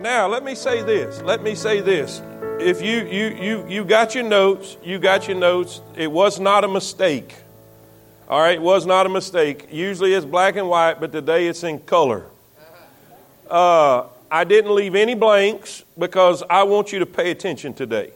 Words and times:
Now, 0.00 0.26
let 0.28 0.44
me 0.44 0.54
say 0.54 0.82
this. 0.82 1.22
Let 1.22 1.42
me 1.42 1.54
say 1.54 1.80
this. 1.80 2.20
If 2.60 2.82
you 2.82 3.06
you 3.06 3.34
you 3.40 3.66
you 3.66 3.84
got 3.84 4.14
your 4.14 4.24
notes, 4.24 4.76
you 4.82 4.98
got 4.98 5.26
your 5.26 5.38
notes. 5.38 5.80
It 5.96 6.12
was 6.12 6.38
not 6.38 6.64
a 6.64 6.68
mistake. 6.68 7.34
All 8.28 8.40
right, 8.40 8.56
it 8.56 8.62
was 8.62 8.84
not 8.84 9.06
a 9.06 9.08
mistake. 9.08 9.68
Usually 9.70 10.12
it's 10.12 10.26
black 10.26 10.56
and 10.56 10.68
white, 10.68 11.00
but 11.00 11.12
today 11.12 11.46
it's 11.48 11.64
in 11.64 11.78
color. 11.78 12.26
Uh, 13.48 14.06
I 14.30 14.44
didn't 14.44 14.74
leave 14.74 14.94
any 14.94 15.14
blanks 15.14 15.84
because 15.96 16.42
I 16.50 16.64
want 16.64 16.92
you 16.92 16.98
to 16.98 17.06
pay 17.06 17.30
attention 17.30 17.72
today. 17.72 18.10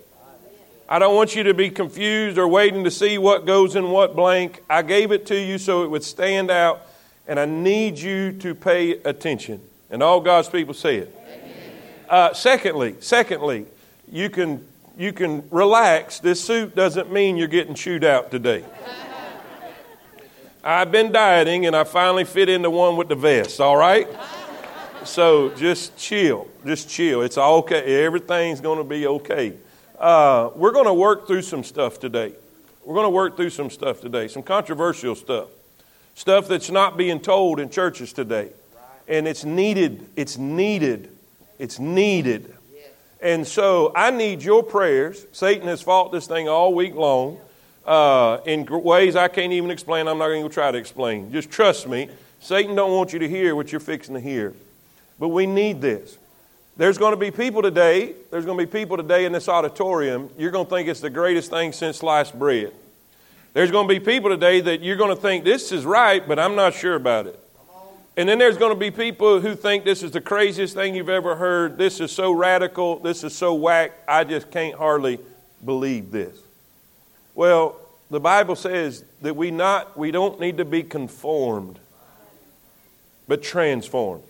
I 0.86 0.98
don't 0.98 1.14
want 1.14 1.34
you 1.34 1.44
to 1.44 1.54
be 1.54 1.70
confused 1.70 2.36
or 2.36 2.48
waiting 2.48 2.84
to 2.84 2.90
see 2.90 3.16
what 3.16 3.46
goes 3.46 3.76
in 3.76 3.90
what 3.90 4.16
blank. 4.16 4.62
I 4.68 4.82
gave 4.82 5.12
it 5.12 5.24
to 5.26 5.38
you 5.38 5.56
so 5.56 5.84
it 5.84 5.90
would 5.90 6.04
stand 6.04 6.50
out, 6.50 6.82
and 7.26 7.38
I 7.38 7.46
need 7.46 7.98
you 7.98 8.32
to 8.32 8.54
pay 8.54 8.92
attention. 9.04 9.62
And 9.88 10.02
all 10.02 10.20
God's 10.20 10.48
people 10.48 10.74
say 10.74 10.96
it. 10.96 11.19
Uh, 12.10 12.34
secondly, 12.34 12.96
secondly, 12.98 13.66
you 14.10 14.28
can 14.28 14.66
you 14.98 15.12
can 15.12 15.48
relax. 15.52 16.18
This 16.18 16.42
suit 16.42 16.74
doesn't 16.74 17.12
mean 17.12 17.36
you're 17.36 17.46
getting 17.46 17.76
chewed 17.76 18.02
out 18.02 18.32
today. 18.32 18.64
I've 20.64 20.90
been 20.90 21.12
dieting 21.12 21.66
and 21.66 21.76
I 21.76 21.84
finally 21.84 22.24
fit 22.24 22.48
into 22.48 22.68
one 22.68 22.96
with 22.96 23.08
the 23.08 23.14
vest, 23.14 23.60
all 23.60 23.76
right? 23.76 24.08
So 25.04 25.50
just 25.50 25.96
chill. 25.96 26.48
Just 26.66 26.90
chill. 26.90 27.22
It's 27.22 27.38
okay. 27.38 28.04
Everything's 28.04 28.60
going 28.60 28.78
to 28.78 28.84
be 28.84 29.06
okay. 29.06 29.54
Uh, 29.96 30.50
we're 30.56 30.72
going 30.72 30.86
to 30.86 30.94
work 30.94 31.28
through 31.28 31.42
some 31.42 31.62
stuff 31.62 32.00
today. 32.00 32.34
We're 32.84 32.94
going 32.94 33.06
to 33.06 33.10
work 33.10 33.36
through 33.36 33.50
some 33.50 33.70
stuff 33.70 34.00
today, 34.00 34.26
some 34.26 34.42
controversial 34.42 35.14
stuff, 35.14 35.48
stuff 36.16 36.48
that's 36.48 36.70
not 36.70 36.96
being 36.96 37.20
told 37.20 37.60
in 37.60 37.70
churches 37.70 38.12
today. 38.12 38.50
And 39.06 39.28
it's 39.28 39.44
needed. 39.44 40.06
It's 40.16 40.36
needed. 40.36 41.08
It's 41.60 41.78
needed. 41.78 42.56
And 43.20 43.46
so 43.46 43.92
I 43.94 44.10
need 44.10 44.42
your 44.42 44.62
prayers. 44.62 45.26
Satan 45.30 45.68
has 45.68 45.82
fought 45.82 46.10
this 46.10 46.26
thing 46.26 46.48
all 46.48 46.74
week 46.74 46.94
long 46.94 47.38
uh, 47.84 48.38
in 48.46 48.66
ways 48.66 49.14
I 49.14 49.28
can't 49.28 49.52
even 49.52 49.70
explain. 49.70 50.08
I'm 50.08 50.16
not 50.16 50.28
going 50.28 50.42
to 50.42 50.48
try 50.48 50.70
to 50.70 50.78
explain. 50.78 51.30
Just 51.30 51.50
trust 51.50 51.86
me. 51.86 52.08
Satan 52.40 52.74
don't 52.74 52.92
want 52.92 53.12
you 53.12 53.18
to 53.18 53.28
hear 53.28 53.54
what 53.54 53.72
you're 53.72 53.80
fixing 53.80 54.14
to 54.14 54.20
hear. 54.20 54.54
But 55.18 55.28
we 55.28 55.44
need 55.46 55.82
this. 55.82 56.16
There's 56.78 56.96
going 56.96 57.12
to 57.12 57.18
be 57.18 57.30
people 57.30 57.60
today, 57.60 58.14
there's 58.30 58.46
going 58.46 58.56
to 58.56 58.64
be 58.64 58.70
people 58.70 58.96
today 58.96 59.26
in 59.26 59.32
this 59.32 59.50
auditorium, 59.50 60.30
you're 60.38 60.50
going 60.50 60.64
to 60.64 60.70
think 60.70 60.88
it's 60.88 61.00
the 61.00 61.10
greatest 61.10 61.50
thing 61.50 61.72
since 61.72 61.98
sliced 61.98 62.38
bread. 62.38 62.72
There's 63.52 63.70
going 63.70 63.86
to 63.86 63.92
be 63.92 64.00
people 64.00 64.30
today 64.30 64.62
that 64.62 64.80
you're 64.80 64.96
going 64.96 65.14
to 65.14 65.20
think 65.20 65.44
this 65.44 65.72
is 65.72 65.84
right, 65.84 66.26
but 66.26 66.38
I'm 66.38 66.54
not 66.54 66.72
sure 66.72 66.94
about 66.94 67.26
it. 67.26 67.39
And 68.20 68.28
then 68.28 68.38
there's 68.38 68.58
going 68.58 68.74
to 68.74 68.78
be 68.78 68.90
people 68.90 69.40
who 69.40 69.54
think 69.54 69.86
this 69.86 70.02
is 70.02 70.10
the 70.10 70.20
craziest 70.20 70.74
thing 70.74 70.94
you've 70.94 71.08
ever 71.08 71.36
heard. 71.36 71.78
This 71.78 72.00
is 72.00 72.12
so 72.12 72.32
radical. 72.32 72.98
This 72.98 73.24
is 73.24 73.34
so 73.34 73.54
whack. 73.54 73.92
I 74.06 74.24
just 74.24 74.50
can't 74.50 74.74
hardly 74.74 75.20
believe 75.64 76.10
this. 76.10 76.36
Well, 77.34 77.80
the 78.10 78.20
Bible 78.20 78.56
says 78.56 79.06
that 79.22 79.36
we 79.36 79.50
not 79.50 79.96
we 79.96 80.10
don't 80.10 80.38
need 80.38 80.58
to 80.58 80.66
be 80.66 80.82
conformed, 80.82 81.78
but 83.26 83.42
transformed. 83.42 84.24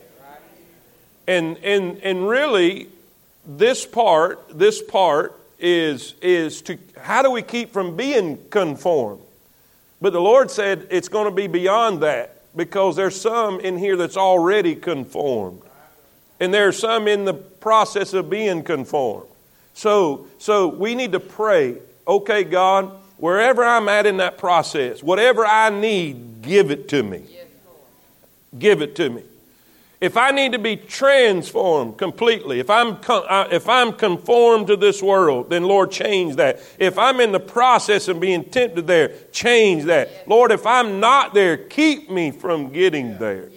And, 1.26 1.58
and, 1.58 1.98
and 1.98 2.28
really, 2.28 2.86
this 3.44 3.84
part, 3.84 4.56
this 4.56 4.80
part 4.80 5.36
is, 5.58 6.14
is 6.22 6.62
to 6.62 6.78
how 6.96 7.22
do 7.22 7.32
we 7.32 7.42
keep 7.42 7.72
from 7.72 7.96
being 7.96 8.38
conformed? 8.50 9.22
But 10.00 10.12
the 10.12 10.20
Lord 10.20 10.48
said 10.48 10.86
it's 10.92 11.08
going 11.08 11.24
to 11.24 11.34
be 11.34 11.48
beyond 11.48 12.04
that 12.04 12.39
because 12.54 12.96
there's 12.96 13.20
some 13.20 13.60
in 13.60 13.78
here 13.78 13.96
that's 13.96 14.16
already 14.16 14.74
conformed. 14.74 15.62
And 16.40 16.52
there's 16.52 16.78
some 16.78 17.06
in 17.06 17.24
the 17.24 17.34
process 17.34 18.14
of 18.14 18.30
being 18.30 18.62
conformed. 18.62 19.28
So, 19.74 20.26
so 20.38 20.68
we 20.68 20.94
need 20.94 21.12
to 21.12 21.20
pray, 21.20 21.76
okay, 22.06 22.44
God, 22.44 22.90
wherever 23.18 23.64
I'm 23.64 23.88
at 23.88 24.06
in 24.06 24.16
that 24.18 24.38
process, 24.38 25.02
whatever 25.02 25.44
I 25.44 25.70
need, 25.70 26.42
give 26.42 26.70
it 26.70 26.88
to 26.88 27.02
me. 27.02 27.24
Give 28.58 28.82
it 28.82 28.96
to 28.96 29.10
me. 29.10 29.22
If 30.00 30.16
I 30.16 30.30
need 30.30 30.52
to 30.52 30.58
be 30.58 30.76
transformed 30.76 31.98
completely, 31.98 32.58
if 32.58 32.70
I'm, 32.70 32.98
if 33.52 33.68
I'm 33.68 33.92
conformed 33.92 34.68
to 34.68 34.76
this 34.76 35.02
world, 35.02 35.50
then 35.50 35.64
Lord, 35.64 35.90
change 35.90 36.36
that. 36.36 36.60
If 36.78 36.98
I'm 36.98 37.20
in 37.20 37.32
the 37.32 37.40
process 37.40 38.08
of 38.08 38.18
being 38.18 38.44
tempted 38.44 38.86
there, 38.86 39.12
change 39.30 39.84
that. 39.84 40.26
Lord, 40.26 40.52
if 40.52 40.66
I'm 40.66 41.00
not 41.00 41.34
there, 41.34 41.58
keep 41.58 42.08
me 42.10 42.30
from 42.30 42.70
getting 42.70 43.18
there. 43.18 43.50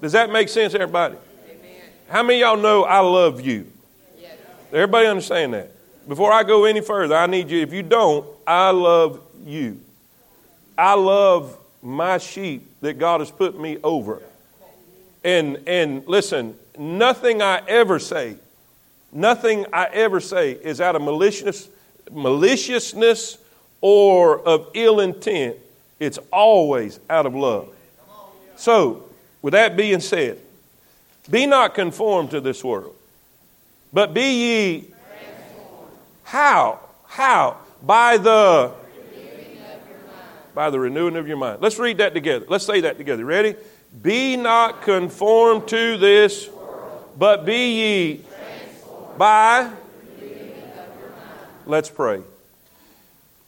Does 0.00 0.12
that 0.12 0.30
make 0.30 0.48
sense, 0.48 0.74
everybody? 0.74 1.16
How 2.08 2.22
many 2.22 2.40
y'all 2.40 2.56
know 2.56 2.84
I 2.84 3.00
love 3.00 3.40
you? 3.40 3.66
Everybody 4.72 5.08
understand 5.08 5.54
that? 5.54 5.70
Before 6.06 6.32
I 6.32 6.44
go 6.44 6.66
any 6.66 6.82
further, 6.82 7.16
I 7.16 7.26
need 7.26 7.50
you. 7.50 7.60
If 7.62 7.72
you 7.72 7.82
don't, 7.82 8.26
I 8.46 8.70
love 8.70 9.20
you. 9.44 9.80
I 10.78 10.94
love 10.94 11.58
my 11.82 12.18
sheep 12.18 12.68
that 12.80 12.98
God 12.98 13.20
has 13.20 13.30
put 13.30 13.58
me 13.58 13.78
over. 13.82 14.22
And, 15.24 15.66
and 15.66 16.06
listen, 16.06 16.54
nothing 16.78 17.40
I 17.40 17.62
ever 17.66 17.98
say, 17.98 18.36
nothing 19.10 19.64
I 19.72 19.86
ever 19.86 20.20
say 20.20 20.52
is 20.52 20.82
out 20.82 20.94
of 20.94 21.02
malicious, 21.02 21.68
maliciousness 22.12 23.38
or 23.80 24.38
of 24.40 24.68
ill 24.74 25.00
intent. 25.00 25.56
It's 25.98 26.18
always 26.30 27.00
out 27.08 27.24
of 27.24 27.34
love. 27.34 27.70
So, 28.56 29.08
with 29.40 29.52
that 29.52 29.76
being 29.76 30.00
said, 30.00 30.38
be 31.30 31.46
not 31.46 31.74
conformed 31.74 32.30
to 32.32 32.40
this 32.40 32.62
world, 32.62 32.94
but 33.92 34.12
be 34.12 34.22
ye. 34.22 34.84
How? 36.24 36.80
How? 37.06 37.56
By 37.82 38.18
the 38.18 38.72
by 40.54 40.70
the 40.70 40.78
renewing 40.78 41.16
of 41.16 41.26
your 41.26 41.36
mind. 41.36 41.60
Let's 41.60 41.78
read 41.78 41.98
that 41.98 42.14
together. 42.14 42.46
Let's 42.48 42.64
say 42.64 42.82
that 42.82 42.96
together. 42.96 43.24
Ready? 43.24 43.56
Be 44.02 44.36
not 44.36 44.82
conformed 44.82 45.68
to 45.68 45.96
this, 45.96 46.48
but 47.16 47.44
be 47.44 47.80
ye 47.80 48.20
by. 49.16 49.70
Let's 51.66 51.88
pray. 51.88 52.22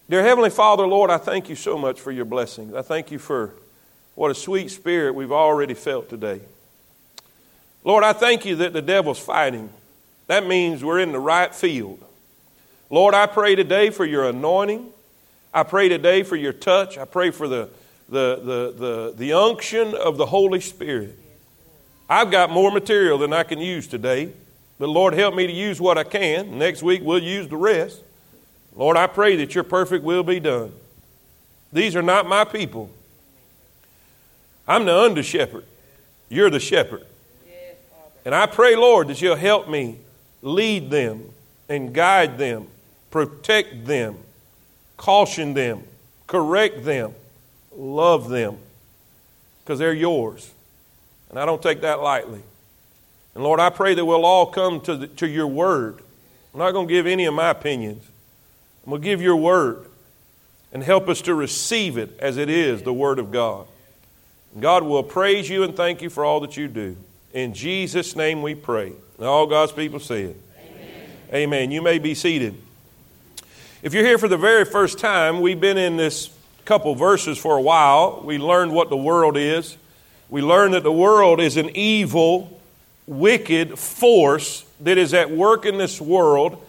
Dear 0.08 0.22
Heavenly 0.22 0.50
Father, 0.50 0.86
Lord, 0.86 1.10
I 1.10 1.18
thank 1.18 1.48
you 1.48 1.56
so 1.56 1.76
much 1.76 2.00
for 2.00 2.12
your 2.12 2.24
blessings. 2.24 2.74
I 2.74 2.82
thank 2.82 3.10
you 3.10 3.18
for 3.18 3.54
what 4.14 4.30
a 4.30 4.34
sweet 4.34 4.70
spirit 4.70 5.14
we've 5.14 5.32
already 5.32 5.74
felt 5.74 6.08
today. 6.08 6.40
Lord, 7.82 8.04
I 8.04 8.12
thank 8.12 8.44
you 8.44 8.56
that 8.56 8.72
the 8.72 8.82
devil's 8.82 9.18
fighting. 9.18 9.68
That 10.28 10.46
means 10.46 10.82
we're 10.84 11.00
in 11.00 11.12
the 11.12 11.18
right 11.18 11.54
field. 11.54 12.02
Lord, 12.88 13.14
I 13.14 13.26
pray 13.26 13.56
today 13.56 13.90
for 13.90 14.04
your 14.04 14.28
anointing. 14.28 14.86
I 15.52 15.64
pray 15.64 15.88
today 15.88 16.22
for 16.22 16.36
your 16.36 16.52
touch. 16.52 16.98
I 16.98 17.04
pray 17.04 17.30
for 17.30 17.48
the 17.48 17.68
the, 18.08 18.36
the, 18.36 18.74
the, 18.78 19.14
the 19.16 19.32
unction 19.32 19.94
of 19.94 20.16
the 20.16 20.26
Holy 20.26 20.60
Spirit. 20.60 21.18
I've 22.08 22.30
got 22.30 22.50
more 22.50 22.70
material 22.70 23.18
than 23.18 23.32
I 23.32 23.42
can 23.42 23.58
use 23.58 23.86
today, 23.86 24.32
but 24.78 24.88
Lord, 24.88 25.14
help 25.14 25.34
me 25.34 25.46
to 25.46 25.52
use 25.52 25.80
what 25.80 25.98
I 25.98 26.04
can. 26.04 26.58
Next 26.58 26.82
week, 26.82 27.02
we'll 27.02 27.22
use 27.22 27.48
the 27.48 27.56
rest. 27.56 28.02
Lord, 28.76 28.96
I 28.96 29.06
pray 29.06 29.36
that 29.36 29.54
your 29.54 29.64
perfect 29.64 30.04
will 30.04 30.22
be 30.22 30.38
done. 30.38 30.72
These 31.72 31.96
are 31.96 32.02
not 32.02 32.28
my 32.28 32.44
people. 32.44 32.90
I'm 34.68 34.84
the 34.84 34.96
under 34.96 35.22
shepherd. 35.22 35.64
You're 36.28 36.50
the 36.50 36.60
shepherd. 36.60 37.06
And 38.24 38.34
I 38.34 38.46
pray, 38.46 38.74
Lord, 38.74 39.08
that 39.08 39.22
you'll 39.22 39.36
help 39.36 39.68
me 39.68 39.98
lead 40.42 40.90
them 40.90 41.22
and 41.68 41.92
guide 41.92 42.38
them, 42.38 42.66
protect 43.10 43.86
them, 43.86 44.16
caution 44.96 45.54
them, 45.54 45.84
correct 46.26 46.84
them 46.84 47.14
love 47.76 48.28
them 48.28 48.58
because 49.62 49.78
they're 49.78 49.92
yours. 49.92 50.50
And 51.30 51.38
I 51.38 51.44
don't 51.44 51.62
take 51.62 51.80
that 51.82 52.00
lightly. 52.00 52.42
And 53.34 53.44
Lord, 53.44 53.60
I 53.60 53.70
pray 53.70 53.94
that 53.94 54.04
we'll 54.04 54.24
all 54.24 54.46
come 54.46 54.80
to, 54.82 54.96
the, 54.96 55.06
to 55.08 55.28
your 55.28 55.46
word. 55.46 55.98
I'm 56.54 56.60
not 56.60 56.72
going 56.72 56.88
to 56.88 56.92
give 56.92 57.06
any 57.06 57.26
of 57.26 57.34
my 57.34 57.50
opinions. 57.50 58.02
I'm 58.84 58.90
going 58.90 59.02
to 59.02 59.04
give 59.04 59.20
your 59.20 59.36
word 59.36 59.86
and 60.72 60.82
help 60.82 61.08
us 61.08 61.20
to 61.22 61.34
receive 61.34 61.98
it 61.98 62.18
as 62.18 62.36
it 62.36 62.48
is 62.48 62.82
the 62.82 62.92
word 62.92 63.18
of 63.18 63.30
God. 63.30 63.66
And 64.54 64.62
God 64.62 64.84
will 64.84 65.02
praise 65.02 65.50
you 65.50 65.64
and 65.64 65.76
thank 65.76 66.00
you 66.00 66.08
for 66.08 66.24
all 66.24 66.40
that 66.40 66.56
you 66.56 66.68
do. 66.68 66.96
In 67.34 67.52
Jesus' 67.52 68.16
name 68.16 68.40
we 68.40 68.54
pray. 68.54 68.92
And 69.18 69.26
all 69.26 69.46
God's 69.46 69.72
people 69.72 70.00
say 70.00 70.22
it. 70.22 70.40
Amen. 70.58 71.10
Amen. 71.34 71.70
You 71.70 71.82
may 71.82 71.98
be 71.98 72.14
seated. 72.14 72.54
If 73.82 73.92
you're 73.92 74.04
here 74.04 74.18
for 74.18 74.28
the 74.28 74.38
very 74.38 74.64
first 74.64 74.98
time, 74.98 75.40
we've 75.40 75.60
been 75.60 75.76
in 75.76 75.96
this 75.96 76.28
couple 76.66 76.94
verses 76.94 77.38
for 77.38 77.56
a 77.56 77.62
while. 77.62 78.20
We 78.24 78.38
learned 78.38 78.72
what 78.72 78.90
the 78.90 78.96
world 78.96 79.36
is. 79.36 79.76
We 80.28 80.42
learned 80.42 80.74
that 80.74 80.82
the 80.82 80.92
world 80.92 81.40
is 81.40 81.56
an 81.56 81.70
evil, 81.74 82.60
wicked 83.06 83.78
force 83.78 84.64
that 84.80 84.98
is 84.98 85.14
at 85.14 85.30
work 85.30 85.64
in 85.64 85.78
this 85.78 86.00
world. 86.00 86.62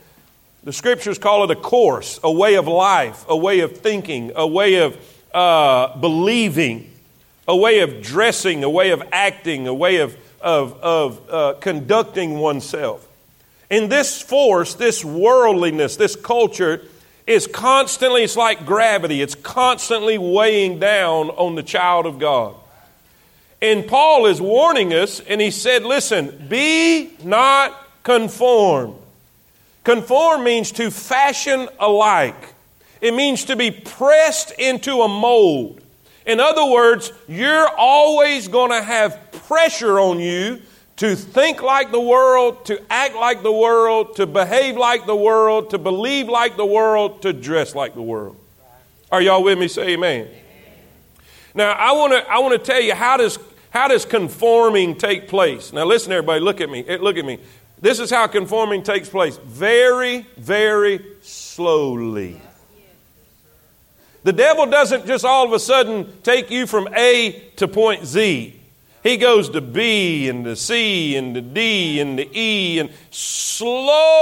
The 0.63 0.71
scriptures 0.71 1.17
call 1.17 1.43
it 1.43 1.51
a 1.51 1.55
course, 1.59 2.19
a 2.23 2.31
way 2.31 2.55
of 2.55 2.67
life, 2.67 3.25
a 3.27 3.35
way 3.35 3.59
of 3.61 3.77
thinking, 3.77 4.31
a 4.35 4.47
way 4.47 4.75
of 4.75 4.97
uh, 5.33 5.97
believing, 5.97 6.89
a 7.47 7.55
way 7.55 7.79
of 7.79 8.01
dressing, 8.01 8.63
a 8.63 8.69
way 8.69 8.91
of 8.91 9.03
acting, 9.11 9.67
a 9.67 9.73
way 9.73 9.97
of 9.97 10.15
of, 10.41 10.81
of 10.81 11.29
uh, 11.29 11.53
conducting 11.59 12.39
oneself. 12.39 13.07
And 13.69 13.91
this 13.91 14.21
force, 14.21 14.75
this 14.75 15.03
worldliness, 15.03 15.97
this 15.97 16.15
culture 16.15 16.83
is 17.27 17.45
constantly, 17.45 18.23
it's 18.23 18.37
like 18.37 18.65
gravity, 18.65 19.21
it's 19.21 19.35
constantly 19.35 20.17
weighing 20.17 20.79
down 20.79 21.29
on 21.31 21.55
the 21.55 21.63
child 21.63 22.05
of 22.05 22.17
God. 22.17 22.55
And 23.61 23.85
Paul 23.85 24.27
is 24.27 24.41
warning 24.41 24.93
us, 24.93 25.19
and 25.19 25.41
he 25.41 25.51
said, 25.51 25.83
Listen, 25.83 26.47
be 26.47 27.11
not 27.23 27.77
conformed. 28.03 28.95
Conform 29.83 30.43
means 30.43 30.71
to 30.73 30.89
fashion 30.89 31.67
alike, 31.79 32.53
it 33.01 33.13
means 33.13 33.45
to 33.45 33.55
be 33.55 33.71
pressed 33.71 34.51
into 34.51 35.01
a 35.01 35.07
mold. 35.07 35.81
In 36.25 36.39
other 36.39 36.65
words, 36.65 37.11
you're 37.27 37.69
always 37.77 38.47
going 38.47 38.71
to 38.71 38.81
have 38.81 39.31
pressure 39.47 39.99
on 39.99 40.19
you 40.19 40.61
to 40.97 41.15
think 41.15 41.61
like 41.61 41.91
the 41.91 42.01
world, 42.01 42.65
to 42.65 42.81
act 42.91 43.15
like 43.15 43.43
the 43.43 43.51
world, 43.51 44.15
to 44.15 44.25
behave 44.25 44.75
like 44.75 45.05
the 45.05 45.15
world, 45.15 45.69
to 45.69 45.77
believe 45.77 46.27
like 46.27 46.57
the 46.57 46.65
world, 46.65 47.21
to 47.21 47.33
dress 47.33 47.75
like 47.75 47.93
the 47.93 48.01
world. 48.01 48.35
Are 49.11 49.21
y'all 49.21 49.43
with 49.43 49.57
me? 49.57 49.67
Say 49.67 49.89
amen. 49.89 50.27
Now, 51.53 51.71
I 51.71 51.91
want 51.93 52.13
to 52.13 52.29
I 52.29 52.39
want 52.39 52.53
to 52.53 52.59
tell 52.59 52.81
you 52.81 52.93
how 52.93 53.17
does 53.17 53.39
how 53.69 53.87
does 53.87 54.05
conforming 54.05 54.95
take 54.95 55.27
place? 55.27 55.71
Now, 55.71 55.85
listen, 55.85 56.11
everybody, 56.11 56.41
look 56.41 56.61
at 56.61 56.69
me. 56.69 56.83
Eh, 56.87 56.97
look 56.99 57.17
at 57.17 57.25
me. 57.25 57.39
This 57.79 57.99
is 57.99 58.09
how 58.09 58.25
conforming 58.27 58.81
takes 58.81 59.07
place. 59.07 59.37
Very, 59.37 60.25
very 60.37 60.99
slowly. 61.21 62.41
The 64.23 64.33
devil 64.33 64.65
doesn't 64.65 65.05
just 65.05 65.23
all 65.23 65.45
of 65.45 65.53
a 65.53 65.59
sudden 65.59 66.11
take 66.23 66.49
you 66.49 66.65
from 66.65 66.89
A 66.95 67.51
to 67.57 67.67
point 67.67 68.05
Z. 68.05 68.56
He 69.07 69.15
goes 69.15 69.49
to 69.51 69.61
B 69.61 70.27
and 70.27 70.43
to 70.43 70.57
C 70.57 71.15
and 71.15 71.33
to 71.35 71.41
D 71.41 72.01
and 72.01 72.17
to 72.17 72.37
E, 72.37 72.79
and 72.79 72.89
slowly 73.09 74.15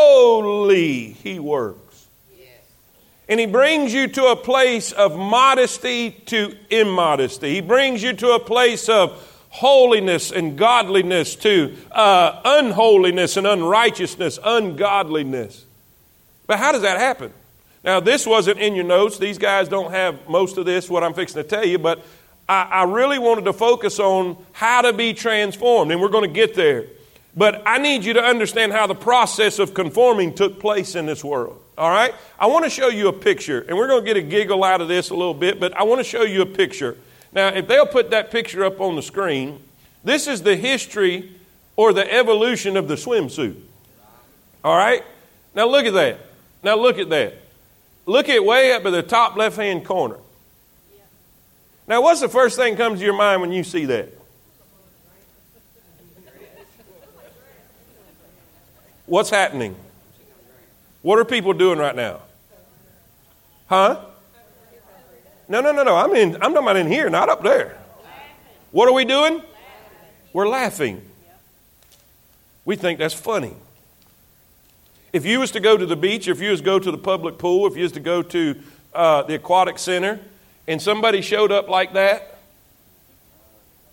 he 1.24 1.40
works. 1.40 2.08
And 3.28 3.40
he 3.40 3.48
brings 3.48 3.92
you 3.92 4.08
to 4.08 4.26
a 4.28 4.36
place 4.36 4.92
of 4.92 5.18
modesty 5.18 6.12
to 6.28 6.56
immodesty. 6.70 7.56
He 7.56 7.62
brings 7.62 8.04
you 8.04 8.14
to 8.14 8.34
a 8.34 8.40
place 8.40 8.88
of 8.88 9.32
holiness 9.50 10.32
and 10.32 10.56
godliness 10.56 11.36
to 11.38 11.76
uh, 11.92 12.42
unholiness 12.46 13.38
and 13.38 13.48
unrighteousness, 13.48 14.38
ungodliness. 14.44 15.66
But 16.46 16.60
how 16.60 16.72
does 16.72 16.84
that 16.84 17.00
happen? 17.00 17.34
Now, 17.84 18.00
this 18.00 18.28
wasn't 18.28 18.60
in 18.60 18.76
your 18.76 18.86
notes. 18.86 19.18
These 19.18 19.40
guys 19.40 19.68
don't 19.68 19.90
have 19.92 20.30
most 20.30 20.58
of 20.58 20.66
this, 20.66 20.90
what 20.90 21.04
I'm 21.04 21.16
fixing 21.16 21.42
to 21.42 21.48
tell 21.48 21.66
you, 21.66 21.80
but 21.80 22.06
I, 22.48 22.64
I 22.64 22.84
really 22.84 23.20
wanted 23.20 23.46
to 23.46 23.54
focus 23.54 24.00
on 24.00 24.38
how 24.52 24.82
to 24.82 24.94
be 24.94 25.14
transformed, 25.14 25.92
and 25.92 26.02
we're 26.02 26.10
going 26.10 26.28
to 26.28 26.34
get 26.34 26.56
there. 26.56 26.86
But 27.36 27.64
I 27.66 27.80
need 27.80 28.06
you 28.06 28.14
to 28.14 28.24
understand 28.24 28.72
how 28.72 28.88
the 28.88 28.96
process 28.96 29.60
of 29.60 29.74
conforming 29.74 30.34
took 30.36 30.60
place 30.60 30.96
in 30.96 31.06
this 31.06 31.24
world. 31.24 31.62
All 31.78 31.90
right? 31.90 32.14
I 32.40 32.48
want 32.48 32.64
to 32.64 32.70
show 32.70 32.88
you 32.88 33.10
a 33.10 33.14
picture, 33.14 33.62
and 33.68 33.78
we're 33.78 33.88
going 33.88 34.06
to 34.06 34.06
get 34.06 34.18
a 34.18 34.22
giggle 34.22 34.64
out 34.64 34.80
of 34.80 34.88
this 34.88 35.10
a 35.10 35.16
little 35.16 35.34
bit, 35.34 35.60
but 35.60 35.76
I 35.76 35.84
want 35.84 36.00
to 36.00 36.04
show 36.04 36.22
you 36.22 36.42
a 36.42 36.46
picture. 36.46 36.98
Now, 37.34 37.50
if 37.50 37.68
they'll 37.68 37.86
put 37.86 38.12
that 38.12 38.32
picture 38.32 38.64
up 38.64 38.80
on 38.80 38.96
the 38.96 39.02
screen, 39.02 39.62
this 40.04 40.28
is 40.28 40.44
the 40.44 40.56
history 40.56 41.32
or 41.76 41.92
the 41.92 42.10
evolution 42.14 42.78
of 42.78 42.88
the 42.88 42.96
swimsuit. 42.96 43.60
All 44.64 44.78
right? 44.78 45.04
Now, 45.54 45.68
look 45.68 45.86
at 45.86 45.94
that. 45.94 46.20
Now, 46.64 46.78
look 46.78 46.98
at 46.98 47.10
that. 47.10 47.34
Look 48.06 48.30
at 48.30 48.46
way 48.46 48.72
up 48.72 48.86
at 48.86 48.92
the 48.92 49.04
top 49.04 49.36
left 49.36 49.58
hand 49.58 49.84
corner. 49.84 50.18
Now, 51.88 52.02
what's 52.02 52.22
the 52.22 52.30
first 52.30 52.56
thing 52.56 52.76
comes 52.76 53.00
to 53.00 53.06
your 53.06 53.16
mind 53.16 53.42
when 53.42 53.52
you 53.52 53.64
see 53.64 53.86
that? 53.86 54.10
What's 59.06 59.30
happening? 59.30 59.76
What 61.04 61.20
are 61.20 61.26
people 61.26 61.54
doing 61.54 61.78
right 61.78 61.96
now? 61.96 62.22
Huh? 63.68 64.00
No, 65.48 65.62
no, 65.62 65.72
no, 65.72 65.84
no. 65.84 65.96
I'm 65.96 66.16
in 66.16 66.36
I'm 66.36 66.54
talking 66.54 66.58
about 66.58 66.78
in 66.78 66.88
here, 66.88 67.10
not 67.10 67.30
up 67.30 67.44
there. 67.44 67.78
What 68.72 68.90
are 68.90 68.94
we 68.94 69.06
doing? 69.06 69.44
We're 70.34 70.48
laughing. 70.48 71.04
We 72.66 72.76
think 72.76 72.98
that's 72.98 73.14
funny. 73.14 73.54
If 75.14 75.26
you 75.26 75.40
was 75.40 75.52
to 75.52 75.60
go 75.60 75.78
to 75.78 75.86
the 75.86 75.96
beach, 75.96 76.28
if 76.28 76.42
you 76.42 76.50
was 76.50 76.60
to 76.60 76.66
go 76.66 76.80
to 76.80 76.92
the 76.92 76.98
public 76.98 77.38
pool, 77.38 77.68
if 77.68 77.78
you 77.78 77.84
was 77.84 77.92
to 77.94 78.00
go 78.00 78.24
to 78.24 78.60
uh, 78.94 79.22
the 79.22 79.36
aquatic 79.36 79.78
center, 79.78 80.20
and 80.68 80.82
somebody 80.82 81.22
showed 81.22 81.52
up 81.52 81.68
like 81.68 81.94
that, 81.94 82.40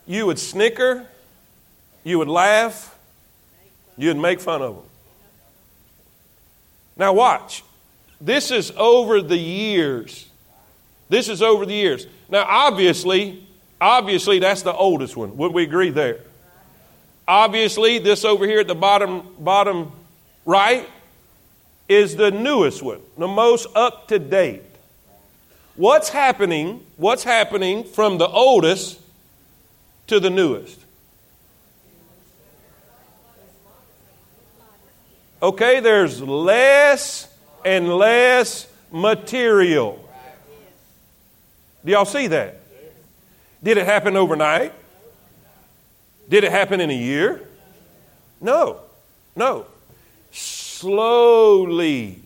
you 0.07 0.27
would 0.27 0.39
snicker, 0.39 1.07
you 2.05 2.19
would 2.19 2.29
laugh, 2.29 2.97
you 3.97 4.09
would 4.09 4.17
make 4.17 4.41
fun 4.41 4.63
of 4.63 4.77
them. 4.77 4.85
Now, 6.97 7.13
watch. 7.13 7.63
This 8.21 8.51
is 8.51 8.73
over 8.77 9.21
the 9.21 9.37
years. 9.37 10.29
This 11.09 11.29
is 11.29 11.43
over 11.43 11.67
the 11.67 11.75
years. 11.75 12.07
Now, 12.29 12.45
obviously, 12.49 13.47
obviously, 13.81 14.39
that's 14.39 14.63
the 14.63 14.73
oldest 14.73 15.17
one. 15.17 15.37
Would 15.37 15.53
we 15.53 15.65
agree 15.65 15.91
there? 15.91 16.21
Obviously, 17.27 17.99
this 17.99 18.25
over 18.25 18.47
here 18.47 18.61
at 18.61 18.69
the 18.69 18.75
bottom, 18.75 19.35
bottom 19.39 19.93
right 20.45 20.89
is 21.89 22.17
the 22.17 22.31
newest 22.31 22.83
one, 22.83 23.01
the 23.19 23.29
most 23.29 23.67
up 23.75 24.09
to 24.09 24.19
date. 24.19 24.63
What's 25.75 26.11
happening? 26.11 26.85
What's 26.97 27.25
happening 27.25 27.85
from 27.85 28.19
the 28.19 28.29
oldest 28.29 29.01
to 30.09 30.21
the 30.21 30.31
newest? 30.31 30.79
Okay, 35.43 35.81
there's 35.81 36.21
less 36.21 37.29
and 37.65 37.89
less 37.97 38.69
material. 38.93 40.09
Do 41.85 41.91
y'all 41.93 42.05
see 42.05 42.29
that? 42.29 42.61
Did 43.63 43.79
it 43.79 43.87
happen 43.87 44.17
overnight? 44.17 44.73
Did 46.29 46.45
it 46.45 46.53
happen 46.53 46.81
in 46.81 46.91
a 46.91 46.97
year? 46.97 47.41
No, 48.41 48.81
no. 49.35 49.67
Slowly, 50.31 52.21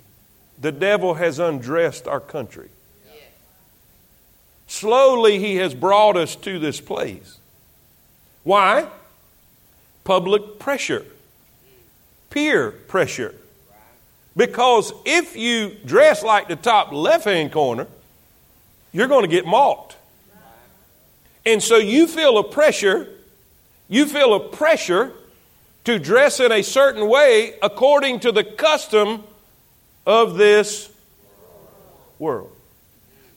the 0.61 0.73
devil 0.73 1.15
has 1.15 1.39
undressed 1.39 2.07
our 2.07 2.21
country. 2.21 2.69
Slowly, 4.67 5.39
he 5.39 5.57
has 5.57 5.75
brought 5.75 6.17
us 6.17 6.37
to 6.37 6.59
this 6.59 6.81
place. 6.81 7.39
Why? 8.43 8.89
Public 10.05 10.59
pressure, 10.59 11.05
peer 12.31 12.71
pressure. 12.71 13.35
Because 14.37 14.93
if 15.05 15.37
you 15.37 15.77
dress 15.85 16.23
like 16.23 16.49
the 16.49 16.57
top 16.57 16.93
left 16.93 17.25
hand 17.25 17.53
corner, 17.53 17.87
you're 18.93 19.09
going 19.09 19.23
to 19.23 19.29
get 19.29 19.47
mocked. 19.47 19.97
And 21.45 21.63
so 21.63 21.77
you 21.77 22.07
feel 22.07 22.39
a 22.39 22.45
pressure 22.45 23.09
you 23.89 24.07
feel 24.07 24.35
a 24.35 24.41
pressure 24.41 25.13
to 25.85 25.99
dress 25.99 26.41
in 26.41 26.51
a 26.51 26.63
certain 26.63 27.09
way 27.09 27.55
according 27.63 28.21
to 28.21 28.33
the 28.33 28.43
custom 28.43 29.23
of 30.05 30.37
this 30.37 30.91
world. 32.19 32.56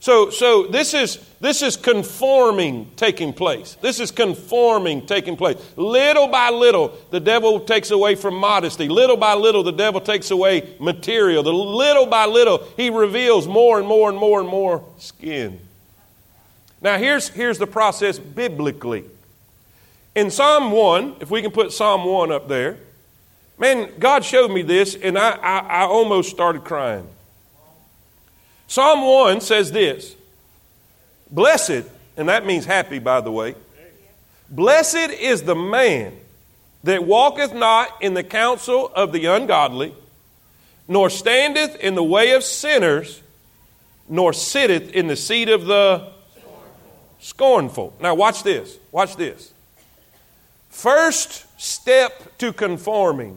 So, 0.00 0.30
so 0.30 0.66
this 0.66 0.94
is 0.94 1.18
this 1.40 1.60
is 1.60 1.76
conforming 1.76 2.90
taking 2.96 3.34
place. 3.34 3.76
This 3.82 4.00
is 4.00 4.10
conforming 4.10 5.06
taking 5.06 5.36
place. 5.36 5.58
Little 5.76 6.26
by 6.26 6.48
little, 6.48 6.96
the 7.10 7.20
devil 7.20 7.60
takes 7.60 7.90
away 7.90 8.14
from 8.14 8.34
modesty. 8.34 8.88
Little 8.88 9.18
by 9.18 9.34
little, 9.34 9.62
the 9.62 9.72
devil 9.72 10.00
takes 10.00 10.30
away 10.30 10.74
material. 10.80 11.42
The 11.42 11.52
little 11.52 12.06
by 12.06 12.24
little, 12.24 12.66
he 12.76 12.88
reveals 12.88 13.46
more 13.46 13.78
and 13.78 13.86
more 13.86 14.08
and 14.08 14.18
more 14.18 14.40
and 14.40 14.48
more 14.48 14.84
skin. 14.98 15.60
Now, 16.80 16.96
here's 16.96 17.28
here's 17.28 17.58
the 17.58 17.66
process 17.66 18.18
biblically. 18.18 19.04
In 20.14 20.30
Psalm 20.30 20.72
1, 20.72 21.16
if 21.20 21.30
we 21.30 21.42
can 21.42 21.50
put 21.50 21.72
Psalm 21.72 22.04
1 22.04 22.32
up 22.32 22.48
there, 22.48 22.78
man, 23.58 23.90
God 23.98 24.24
showed 24.24 24.50
me 24.50 24.62
this 24.62 24.94
and 24.94 25.18
I, 25.18 25.32
I, 25.32 25.58
I 25.58 25.82
almost 25.82 26.30
started 26.30 26.64
crying. 26.64 27.06
Psalm 28.70 29.04
1 29.04 29.40
says 29.40 29.72
this 29.72 30.14
Blessed, 31.28 31.82
and 32.16 32.28
that 32.28 32.46
means 32.46 32.64
happy, 32.64 33.00
by 33.00 33.20
the 33.20 33.32
way. 33.32 33.56
Blessed 34.48 35.10
is 35.10 35.42
the 35.42 35.56
man 35.56 36.16
that 36.84 37.02
walketh 37.04 37.52
not 37.52 38.00
in 38.00 38.14
the 38.14 38.22
counsel 38.22 38.92
of 38.94 39.10
the 39.10 39.26
ungodly, 39.26 39.92
nor 40.86 41.10
standeth 41.10 41.74
in 41.80 41.96
the 41.96 42.04
way 42.04 42.30
of 42.30 42.44
sinners, 42.44 43.20
nor 44.08 44.32
sitteth 44.32 44.92
in 44.92 45.08
the 45.08 45.16
seat 45.16 45.48
of 45.48 45.66
the 45.66 46.12
scornful. 47.18 47.92
Now, 48.00 48.14
watch 48.14 48.44
this. 48.44 48.78
Watch 48.92 49.16
this. 49.16 49.52
First 50.68 51.44
step 51.60 52.38
to 52.38 52.52
conforming 52.52 53.36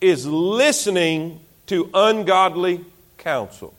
is 0.00 0.24
listening 0.24 1.40
to 1.66 1.90
ungodly 1.92 2.84
counsel. 3.18 3.74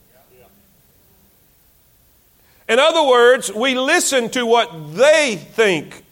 In 2.67 2.79
other 2.79 3.03
words, 3.07 3.51
we 3.53 3.75
listen 3.75 4.29
to 4.31 4.45
what 4.45 4.95
they 4.95 5.35
think 5.35 6.03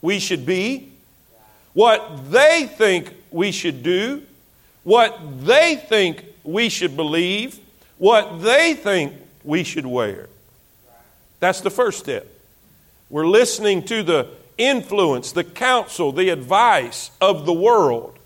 we 0.00 0.18
should 0.18 0.46
be. 0.46 0.86
what 1.72 2.30
they 2.30 2.66
think 2.66 3.14
we 3.30 3.52
should 3.52 3.82
do, 3.82 4.22
what 4.82 5.18
they 5.44 5.76
think 5.76 6.24
we 6.42 6.68
should 6.68 6.96
believe, 6.96 7.58
what 7.98 8.42
they 8.42 8.74
think 8.74 9.14
we 9.44 9.62
should 9.62 9.86
wear. 9.86 10.28
That's 11.38 11.60
the 11.60 11.70
first 11.70 12.00
step. 12.00 12.26
We're 13.08 13.26
listening 13.26 13.84
to 13.84 14.02
the 14.02 14.28
influence, 14.58 15.32
the 15.32 15.44
counsel, 15.44 16.12
the 16.12 16.30
advice 16.30 17.10
of 17.20 17.46
the 17.46 17.52
world. 17.52 18.18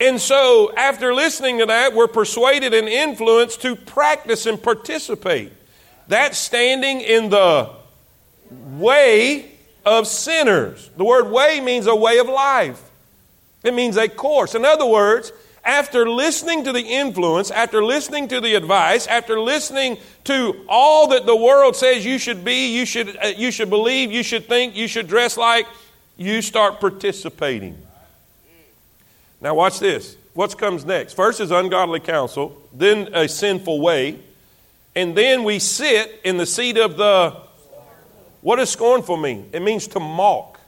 And 0.00 0.20
so, 0.20 0.72
after 0.76 1.14
listening 1.14 1.58
to 1.58 1.66
that, 1.66 1.94
we're 1.94 2.06
persuaded 2.06 2.72
and 2.74 2.88
influenced 2.88 3.62
to 3.62 3.74
practice 3.74 4.46
and 4.46 4.62
participate. 4.62 5.52
That's 6.08 6.38
standing 6.38 7.00
in 7.00 7.30
the 7.30 7.70
way 8.50 9.50
of 9.84 10.06
sinners. 10.06 10.90
The 10.96 11.04
word 11.04 11.30
way 11.30 11.60
means 11.60 11.86
a 11.86 11.94
way 11.94 12.18
of 12.18 12.26
life, 12.26 12.82
it 13.62 13.74
means 13.74 13.96
a 13.96 14.08
course. 14.08 14.54
In 14.54 14.64
other 14.64 14.86
words, 14.86 15.32
after 15.64 16.08
listening 16.08 16.64
to 16.64 16.72
the 16.72 16.80
influence, 16.80 17.50
after 17.50 17.84
listening 17.84 18.28
to 18.28 18.40
the 18.40 18.54
advice, 18.54 19.06
after 19.06 19.38
listening 19.38 19.98
to 20.24 20.64
all 20.68 21.08
that 21.08 21.26
the 21.26 21.36
world 21.36 21.76
says 21.76 22.06
you 22.06 22.18
should 22.18 22.44
be, 22.44 22.74
you 22.74 22.86
should, 22.86 23.16
uh, 23.22 23.26
you 23.36 23.50
should 23.50 23.68
believe, 23.68 24.10
you 24.10 24.22
should 24.22 24.46
think, 24.46 24.74
you 24.74 24.88
should 24.88 25.06
dress 25.06 25.36
like, 25.36 25.66
you 26.16 26.40
start 26.40 26.80
participating. 26.80 27.76
Now, 29.40 29.54
watch 29.54 29.78
this. 29.78 30.16
What 30.32 30.56
comes 30.56 30.84
next? 30.84 31.14
First 31.14 31.40
is 31.40 31.50
ungodly 31.50 32.00
counsel, 32.00 32.56
then 32.72 33.08
a 33.12 33.28
sinful 33.28 33.80
way, 33.80 34.18
and 34.98 35.14
then 35.14 35.44
we 35.44 35.60
sit 35.60 36.22
in 36.24 36.38
the 36.38 36.44
seat 36.44 36.76
of 36.76 36.96
the. 36.96 37.36
What 38.40 38.56
does 38.56 38.68
scornful 38.68 39.16
mean? 39.16 39.48
It 39.52 39.62
means 39.62 39.86
to 39.88 40.00
mock, 40.00 40.58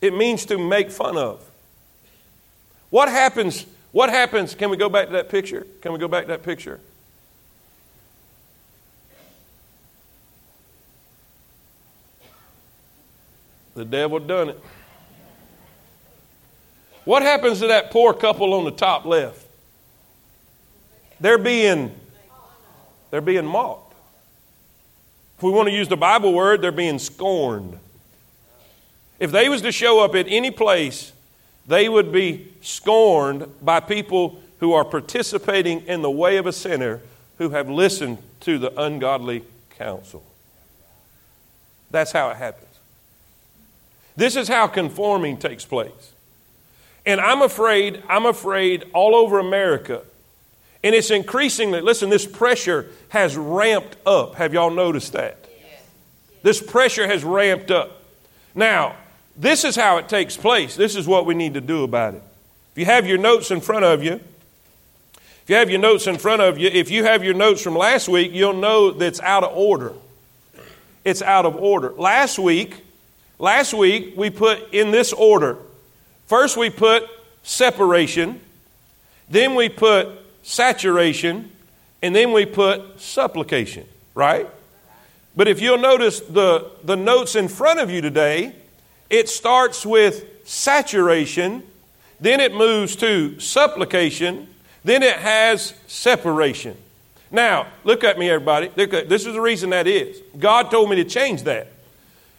it 0.00 0.14
means 0.14 0.46
to 0.46 0.56
make 0.56 0.92
fun 0.92 1.16
of. 1.18 1.44
What 2.90 3.08
happens? 3.08 3.66
What 3.90 4.10
happens? 4.10 4.54
Can 4.54 4.70
we 4.70 4.76
go 4.76 4.88
back 4.88 5.08
to 5.08 5.14
that 5.14 5.28
picture? 5.28 5.66
Can 5.80 5.92
we 5.92 5.98
go 5.98 6.06
back 6.06 6.26
to 6.26 6.28
that 6.28 6.44
picture? 6.44 6.78
The 13.74 13.84
devil 13.84 14.20
done 14.20 14.50
it. 14.50 14.62
What 17.04 17.22
happens 17.22 17.58
to 17.60 17.66
that 17.66 17.90
poor 17.90 18.14
couple 18.14 18.54
on 18.54 18.64
the 18.64 18.70
top 18.70 19.06
left? 19.06 19.44
They're 21.18 21.36
being 21.36 21.97
they're 23.10 23.20
being 23.20 23.46
mocked. 23.46 23.94
If 25.36 25.42
we 25.42 25.50
want 25.50 25.68
to 25.68 25.74
use 25.74 25.88
the 25.88 25.96
Bible 25.96 26.32
word, 26.32 26.62
they're 26.62 26.72
being 26.72 26.98
scorned. 26.98 27.78
If 29.18 29.30
they 29.30 29.48
was 29.48 29.62
to 29.62 29.72
show 29.72 30.04
up 30.04 30.14
at 30.14 30.26
any 30.28 30.50
place 30.50 31.12
they 31.68 31.88
would 31.88 32.10
be 32.10 32.48
scorned 32.62 33.46
by 33.62 33.78
people 33.78 34.40
who 34.58 34.72
are 34.72 34.84
participating 34.84 35.82
in 35.82 36.02
the 36.02 36.10
way 36.10 36.38
of 36.38 36.46
a 36.46 36.52
sinner 36.52 37.00
who 37.36 37.50
have 37.50 37.68
listened 37.68 38.18
to 38.40 38.58
the 38.58 38.80
ungodly 38.80 39.44
counsel. 39.76 40.24
That's 41.90 42.10
how 42.10 42.30
it 42.30 42.38
happens. 42.38 42.64
This 44.16 44.34
is 44.34 44.48
how 44.48 44.66
conforming 44.66 45.36
takes 45.36 45.64
place. 45.64 46.12
And 47.06 47.20
I'm 47.20 47.42
afraid, 47.42 48.02
I'm 48.08 48.26
afraid 48.26 48.86
all 48.94 49.14
over 49.14 49.38
America, 49.38 50.02
and 50.82 50.94
it's 50.94 51.10
increasingly, 51.10 51.80
listen, 51.80 52.08
this 52.08 52.26
pressure 52.26 52.86
has 53.08 53.36
ramped 53.36 53.96
up. 54.06 54.36
Have 54.36 54.54
y'all 54.54 54.70
noticed 54.70 55.12
that? 55.14 55.44
This 56.42 56.62
pressure 56.62 57.06
has 57.06 57.24
ramped 57.24 57.70
up. 57.70 58.02
Now, 58.54 58.94
this 59.36 59.64
is 59.64 59.74
how 59.74 59.98
it 59.98 60.08
takes 60.08 60.36
place. 60.36 60.76
This 60.76 60.96
is 60.96 61.06
what 61.06 61.26
we 61.26 61.34
need 61.34 61.54
to 61.54 61.60
do 61.60 61.82
about 61.82 62.14
it. 62.14 62.22
If 62.72 62.78
you 62.78 62.84
have 62.84 63.06
your 63.06 63.18
notes 63.18 63.50
in 63.50 63.60
front 63.60 63.84
of 63.84 64.04
you, 64.04 64.20
if 65.14 65.50
you 65.50 65.56
have 65.56 65.70
your 65.70 65.80
notes 65.80 66.06
in 66.06 66.18
front 66.18 66.42
of 66.42 66.58
you, 66.58 66.68
if 66.68 66.90
you 66.90 67.04
have 67.04 67.24
your 67.24 67.34
notes 67.34 67.62
from 67.62 67.74
last 67.74 68.08
week, 68.08 68.32
you'll 68.32 68.52
know 68.52 68.90
that 68.90 69.06
it's 69.06 69.20
out 69.20 69.44
of 69.44 69.56
order. 69.56 69.92
It's 71.04 71.22
out 71.22 71.46
of 71.46 71.56
order. 71.56 71.90
Last 71.92 72.38
week, 72.38 72.84
last 73.38 73.72
week 73.72 74.14
we 74.16 74.30
put 74.30 74.74
in 74.74 74.90
this 74.90 75.12
order. 75.12 75.56
First 76.26 76.56
we 76.56 76.68
put 76.68 77.08
separation, 77.42 78.40
then 79.30 79.54
we 79.54 79.68
put 79.70 80.08
saturation, 80.48 81.52
and 82.00 82.16
then 82.16 82.32
we 82.32 82.46
put 82.46 82.98
supplication, 82.98 83.86
right? 84.14 84.48
But 85.36 85.46
if 85.46 85.60
you'll 85.60 85.76
notice 85.76 86.20
the, 86.20 86.70
the 86.82 86.96
notes 86.96 87.36
in 87.36 87.48
front 87.48 87.80
of 87.80 87.90
you 87.90 88.00
today, 88.00 88.54
it 89.10 89.28
starts 89.28 89.84
with 89.84 90.24
saturation, 90.48 91.64
then 92.18 92.40
it 92.40 92.54
moves 92.54 92.96
to 92.96 93.38
supplication, 93.38 94.48
then 94.84 95.02
it 95.02 95.16
has 95.16 95.74
separation. 95.86 96.78
Now, 97.30 97.66
look 97.84 98.02
at 98.02 98.18
me, 98.18 98.30
everybody. 98.30 98.68
This 98.68 99.26
is 99.26 99.34
the 99.34 99.40
reason 99.42 99.68
that 99.70 99.86
is. 99.86 100.18
God 100.38 100.70
told 100.70 100.88
me 100.88 100.96
to 100.96 101.04
change 101.04 101.42
that. 101.42 101.68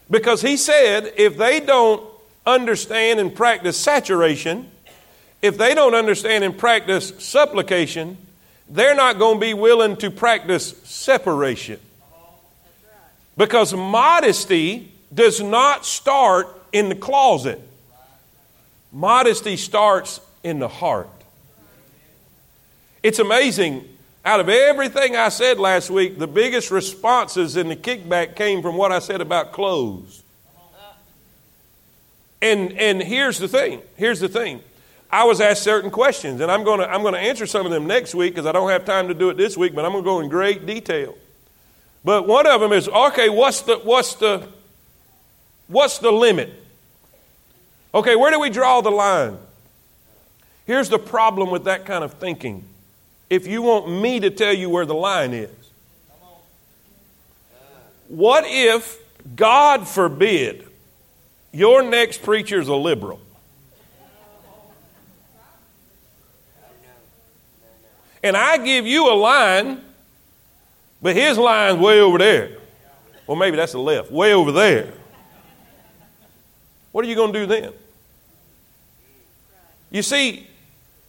Because 0.09 0.41
He 0.41 0.57
said 0.57 1.13
if 1.15 1.37
they 1.37 1.59
don't 1.59 2.03
understand 2.43 3.19
and 3.19 3.35
practice 3.35 3.77
saturation, 3.77 4.71
if 5.41 5.57
they 5.57 5.73
don't 5.73 5.95
understand 5.95 6.43
and 6.43 6.57
practice 6.57 7.13
supplication, 7.19 8.17
they're 8.69 8.95
not 8.95 9.17
going 9.17 9.35
to 9.35 9.39
be 9.39 9.53
willing 9.53 9.95
to 9.97 10.11
practice 10.11 10.75
separation. 10.83 11.79
Because 13.37 13.73
modesty 13.73 14.91
does 15.13 15.41
not 15.41 15.85
start 15.85 16.47
in 16.71 16.89
the 16.89 16.95
closet. 16.95 17.59
Modesty 18.91 19.55
starts 19.55 20.19
in 20.43 20.59
the 20.59 20.67
heart. 20.67 21.09
It's 23.01 23.19
amazing. 23.19 23.87
Out 24.25 24.41
of 24.41 24.49
everything 24.49 25.15
I 25.15 25.29
said 25.29 25.57
last 25.57 25.89
week, 25.89 26.19
the 26.19 26.27
biggest 26.27 26.69
responses 26.69 27.55
in 27.55 27.69
the 27.69 27.75
kickback 27.75 28.35
came 28.35 28.61
from 28.61 28.75
what 28.75 28.91
I 28.91 28.99
said 28.99 29.21
about 29.21 29.53
clothes. 29.53 30.21
And, 32.41 32.73
and 32.73 33.01
here's 33.01 33.39
the 33.39 33.47
thing. 33.47 33.81
Here's 33.95 34.19
the 34.19 34.29
thing. 34.29 34.61
I 35.11 35.23
was 35.23 35.41
asked 35.41 35.63
certain 35.63 35.89
questions, 35.89 36.39
and 36.41 36.51
I'm 36.51 36.63
going 36.63 36.79
to 36.79 36.89
I'm 36.89 37.01
going 37.01 37.15
to 37.15 37.19
answer 37.19 37.45
some 37.45 37.65
of 37.65 37.71
them 37.71 37.87
next 37.87 38.13
week 38.13 38.33
because 38.33 38.45
I 38.45 38.51
don't 38.51 38.69
have 38.69 38.85
time 38.85 39.07
to 39.07 39.13
do 39.13 39.29
it 39.29 39.37
this 39.37 39.57
week, 39.57 39.73
but 39.73 39.85
I'm 39.85 39.91
going 39.91 40.03
to 40.03 40.07
go 40.07 40.19
in 40.19 40.29
great 40.29 40.65
detail. 40.65 41.15
But 42.05 42.27
one 42.27 42.47
of 42.47 42.61
them 42.61 42.71
is 42.71 42.87
okay, 42.87 43.29
what's 43.29 43.61
the, 43.61 43.77
what's 43.79 44.15
the, 44.15 44.47
What's 45.69 45.99
the 45.99 46.11
limit? 46.11 46.51
Okay, 47.93 48.15
where 48.15 48.31
do 48.31 48.39
we 48.39 48.49
draw 48.49 48.81
the 48.81 48.89
line? 48.89 49.37
Here's 50.65 50.89
the 50.89 50.99
problem 50.99 51.51
with 51.51 51.65
that 51.65 51.85
kind 51.85 52.03
of 52.03 52.13
thinking. 52.13 52.67
If 53.29 53.45
you 53.45 53.61
want 53.61 53.87
me 53.87 54.19
to 54.19 54.31
tell 54.31 54.53
you 54.53 54.69
where 54.69 54.87
the 54.87 54.95
line 54.95 55.33
is, 55.33 55.51
what 58.07 58.45
if, 58.47 58.99
God 59.35 59.87
forbid, 59.87 60.67
your 61.51 61.83
next 61.83 62.23
preacher 62.23 62.59
is 62.59 62.67
a 62.67 62.75
liberal? 62.75 63.19
And 68.23 68.35
I 68.35 68.57
give 68.57 68.85
you 68.85 69.11
a 69.11 69.15
line, 69.15 69.81
but 71.01 71.15
his 71.15 71.37
line's 71.37 71.79
way 71.79 72.01
over 72.01 72.17
there. 72.17 72.57
Well, 73.25 73.37
maybe 73.37 73.57
that's 73.57 73.73
the 73.73 73.79
left, 73.79 74.11
way 74.11 74.33
over 74.33 74.51
there. 74.51 74.91
What 76.91 77.05
are 77.05 77.07
you 77.07 77.15
going 77.15 77.31
to 77.31 77.39
do 77.39 77.45
then? 77.45 77.71
You 79.91 80.01
see, 80.01 80.47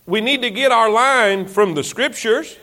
we 0.06 0.20
need 0.20 0.42
to 0.42 0.50
get 0.50 0.72
our 0.72 0.90
line 0.90 1.46
from 1.46 1.74
the 1.74 1.82
scriptures 1.82 2.56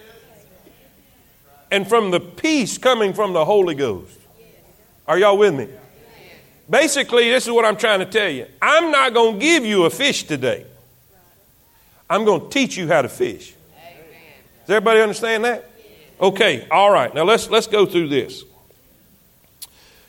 and 1.72 1.88
from 1.88 2.12
the 2.12 2.20
peace 2.20 2.78
coming 2.78 3.14
from 3.14 3.34
the 3.34 3.44
Holy 3.44 3.76
Ghost. 3.76 4.18
Are 5.08 5.18
y'all 5.18 5.38
with 5.38 5.54
me? 5.54 5.68
Basically, 6.70 7.30
this 7.30 7.46
is 7.46 7.52
what 7.52 7.66
I'm 7.66 7.78
trying 7.78 8.00
to 8.00 8.06
tell 8.06 8.30
you. 8.30 8.46
I'm 8.62 8.92
not 8.92 9.14
going 9.14 9.34
to 9.34 9.40
give 9.40 9.66
you 9.66 9.86
a 9.86 9.90
fish 9.90 10.24
today. 10.24 10.66
I'm 12.10 12.26
going 12.26 12.42
to 12.42 12.50
teach 12.50 12.78
you 12.78 12.88
how 12.88 13.02
to 13.02 13.10
fish. 13.10 13.54
Does 14.68 14.76
everybody 14.76 15.00
understand 15.00 15.46
that? 15.46 15.72
Okay, 16.20 16.68
all 16.70 16.92
right. 16.92 17.14
Now 17.16 17.24
let's 17.24 17.50
let's 17.50 17.68
go 17.68 17.86
through 17.86 18.10
this. 18.10 18.44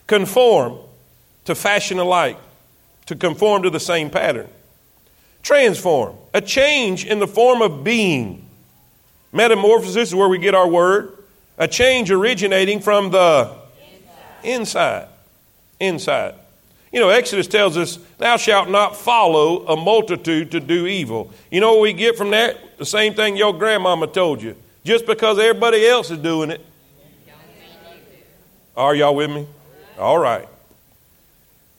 Conform 0.09 0.79
to 1.45 1.55
fashion 1.55 2.01
alike 2.01 2.37
to 3.07 3.15
conform 3.15 3.63
to 3.63 3.71
the 3.71 3.79
same 3.79 4.11
pattern. 4.11 4.49
Transform, 5.45 6.17
a 6.35 6.41
change 6.41 7.07
in 7.07 7.21
the 7.21 7.29
form 7.29 7.63
of 7.63 7.85
being. 7.85 8.49
Metamorphosis 9.33 10.09
is 10.09 10.15
where 10.15 10.29
we 10.29 10.39
get 10.39 10.57
our 10.57 10.69
word. 10.69 11.17
A 11.57 11.69
change 11.69 12.11
originating 12.11 12.81
from 12.81 13.11
the 13.11 13.55
inside. 14.43 15.07
Inside. 15.79 16.35
You 16.93 17.01
know, 17.01 17.11
Exodus 17.11 17.47
tells 17.47 17.77
us, 17.77 17.99
Thou 18.19 18.37
shalt 18.37 18.71
not 18.71 18.97
follow 18.97 19.67
a 19.67 19.77
multitude 19.77 20.51
to 20.53 20.61
do 20.61 20.87
evil. 20.87 21.31
You 21.51 21.61
know 21.61 21.75
what 21.75 21.83
we 21.83 21.93
get 21.93 22.17
from 22.17 22.31
that? 22.31 22.79
The 22.79 22.87
same 22.87 23.15
thing 23.15 23.37
your 23.37 23.53
grandmama 23.53 24.07
told 24.07 24.43
you. 24.43 24.57
Just 24.85 25.07
because 25.07 25.39
everybody 25.39 25.87
else 25.87 26.11
is 26.11 26.19
doing 26.19 26.51
it. 26.51 26.65
Are 28.77 28.95
y'all 28.95 29.15
with 29.15 29.31
me? 29.31 29.47
All 29.99 30.19
right. 30.19 30.49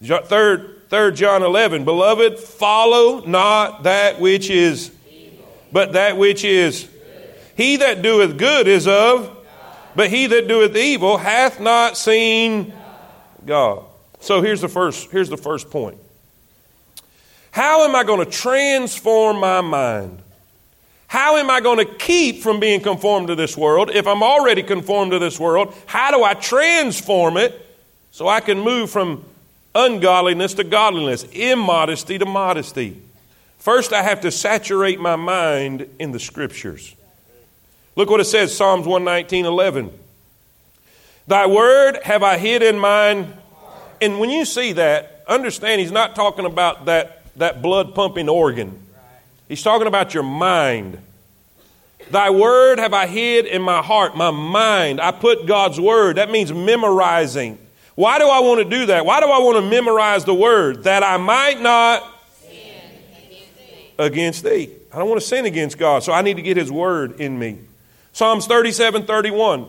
Third, 0.04 0.90
3 0.90 1.12
John 1.14 1.44
11. 1.44 1.86
Beloved, 1.86 2.38
follow 2.38 3.26
not 3.26 3.84
that 3.84 4.20
which 4.20 4.50
is, 4.50 4.92
evil, 5.10 5.48
but 5.72 5.94
that 5.94 6.18
which 6.18 6.44
is. 6.44 6.90
He 7.56 7.78
that 7.78 8.02
doeth 8.02 8.38
good 8.38 8.68
is 8.68 8.88
of, 8.88 9.36
but 9.96 10.10
he 10.10 10.28
that 10.28 10.48
doeth 10.48 10.76
evil 10.76 11.18
hath 11.18 11.60
not 11.60 11.98
seen 11.98 12.74
God. 13.46 13.86
So 14.20 14.42
here's 14.42 14.62
the 14.62 14.68
first, 14.68 15.12
here's 15.12 15.30
the 15.30 15.38
first 15.38 15.70
point. 15.70 15.98
How 17.52 17.86
am 17.86 17.96
I 17.96 18.04
going 18.04 18.24
to 18.24 18.32
transform 18.32 19.40
my 19.40 19.62
mind? 19.62 20.22
How 21.08 21.38
am 21.38 21.50
I 21.50 21.60
going 21.60 21.80
to 21.80 21.92
keep 21.96 22.44
from 22.44 22.60
being 22.60 22.82
conformed 22.82 23.28
to 23.30 23.36
this 23.36 23.58
world? 23.58 23.90
If 23.90 24.06
I'm 24.06 24.22
already 24.22 24.62
conformed 24.62 25.12
to 25.12 25.20
this 25.20 25.40
world, 25.40 25.74
how 25.88 26.12
do 26.12 26.24
I 26.24 26.36
transform 26.36 27.38
it 27.38 27.66
so 28.12 28.28
I 28.28 28.40
can 28.42 28.60
move 28.60 28.92
from 28.92 29.26
ungodliness 29.74 30.56
to 30.56 30.64
godliness, 30.64 31.24
immodesty 31.32 32.18
to 32.18 32.26
modesty. 32.26 33.02
First, 33.58 33.94
I 33.94 34.04
have 34.04 34.22
to 34.22 34.32
saturate 34.32 35.00
my 35.00 35.16
mind 35.16 35.90
in 36.00 36.12
the 36.12 36.20
scriptures. 36.20 36.96
Look 37.96 38.10
what 38.10 38.20
it 38.20 38.26
says 38.26 38.56
Psalms 38.56 38.88
119 38.88 39.46
11. 39.46 39.92
Thy 41.28 41.46
word 41.46 42.00
have 42.04 42.24
I 42.24 42.38
hid 42.38 42.64
in 42.64 42.80
mine. 42.80 43.34
And 44.02 44.20
when 44.20 44.30
you 44.30 44.46
see 44.46 44.74
that, 44.74 45.24
understand 45.28 45.82
he's 45.82 45.92
not 45.92 46.16
talking 46.16 46.46
about 46.46 46.86
that, 46.86 47.24
that 47.38 47.62
blood 47.62 47.96
pumping 47.96 48.30
organ, 48.30 48.82
he's 49.48 49.64
talking 49.64 49.88
about 49.88 50.14
your 50.14 50.24
mind. 50.24 51.00
Thy 52.12 52.30
word 52.32 52.80
have 52.80 52.94
I 52.94 53.06
hid 53.06 53.46
in 53.46 53.62
my 53.62 53.84
heart, 53.84 54.18
my 54.18 54.32
mind. 54.32 55.00
I 55.00 55.12
put 55.12 55.46
God's 55.46 55.80
word. 55.80 56.18
That 56.18 56.32
means 56.32 56.52
memorizing. 56.52 57.60
Why 57.94 58.18
do 58.18 58.28
I 58.28 58.40
want 58.40 58.64
to 58.64 58.78
do 58.78 58.88
that? 58.88 59.06
Why 59.06 59.20
do 59.20 59.28
I 59.28 59.40
want 59.40 59.58
to 59.58 59.70
memorize 59.70 60.26
the 60.26 60.34
word? 60.34 60.84
That 60.86 61.04
I 61.04 61.18
might 61.18 61.62
not 61.62 62.02
sin 62.42 62.82
against 64.00 64.44
thee. 64.44 64.70
I 64.92 64.98
don't 64.98 65.10
want 65.10 65.22
to 65.22 65.28
sin 65.28 65.46
against 65.46 65.78
God, 65.78 66.02
so 66.02 66.14
I 66.14 66.22
need 66.22 66.38
to 66.38 66.42
get 66.42 66.58
his 66.58 66.72
word 66.72 67.20
in 67.20 67.38
me. 67.38 67.60
Psalms 68.14 68.48
37 68.48 69.06
31. 69.06 69.68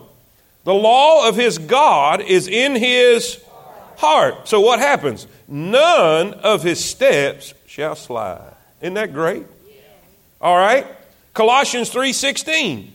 The 0.64 0.74
law 0.74 1.28
of 1.28 1.36
his 1.36 1.58
God 1.58 2.20
is 2.20 2.46
in 2.46 2.76
his 2.76 3.42
heart. 4.00 4.48
So 4.48 4.60
what 4.60 4.78
happens? 4.78 5.26
None 5.46 6.34
of 6.34 6.62
his 6.62 6.82
steps 6.82 7.54
shall 7.66 7.94
slide. 7.94 8.54
Isn't 8.80 8.94
that 8.94 9.12
great? 9.12 9.46
All 10.40 10.56
right. 10.56 10.86
Colossians 11.34 11.90
3:16. 11.90 12.90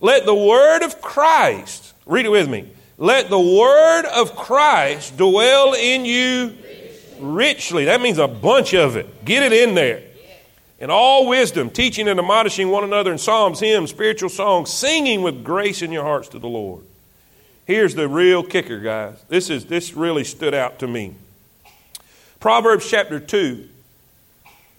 Let 0.00 0.26
the 0.26 0.34
word 0.34 0.82
of 0.82 1.00
Christ, 1.00 1.94
read 2.04 2.26
it 2.26 2.30
with 2.30 2.48
me. 2.48 2.68
Let 2.98 3.30
the 3.30 3.40
word 3.40 4.04
of 4.04 4.36
Christ 4.36 5.16
dwell 5.16 5.72
in 5.72 6.04
you 6.04 6.54
richly. 7.18 7.86
That 7.86 8.02
means 8.02 8.18
a 8.18 8.28
bunch 8.28 8.74
of 8.74 8.96
it. 8.96 9.24
Get 9.24 9.42
it 9.42 9.52
in 9.52 9.74
there. 9.74 10.02
In 10.78 10.90
all 10.90 11.26
wisdom, 11.26 11.70
teaching 11.70 12.06
and 12.08 12.20
admonishing 12.20 12.68
one 12.68 12.84
another 12.84 13.10
in 13.10 13.18
psalms, 13.18 13.60
hymns, 13.60 13.90
spiritual 13.90 14.28
songs, 14.28 14.70
singing 14.70 15.22
with 15.22 15.42
grace 15.42 15.80
in 15.80 15.90
your 15.90 16.04
hearts 16.04 16.28
to 16.28 16.38
the 16.38 16.48
Lord. 16.48 16.84
Here's 17.66 17.94
the 17.94 18.08
real 18.08 18.42
kicker, 18.42 18.78
guys. 18.80 19.22
This 19.28 19.48
is 19.48 19.66
this 19.66 19.94
really 19.94 20.24
stood 20.24 20.54
out 20.54 20.78
to 20.80 20.86
me. 20.86 21.14
Proverbs 22.38 22.88
chapter 22.88 23.18
2. 23.18 23.68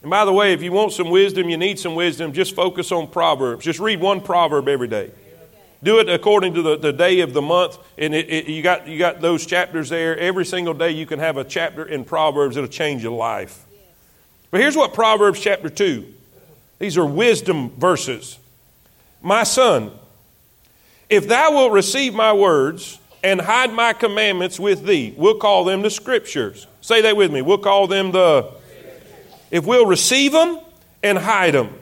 And 0.03 0.11
by 0.11 0.23
the 0.23 0.33
way, 0.33 0.53
if 0.53 0.61
you 0.61 0.71
want 0.71 0.93
some 0.93 1.09
wisdom, 1.09 1.49
you 1.49 1.57
need 1.57 1.79
some 1.79 1.95
wisdom, 1.95 2.31
just 2.31 2.55
focus 2.55 2.91
on 2.91 3.07
Proverbs. 3.07 3.65
Just 3.65 3.79
read 3.79 3.99
one 3.99 4.21
proverb 4.21 4.67
every 4.67 4.87
day. 4.87 5.09
Do 5.81 5.99
it 5.99 6.09
according 6.09 6.53
to 6.53 6.61
the, 6.61 6.77
the 6.77 6.93
day 6.93 7.21
of 7.21 7.33
the 7.33 7.41
month, 7.41 7.79
and 7.97 8.13
it, 8.13 8.29
it, 8.29 8.47
you, 8.47 8.61
got, 8.61 8.87
you 8.87 8.99
got 8.99 9.19
those 9.19 9.47
chapters 9.47 9.89
there. 9.89 10.15
Every 10.17 10.45
single 10.45 10.75
day 10.75 10.91
you 10.91 11.07
can 11.07 11.17
have 11.17 11.37
a 11.37 11.43
chapter 11.43 11.85
in 11.85 12.05
Proverbs 12.05 12.53
that'll 12.53 12.69
change 12.69 13.01
your 13.01 13.17
life. 13.17 13.65
But 14.51 14.61
here's 14.61 14.75
what 14.75 14.93
Proverbs 14.93 15.39
chapter 15.39 15.69
2 15.69 16.05
these 16.77 16.97
are 16.97 17.05
wisdom 17.05 17.71
verses. 17.71 18.37
My 19.21 19.43
son, 19.43 19.91
if 21.09 21.27
thou 21.27 21.51
wilt 21.51 21.71
receive 21.71 22.13
my 22.13 22.33
words 22.33 22.99
and 23.23 23.39
hide 23.39 23.73
my 23.73 23.93
commandments 23.93 24.59
with 24.59 24.85
thee, 24.85 25.13
we'll 25.17 25.37
call 25.37 25.63
them 25.63 25.81
the 25.81 25.89
scriptures. 25.89 26.67
Say 26.81 27.01
that 27.01 27.17
with 27.17 27.31
me. 27.31 27.41
We'll 27.41 27.57
call 27.57 27.87
them 27.87 28.11
the. 28.11 28.51
If 29.51 29.65
we'll 29.65 29.85
receive 29.85 30.31
them 30.31 30.59
and 31.03 31.17
hide 31.17 31.53
them. 31.53 31.73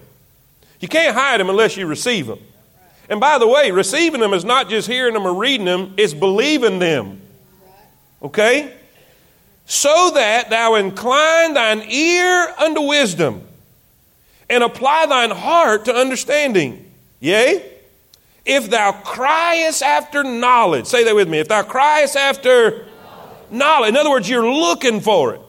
You 0.79 0.87
can't 0.87 1.15
hide 1.15 1.39
them 1.39 1.49
unless 1.49 1.77
you 1.77 1.87
receive 1.87 2.27
them. 2.27 2.39
And 3.09 3.19
by 3.19 3.37
the 3.37 3.47
way, 3.47 3.71
receiving 3.71 4.21
them 4.21 4.33
is 4.33 4.45
not 4.45 4.69
just 4.69 4.87
hearing 4.87 5.13
them 5.13 5.25
or 5.25 5.33
reading 5.33 5.65
them, 5.65 5.93
it's 5.97 6.13
believing 6.13 6.79
them. 6.79 7.21
Okay? 8.21 8.73
So 9.65 10.11
that 10.15 10.49
thou 10.49 10.75
incline 10.75 11.53
thine 11.53 11.83
ear 11.89 12.53
unto 12.57 12.81
wisdom 12.81 13.43
and 14.49 14.63
apply 14.63 15.05
thine 15.05 15.31
heart 15.31 15.85
to 15.85 15.95
understanding. 15.95 16.91
Yea? 17.19 17.72
If 18.45 18.69
thou 18.69 18.91
criest 18.91 19.81
after 19.81 20.23
knowledge, 20.23 20.85
say 20.85 21.05
that 21.05 21.15
with 21.15 21.29
me. 21.29 21.39
If 21.39 21.47
thou 21.47 21.63
criest 21.63 22.15
after 22.15 22.85
knowledge, 23.49 23.89
in 23.89 23.97
other 23.97 24.09
words, 24.09 24.29
you're 24.29 24.49
looking 24.49 24.99
for 24.99 25.35
it. 25.35 25.41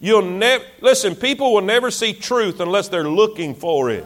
You'll 0.00 0.22
never, 0.22 0.64
listen, 0.80 1.14
people 1.14 1.54
will 1.54 1.62
never 1.62 1.90
see 1.90 2.12
truth 2.12 2.60
unless 2.60 2.88
they're 2.88 3.08
looking 3.08 3.54
for 3.54 3.90
it. 3.90 4.04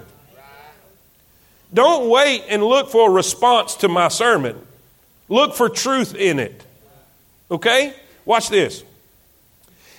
Don't 1.73 2.09
wait 2.09 2.45
and 2.49 2.63
look 2.63 2.91
for 2.91 3.11
a 3.11 3.13
response 3.13 3.75
to 3.77 3.89
my 3.89 4.09
sermon. 4.09 4.57
Look 5.29 5.55
for 5.55 5.69
truth 5.69 6.15
in 6.15 6.39
it. 6.39 6.65
Okay? 7.51 7.95
Watch 8.25 8.49
this. 8.49 8.85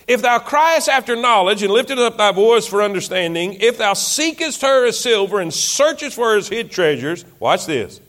If 0.10 0.24
thou 0.24 0.40
criest 0.40 0.90
after 0.90 1.16
knowledge 1.16 1.62
and 1.62 1.72
liftest 1.72 2.00
up 2.00 2.18
thy 2.18 2.32
voice 2.32 2.66
for 2.66 2.82
understanding, 2.82 3.54
if 3.60 3.78
thou 3.78 3.94
seekest 3.94 4.64
her 4.64 4.88
as 4.88 5.00
silver 5.00 5.40
and 5.40 5.54
searchest 5.54 6.16
for 6.16 6.36
his 6.36 6.50
hid 6.50 6.72
treasures, 6.72 7.24
watch 7.40 7.68
this. 7.68 8.02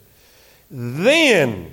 Then, 0.71 1.71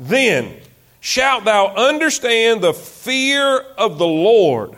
then 0.00 0.56
shalt 0.98 1.44
thou 1.44 1.68
understand 1.76 2.60
the 2.60 2.74
fear 2.74 3.60
of 3.78 3.98
the 3.98 4.06
Lord. 4.06 4.76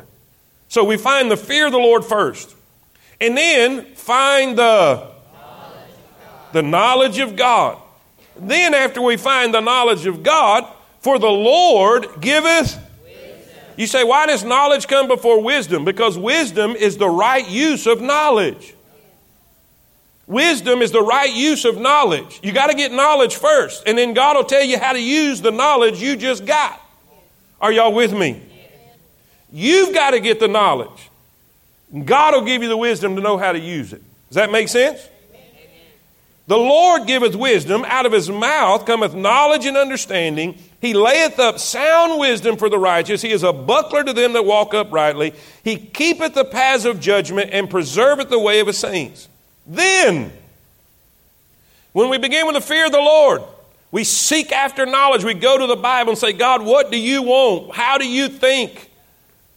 So 0.68 0.84
we 0.84 0.98
find 0.98 1.30
the 1.30 1.38
fear 1.38 1.64
of 1.64 1.72
the 1.72 1.78
Lord 1.78 2.04
first. 2.04 2.54
And 3.22 3.34
then 3.34 3.86
find 3.94 4.58
the 4.58 5.12
the 6.52 6.62
knowledge 6.62 7.18
of 7.20 7.36
God. 7.36 7.78
Then, 8.36 8.74
after 8.74 9.00
we 9.00 9.16
find 9.16 9.54
the 9.54 9.60
knowledge 9.60 10.04
of 10.04 10.22
God, 10.22 10.70
for 11.00 11.18
the 11.18 11.30
Lord 11.30 12.20
giveth. 12.20 12.78
You 13.76 13.86
say, 13.86 14.04
why 14.04 14.26
does 14.26 14.44
knowledge 14.44 14.86
come 14.86 15.08
before 15.08 15.42
wisdom? 15.42 15.84
Because 15.84 16.18
wisdom 16.18 16.72
is 16.72 16.98
the 16.98 17.08
right 17.08 17.48
use 17.48 17.86
of 17.86 18.00
knowledge. 18.00 18.74
Wisdom 20.26 20.82
is 20.82 20.92
the 20.92 21.02
right 21.02 21.32
use 21.32 21.64
of 21.64 21.78
knowledge. 21.78 22.40
You 22.42 22.52
got 22.52 22.68
to 22.68 22.76
get 22.76 22.92
knowledge 22.92 23.36
first, 23.36 23.82
and 23.86 23.98
then 23.98 24.14
God 24.14 24.36
will 24.36 24.44
tell 24.44 24.62
you 24.62 24.78
how 24.78 24.92
to 24.92 25.02
use 25.02 25.40
the 25.40 25.50
knowledge 25.50 26.00
you 26.00 26.16
just 26.16 26.46
got. 26.46 26.80
Are 27.60 27.72
y'all 27.72 27.92
with 27.92 28.12
me? 28.12 28.40
You've 29.52 29.94
got 29.94 30.10
to 30.12 30.20
get 30.20 30.40
the 30.40 30.48
knowledge. 30.48 31.10
God 32.04 32.34
will 32.34 32.44
give 32.44 32.62
you 32.62 32.68
the 32.68 32.76
wisdom 32.76 33.16
to 33.16 33.22
know 33.22 33.36
how 33.36 33.52
to 33.52 33.58
use 33.58 33.92
it. 33.92 34.02
Does 34.28 34.36
that 34.36 34.50
make 34.50 34.68
sense? 34.68 35.08
The 36.46 36.56
Lord 36.56 37.06
giveth 37.06 37.34
wisdom, 37.36 37.84
out 37.86 38.06
of 38.06 38.12
his 38.12 38.30
mouth 38.30 38.86
cometh 38.86 39.14
knowledge 39.14 39.66
and 39.66 39.76
understanding. 39.76 40.58
He 40.82 40.94
layeth 40.94 41.38
up 41.38 41.60
sound 41.60 42.18
wisdom 42.18 42.56
for 42.56 42.68
the 42.68 42.78
righteous. 42.78 43.22
He 43.22 43.30
is 43.30 43.44
a 43.44 43.52
buckler 43.52 44.02
to 44.02 44.12
them 44.12 44.32
that 44.32 44.44
walk 44.44 44.74
uprightly. 44.74 45.32
He 45.62 45.76
keepeth 45.76 46.34
the 46.34 46.44
paths 46.44 46.84
of 46.84 46.98
judgment 46.98 47.50
and 47.52 47.70
preserveth 47.70 48.30
the 48.30 48.38
way 48.40 48.58
of 48.58 48.66
his 48.66 48.78
saints. 48.78 49.28
Then, 49.64 50.32
when 51.92 52.08
we 52.08 52.18
begin 52.18 52.46
with 52.46 52.56
the 52.56 52.60
fear 52.60 52.86
of 52.86 52.90
the 52.90 52.98
Lord, 52.98 53.42
we 53.92 54.02
seek 54.02 54.50
after 54.50 54.84
knowledge. 54.84 55.22
We 55.22 55.34
go 55.34 55.56
to 55.56 55.68
the 55.68 55.76
Bible 55.76 56.10
and 56.10 56.18
say, 56.18 56.32
God, 56.32 56.62
what 56.62 56.90
do 56.90 56.98
you 56.98 57.22
want? 57.22 57.76
How 57.76 57.96
do 57.96 58.08
you 58.08 58.28
think? 58.28 58.90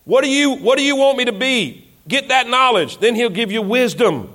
What 0.04 0.24
do 0.24 0.30
you, 0.30 0.52
what 0.58 0.78
do 0.78 0.84
you 0.84 0.96
want 0.96 1.18
me 1.18 1.26
to 1.26 1.32
be? 1.32 1.88
Get 2.08 2.28
that 2.28 2.48
knowledge. 2.48 3.00
Then 3.00 3.16
He'll 3.16 3.32
give 3.32 3.52
you 3.52 3.64
wisdom. 3.64 4.30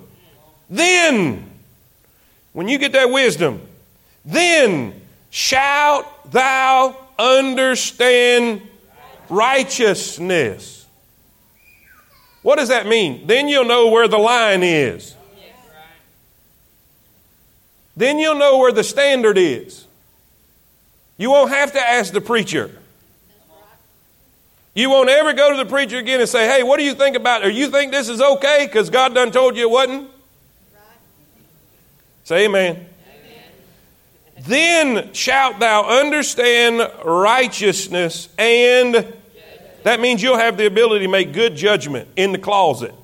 Then, 0.69 1.49
when 2.53 2.67
you 2.67 2.79
get 2.79 2.91
that 2.93 3.11
wisdom, 3.11 3.61
then 4.25 5.00
shalt 5.31 6.07
thou 6.31 6.97
understand 7.19 8.63
righteousness. 9.29 10.87
What 12.43 12.57
does 12.57 12.69
that 12.69 12.87
mean? 12.87 13.27
Then 13.27 13.49
you'll 13.49 13.65
know 13.65 13.89
where 13.89 14.09
the 14.09 14.19
line 14.19 14.63
is. 14.63 15.15
Then 17.97 18.19
you'll 18.19 18.39
know 18.39 18.59
where 18.59 18.73
the 18.73 18.85
standard 18.85 19.37
is. 19.37 19.87
You 21.19 21.31
won't 21.31 21.51
have 21.51 21.73
to 21.73 21.81
ask 21.81 22.13
the 22.13 22.21
preacher. 22.21 22.71
You 24.75 24.89
won't 24.89 25.11
ever 25.11 25.33
go 25.33 25.51
to 25.51 25.57
the 25.57 25.69
preacher 25.69 25.99
again 25.99 26.21
and 26.21 26.29
say, 26.29 26.47
hey, 26.47 26.63
what 26.63 26.79
do 26.79 26.85
you 26.85 26.95
think 26.95 27.17
about 27.17 27.43
it? 27.43 27.49
Or 27.49 27.51
you 27.51 27.69
think 27.69 27.93
this 27.93 28.09
is 28.09 28.23
okay 28.23 28.67
because 28.67 28.89
God 28.89 29.15
done 29.15 29.31
told 29.31 29.57
you 29.57 29.69
it 29.69 29.71
wasn't? 29.71 30.11
Say 32.25 32.47
amen. 32.47 32.87
Then 34.47 35.13
shalt 35.13 35.59
thou 35.59 36.01
understand 36.01 36.81
righteousness 37.05 38.29
and 38.39 39.15
That 39.83 40.01
means 40.01 40.23
you'll 40.23 40.39
have 40.39 40.57
the 40.57 40.67
ability 40.67 41.07
to 41.07 41.11
make 41.11 41.33
good 41.33 41.57
judgment 41.57 42.09
in 42.17 42.33
the 42.33 42.39
closet, 42.39 42.95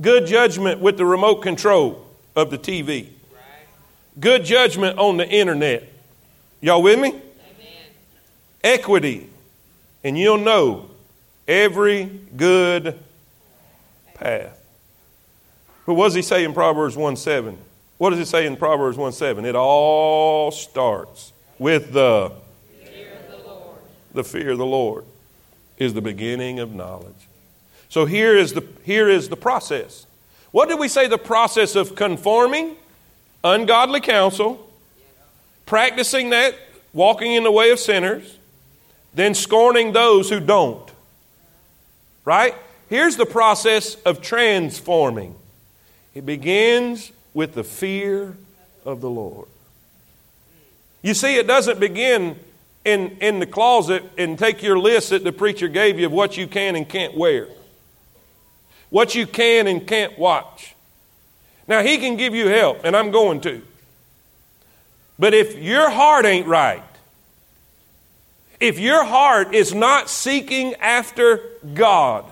good 0.00 0.26
judgment 0.26 0.80
with 0.80 0.96
the 0.96 1.04
remote 1.04 1.36
control 1.36 2.06
of 2.36 2.50
the 2.50 2.58
TV, 2.58 3.08
good 4.18 4.44
judgment 4.44 4.98
on 4.98 5.16
the 5.16 5.28
internet. 5.28 5.88
Y'all 6.60 6.82
with 6.82 6.98
me? 7.00 7.20
Equity. 8.62 9.28
And 10.04 10.18
you'll 10.18 10.38
know 10.38 10.90
every 11.46 12.04
good 12.36 12.98
path. 14.14 14.58
But 15.86 15.94
what 15.94 16.06
does 16.06 16.14
he 16.14 16.22
say 16.22 16.44
in 16.44 16.52
Proverbs 16.52 16.96
1 16.96 17.16
7? 17.16 17.58
What 18.02 18.10
does 18.10 18.18
it 18.18 18.26
say 18.26 18.46
in 18.46 18.56
Proverbs 18.56 18.98
1 18.98 19.12
7? 19.12 19.44
It 19.44 19.54
all 19.54 20.50
starts 20.50 21.32
with 21.56 21.92
the 21.92 22.32
fear 22.84 23.12
of 23.12 23.30
the 23.30 23.48
Lord. 23.48 23.78
The 24.12 24.24
fear 24.24 24.50
of 24.50 24.58
the 24.58 24.66
Lord 24.66 25.04
is 25.78 25.94
the 25.94 26.02
beginning 26.02 26.58
of 26.58 26.74
knowledge. 26.74 27.28
So 27.88 28.04
here 28.04 28.36
is 28.36 28.54
the, 28.54 28.66
here 28.82 29.08
is 29.08 29.28
the 29.28 29.36
process. 29.36 30.04
What 30.50 30.68
did 30.68 30.80
we 30.80 30.88
say 30.88 31.06
the 31.06 31.16
process 31.16 31.76
of 31.76 31.94
conforming 31.94 32.74
ungodly 33.44 34.00
counsel, 34.00 34.68
practicing 35.64 36.30
that, 36.30 36.56
walking 36.92 37.34
in 37.34 37.44
the 37.44 37.52
way 37.52 37.70
of 37.70 37.78
sinners, 37.78 38.36
then 39.14 39.32
scorning 39.32 39.92
those 39.92 40.28
who 40.28 40.40
don't? 40.40 40.90
Right? 42.24 42.56
Here's 42.88 43.16
the 43.16 43.26
process 43.26 43.94
of 43.94 44.20
transforming 44.20 45.36
it 46.16 46.26
begins 46.26 47.12
with 47.34 47.54
the 47.54 47.64
fear 47.64 48.36
of 48.84 49.00
the 49.00 49.10
Lord. 49.10 49.48
You 51.02 51.14
see, 51.14 51.36
it 51.36 51.46
doesn't 51.46 51.80
begin 51.80 52.38
in, 52.84 53.16
in 53.20 53.38
the 53.40 53.46
closet 53.46 54.04
and 54.18 54.38
take 54.38 54.62
your 54.62 54.78
list 54.78 55.10
that 55.10 55.24
the 55.24 55.32
preacher 55.32 55.68
gave 55.68 55.98
you 55.98 56.06
of 56.06 56.12
what 56.12 56.36
you 56.36 56.46
can 56.46 56.76
and 56.76 56.88
can't 56.88 57.16
wear, 57.16 57.48
what 58.90 59.14
you 59.14 59.26
can 59.26 59.66
and 59.66 59.86
can't 59.86 60.18
watch. 60.18 60.74
Now, 61.66 61.82
he 61.82 61.98
can 61.98 62.16
give 62.16 62.34
you 62.34 62.48
help, 62.48 62.84
and 62.84 62.96
I'm 62.96 63.10
going 63.10 63.40
to. 63.42 63.62
But 65.18 65.34
if 65.34 65.56
your 65.56 65.90
heart 65.90 66.24
ain't 66.26 66.46
right, 66.46 66.82
if 68.58 68.78
your 68.78 69.04
heart 69.04 69.54
is 69.54 69.74
not 69.74 70.08
seeking 70.08 70.74
after 70.76 71.40
God, 71.74 72.30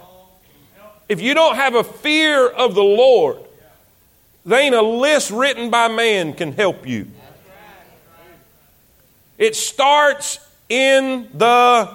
if 1.09 1.21
you 1.21 1.35
don't 1.35 1.57
have 1.57 1.75
a 1.75 1.83
fear 1.83 2.49
of 2.49 2.75
the 2.75 2.85
Lord, 2.85 3.39
there 4.45 4.61
ain't 4.61 4.75
a 4.75 4.83
list 4.83 5.31
written 5.31 5.71
by 5.71 5.89
man 5.89 6.33
can 6.33 6.53
help 6.53 6.87
you. 6.87 7.09
It 9.39 9.57
starts 9.57 10.39
in 10.69 11.29
the 11.35 11.89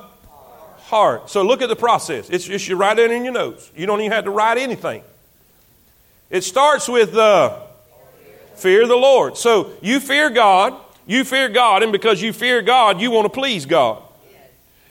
heart. 0.79 1.29
So 1.29 1.43
look 1.43 1.61
at 1.61 1.69
the 1.69 1.75
process. 1.75 2.29
It's 2.29 2.45
just 2.45 2.67
you 2.67 2.75
write 2.75 2.99
it 2.99 3.11
in 3.11 3.23
your 3.23 3.33
notes. 3.33 3.71
You 3.75 3.85
don't 3.85 4.01
even 4.01 4.11
have 4.11 4.25
to 4.25 4.31
write 4.31 4.57
anything. 4.57 5.03
It 6.29 6.43
starts 6.43 6.87
with 6.87 7.13
the 7.13 7.61
fear 8.55 8.83
of 8.83 8.89
the 8.89 8.95
Lord. 8.95 9.37
So 9.37 9.71
you 9.81 9.99
fear 9.99 10.29
God, 10.29 10.73
you 11.05 11.23
fear 11.23 11.49
God, 11.49 11.83
and 11.83 11.91
because 11.91 12.21
you 12.21 12.33
fear 12.33 12.61
God, 12.61 12.99
you 12.99 13.11
want 13.11 13.25
to 13.25 13.29
please 13.29 13.65
God. 13.65 14.01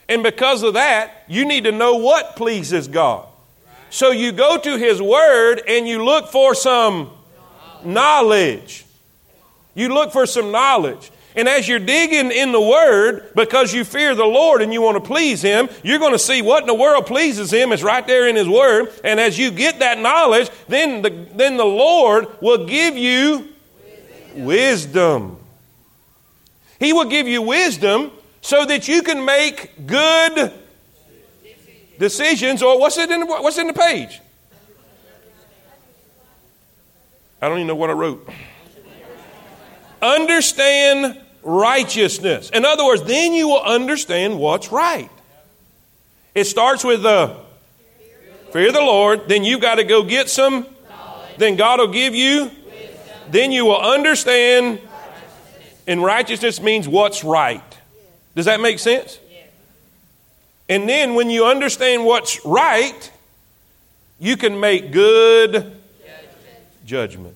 And 0.07 0.21
because 0.21 0.63
of 0.63 0.75
that, 0.75 1.23
you 1.27 1.45
need 1.45 1.63
to 1.63 1.71
know 1.71 1.95
what 1.95 2.35
pleases 2.35 2.87
God. 2.87 3.25
So 3.89 4.11
you 4.11 4.31
go 4.31 4.57
to 4.57 4.77
His 4.77 5.01
Word 5.01 5.61
and 5.67 5.87
you 5.87 6.03
look 6.03 6.27
for 6.27 6.53
some 6.53 7.11
knowledge. 7.85 8.85
You 9.73 9.93
look 9.93 10.11
for 10.11 10.25
some 10.25 10.51
knowledge. 10.51 11.11
And 11.35 11.49
as 11.49 11.67
you're 11.67 11.79
digging 11.79 12.31
in 12.31 12.53
the 12.53 12.61
Word, 12.61 13.29
because 13.35 13.73
you 13.73 13.83
fear 13.83 14.15
the 14.15 14.23
Lord 14.23 14.61
and 14.61 14.71
you 14.71 14.81
want 14.81 14.95
to 14.95 15.05
please 15.05 15.41
Him, 15.41 15.67
you're 15.83 15.99
going 15.99 16.13
to 16.13 16.19
see 16.19 16.41
what 16.41 16.63
in 16.63 16.67
the 16.67 16.73
world 16.73 17.05
pleases 17.05 17.51
Him 17.51 17.73
is 17.73 17.83
right 17.83 18.07
there 18.07 18.27
in 18.27 18.37
His 18.37 18.47
Word. 18.47 18.93
And 19.03 19.19
as 19.19 19.37
you 19.37 19.51
get 19.51 19.79
that 19.79 19.99
knowledge, 19.99 20.49
then 20.69 21.01
the, 21.01 21.09
then 21.35 21.57
the 21.57 21.65
Lord 21.65 22.27
will 22.41 22.65
give 22.65 22.95
you 22.95 23.49
wisdom. 23.83 24.45
wisdom. 24.45 25.37
He 26.79 26.93
will 26.93 27.09
give 27.09 27.27
you 27.27 27.41
wisdom 27.41 28.11
so 28.39 28.65
that 28.65 28.87
you 28.87 29.01
can 29.01 29.25
make 29.25 29.85
good 29.85 30.53
decisions, 31.99 32.61
or 32.61 32.79
what's 32.79 32.97
it 32.97 33.11
in 33.11 33.21
the, 33.21 33.25
what's 33.25 33.57
in 33.57 33.67
the 33.67 33.73
page? 33.73 34.21
I 37.41 37.49
don't 37.49 37.57
even 37.57 37.67
know 37.67 37.75
what 37.75 37.89
I 37.89 37.93
wrote. 37.93 38.27
Understand 40.01 41.19
righteousness. 41.43 42.49
In 42.49 42.65
other 42.65 42.85
words, 42.85 43.03
then 43.03 43.33
you 43.33 43.47
will 43.49 43.61
understand 43.61 44.39
what's 44.39 44.71
right. 44.71 45.09
It 46.33 46.45
starts 46.45 46.83
with 46.83 47.03
the 47.03 47.35
fear 48.51 48.67
of 48.67 48.73
the 48.73 48.81
Lord. 48.81 49.27
Then 49.27 49.43
you 49.43 49.59
got 49.59 49.75
to 49.75 49.83
go 49.83 50.03
get 50.03 50.29
some. 50.29 50.65
Then 51.37 51.55
God 51.55 51.79
will 51.79 51.87
give 51.87 52.15
you. 52.15 52.51
Then 53.29 53.51
you 53.51 53.65
will 53.65 53.79
understand. 53.79 54.79
And 55.87 56.03
righteousness 56.03 56.61
means 56.61 56.87
what's 56.87 57.23
right. 57.23 57.63
Does 58.35 58.45
that 58.45 58.59
make 58.59 58.79
sense? 58.79 59.19
And 60.67 60.89
then 60.89 61.13
when 61.13 61.29
you 61.29 61.45
understand 61.45 62.05
what's 62.05 62.43
right, 62.43 63.11
you 64.19 64.35
can 64.35 64.59
make 64.59 64.91
good 64.91 65.74
judgment. 66.85 67.35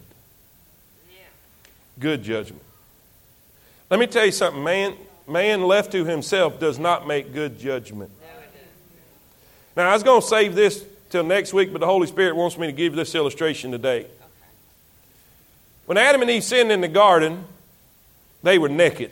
Good 1.99 2.23
judgment. 2.23 2.63
Let 3.89 3.99
me 3.99 4.07
tell 4.07 4.25
you 4.25 4.31
something, 4.31 4.63
man, 4.63 4.95
man 5.27 5.63
left 5.63 5.91
to 5.93 6.05
himself 6.05 6.59
does 6.59 6.79
not 6.79 7.07
make 7.07 7.33
good 7.33 7.59
judgment. 7.59 8.11
Now, 9.75 9.89
I 9.89 9.93
was 9.93 10.03
going 10.03 10.21
to 10.21 10.27
save 10.27 10.55
this 10.55 10.83
till 11.09 11.23
next 11.23 11.53
week, 11.53 11.71
but 11.71 11.79
the 11.79 11.85
Holy 11.85 12.07
Spirit 12.07 12.35
wants 12.35 12.57
me 12.57 12.67
to 12.67 12.73
give 12.73 12.95
this 12.95 13.15
illustration 13.15 13.71
today. 13.71 14.05
When 15.85 15.97
Adam 15.97 16.21
and 16.21 16.29
Eve 16.29 16.43
sinned 16.43 16.71
in 16.71 16.81
the 16.81 16.87
garden, 16.87 17.45
they 18.43 18.57
were 18.57 18.69
naked. 18.69 19.11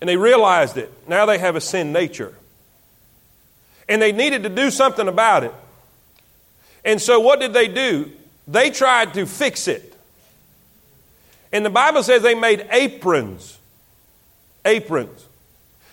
And 0.00 0.08
they 0.08 0.16
realized 0.16 0.76
it. 0.76 0.90
Now 1.08 1.26
they 1.26 1.38
have 1.38 1.56
a 1.56 1.60
sin 1.60 1.92
nature. 1.92 2.34
And 3.88 4.00
they 4.00 4.12
needed 4.12 4.42
to 4.42 4.48
do 4.48 4.70
something 4.70 5.06
about 5.06 5.44
it. 5.44 5.54
And 6.84 7.00
so 7.00 7.20
what 7.20 7.40
did 7.40 7.52
they 7.52 7.68
do? 7.68 8.10
They 8.48 8.70
tried 8.70 9.14
to 9.14 9.26
fix 9.26 9.68
it. 9.68 9.94
And 11.52 11.64
the 11.64 11.70
Bible 11.70 12.02
says 12.02 12.22
they 12.22 12.34
made 12.34 12.66
aprons. 12.70 13.58
Aprons. 14.64 15.26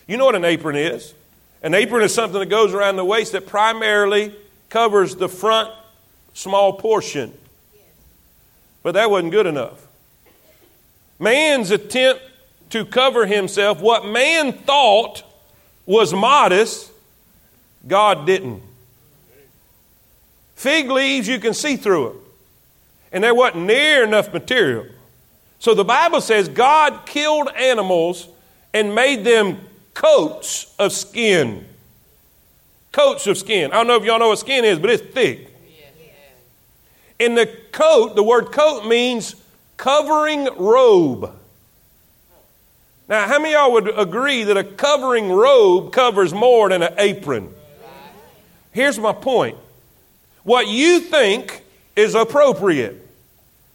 You 0.07 0.17
know 0.17 0.25
what 0.25 0.35
an 0.35 0.45
apron 0.45 0.75
is? 0.75 1.13
An 1.61 1.73
apron 1.73 2.03
is 2.03 2.13
something 2.13 2.39
that 2.39 2.47
goes 2.47 2.73
around 2.73 2.95
the 2.95 3.05
waist 3.05 3.31
that 3.31 3.47
primarily 3.47 4.33
covers 4.69 5.15
the 5.15 5.27
front 5.27 5.71
small 6.33 6.73
portion. 6.73 7.33
But 8.83 8.93
that 8.93 9.09
wasn't 9.09 9.31
good 9.31 9.47
enough. 9.47 9.85
Man's 11.19 11.71
attempt 11.71 12.21
to 12.69 12.85
cover 12.85 13.25
himself. 13.25 13.81
What 13.81 14.05
man 14.05 14.53
thought 14.53 15.23
was 15.85 16.13
modest, 16.13 16.91
God 17.87 18.25
didn't. 18.25 18.61
Fig 20.57 20.89
leaves, 20.89 21.27
you 21.27 21.39
can 21.39 21.53
see 21.53 21.77
through 21.77 22.09
them. 22.09 22.19
And 23.11 23.23
there 23.23 23.35
wasn't 23.35 23.67
near 23.67 24.03
enough 24.03 24.33
material. 24.33 24.87
So 25.59 25.75
the 25.75 25.85
Bible 25.85 26.19
says 26.19 26.49
God 26.49 27.05
killed 27.05 27.47
animals 27.55 28.27
and 28.73 28.95
made 28.95 29.23
them 29.23 29.59
coats 29.93 30.73
of 30.79 30.91
skin. 30.93 31.63
Coats 32.91 33.27
of 33.27 33.37
skin. 33.37 33.71
I 33.71 33.75
don't 33.75 33.85
know 33.85 33.97
if 33.97 34.03
y'all 34.03 34.17
know 34.17 34.29
what 34.29 34.39
skin 34.39 34.65
is, 34.65 34.79
but 34.79 34.89
it's 34.89 35.13
thick. 35.13 35.53
In 37.19 37.35
the 37.35 37.45
coat, 37.71 38.15
the 38.15 38.23
word 38.23 38.51
coat 38.51 38.87
means 38.87 39.35
covering 39.77 40.49
robe. 40.57 41.31
Now, 43.07 43.27
how 43.27 43.37
many 43.37 43.53
y'all 43.53 43.71
would 43.73 43.95
agree 43.97 44.43
that 44.43 44.57
a 44.57 44.63
covering 44.63 45.31
robe 45.31 45.93
covers 45.93 46.33
more 46.33 46.69
than 46.69 46.81
an 46.81 46.95
apron? 46.97 47.53
Here's 48.71 48.97
my 48.97 49.13
point. 49.13 49.57
What 50.47 50.69
you 50.69 51.01
think 51.01 51.61
is 51.93 52.15
appropriate, 52.15 53.05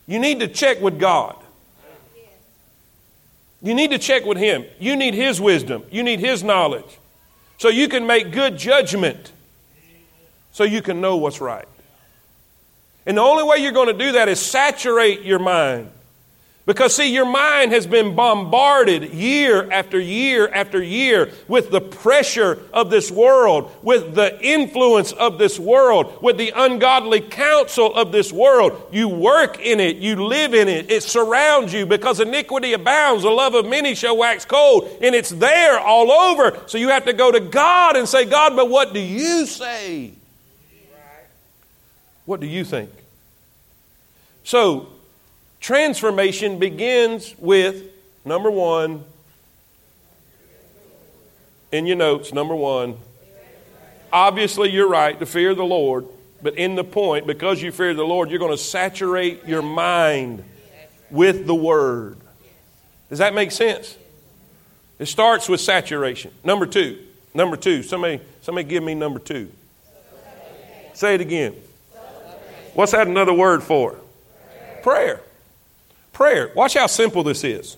you 0.06 0.18
need 0.18 0.40
to 0.40 0.48
check 0.48 0.80
with 0.80 0.98
God. 0.98 1.36
You 3.60 3.74
need 3.74 3.90
to 3.90 3.98
check 3.98 4.24
with 4.24 4.38
Him. 4.38 4.64
You 4.78 4.96
need 4.96 5.12
His 5.12 5.38
wisdom. 5.38 5.84
You 5.90 6.02
need 6.02 6.18
His 6.18 6.42
knowledge. 6.42 6.98
So 7.58 7.68
you 7.68 7.88
can 7.88 8.06
make 8.06 8.32
good 8.32 8.56
judgment. 8.56 9.32
So 10.52 10.64
you 10.64 10.80
can 10.80 11.02
know 11.02 11.18
what's 11.18 11.42
right. 11.42 11.68
And 13.04 13.18
the 13.18 13.22
only 13.22 13.44
way 13.44 13.58
you're 13.58 13.72
going 13.72 13.88
to 13.88 14.04
do 14.06 14.12
that 14.12 14.30
is 14.30 14.40
saturate 14.40 15.20
your 15.20 15.40
mind 15.40 15.90
Because, 16.64 16.94
see, 16.94 17.12
your 17.12 17.26
mind 17.26 17.72
has 17.72 17.88
been 17.88 18.14
bombarded 18.14 19.12
year 19.12 19.68
after 19.72 19.98
year 19.98 20.46
after 20.46 20.80
year 20.80 21.32
with 21.48 21.72
the 21.72 21.80
pressure 21.80 22.60
of 22.72 22.88
this 22.88 23.10
world, 23.10 23.72
with 23.82 24.14
the 24.14 24.40
influence 24.40 25.10
of 25.10 25.38
this 25.38 25.58
world, 25.58 26.22
with 26.22 26.38
the 26.38 26.52
ungodly 26.54 27.20
counsel 27.20 27.92
of 27.92 28.12
this 28.12 28.32
world. 28.32 28.80
You 28.92 29.08
work 29.08 29.58
in 29.58 29.80
it, 29.80 29.96
you 29.96 30.24
live 30.24 30.54
in 30.54 30.68
it, 30.68 30.88
it 30.88 31.02
surrounds 31.02 31.72
you 31.72 31.84
because 31.84 32.20
iniquity 32.20 32.74
abounds, 32.74 33.24
the 33.24 33.30
love 33.30 33.56
of 33.56 33.66
many 33.66 33.96
shall 33.96 34.16
wax 34.16 34.44
cold, 34.44 34.88
and 35.02 35.16
it's 35.16 35.30
there 35.30 35.80
all 35.80 36.12
over. 36.12 36.62
So 36.68 36.78
you 36.78 36.90
have 36.90 37.06
to 37.06 37.12
go 37.12 37.32
to 37.32 37.40
God 37.40 37.96
and 37.96 38.08
say, 38.08 38.24
God, 38.24 38.54
but 38.54 38.70
what 38.70 38.94
do 38.94 39.00
you 39.00 39.46
say? 39.46 40.12
What 42.24 42.38
do 42.38 42.46
you 42.46 42.64
think? 42.64 42.90
So, 44.44 44.88
Transformation 45.62 46.58
begins 46.58 47.34
with 47.38 47.84
number 48.24 48.50
one, 48.50 49.04
in 51.70 51.86
your 51.86 51.96
notes, 51.96 52.32
number 52.32 52.54
one. 52.56 52.96
Obviously, 54.12 54.70
you're 54.70 54.88
right 54.88 55.18
to 55.20 55.24
fear 55.24 55.54
the 55.54 55.64
Lord, 55.64 56.04
but 56.42 56.56
in 56.56 56.74
the 56.74 56.82
point, 56.82 57.28
because 57.28 57.62
you 57.62 57.70
fear 57.70 57.94
the 57.94 58.02
Lord, 58.02 58.28
you're 58.28 58.40
going 58.40 58.50
to 58.50 58.62
saturate 58.62 59.46
your 59.46 59.62
mind 59.62 60.42
with 61.10 61.46
the 61.46 61.54
Word. 61.54 62.18
Does 63.08 63.20
that 63.20 63.32
make 63.32 63.52
sense? 63.52 63.96
It 64.98 65.06
starts 65.06 65.48
with 65.48 65.60
saturation. 65.60 66.32
Number 66.42 66.66
two. 66.66 66.98
Number 67.34 67.56
two. 67.56 67.84
Somebody, 67.84 68.20
somebody 68.40 68.68
give 68.68 68.82
me 68.82 68.94
number 68.94 69.20
two. 69.20 69.48
Say 70.92 71.14
it 71.14 71.20
again. 71.20 71.54
What's 72.74 72.92
that 72.92 73.06
another 73.06 73.32
word 73.32 73.62
for? 73.62 73.98
Prayer. 74.82 75.20
Prayer. 76.12 76.50
Watch 76.54 76.74
how 76.74 76.86
simple 76.86 77.22
this 77.22 77.44
is. 77.44 77.76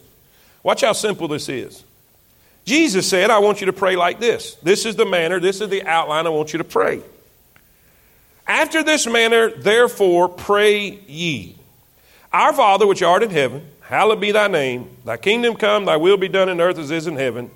Watch 0.63 0.81
how 0.81 0.93
simple 0.93 1.29
this 1.29 1.49
is. 1.49 1.85
Jesus 2.65 3.09
said, 3.09 3.31
I 3.31 3.39
want 3.39 3.61
you 3.61 3.67
to 3.67 3.73
pray 3.73 3.97
like 3.97 4.21
this. 4.21 4.55
This 4.57 4.87
is 4.87 4.97
the 4.97 5.05
manner, 5.05 5.39
this 5.39 5.61
is 5.61 5.69
the 5.69 5.85
outline 5.87 6.27
I 6.27 6.31
want 6.31 6.53
you 6.53 6.59
to 6.59 6.65
pray. 6.65 7.03
After 8.47 8.83
this 8.83 9.07
manner, 9.07 9.51
therefore, 9.51 10.29
pray 10.29 11.01
ye. 11.07 11.57
Our 12.33 12.53
Father 12.53 12.87
which 12.87 13.03
art 13.03 13.23
in 13.23 13.31
heaven, 13.31 13.67
hallowed 13.81 14.21
be 14.21 14.33
thy 14.33 14.49
name. 14.49 14.91
Thy 15.05 15.17
kingdom 15.17 15.55
come, 15.55 15.85
thy 15.85 15.97
will 15.97 16.17
be 16.17 16.29
done 16.29 16.49
in 16.49 16.61
earth 16.61 16.79
as 16.79 16.91
is 16.91 17.07
in 17.07 17.17
heaven. 17.17 17.51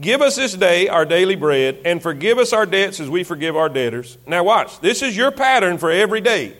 Give 0.00 0.22
us 0.22 0.36
this 0.36 0.54
day 0.54 0.88
our 0.88 1.04
daily 1.04 1.36
bread, 1.36 1.80
and 1.84 2.02
forgive 2.02 2.38
us 2.38 2.52
our 2.52 2.64
debts 2.64 2.98
as 2.98 3.10
we 3.10 3.24
forgive 3.24 3.56
our 3.56 3.68
debtors. 3.68 4.16
Now, 4.26 4.42
watch. 4.42 4.80
This 4.80 5.02
is 5.02 5.16
your 5.16 5.30
pattern 5.30 5.78
for 5.78 5.90
every 5.90 6.20
day. 6.20 6.54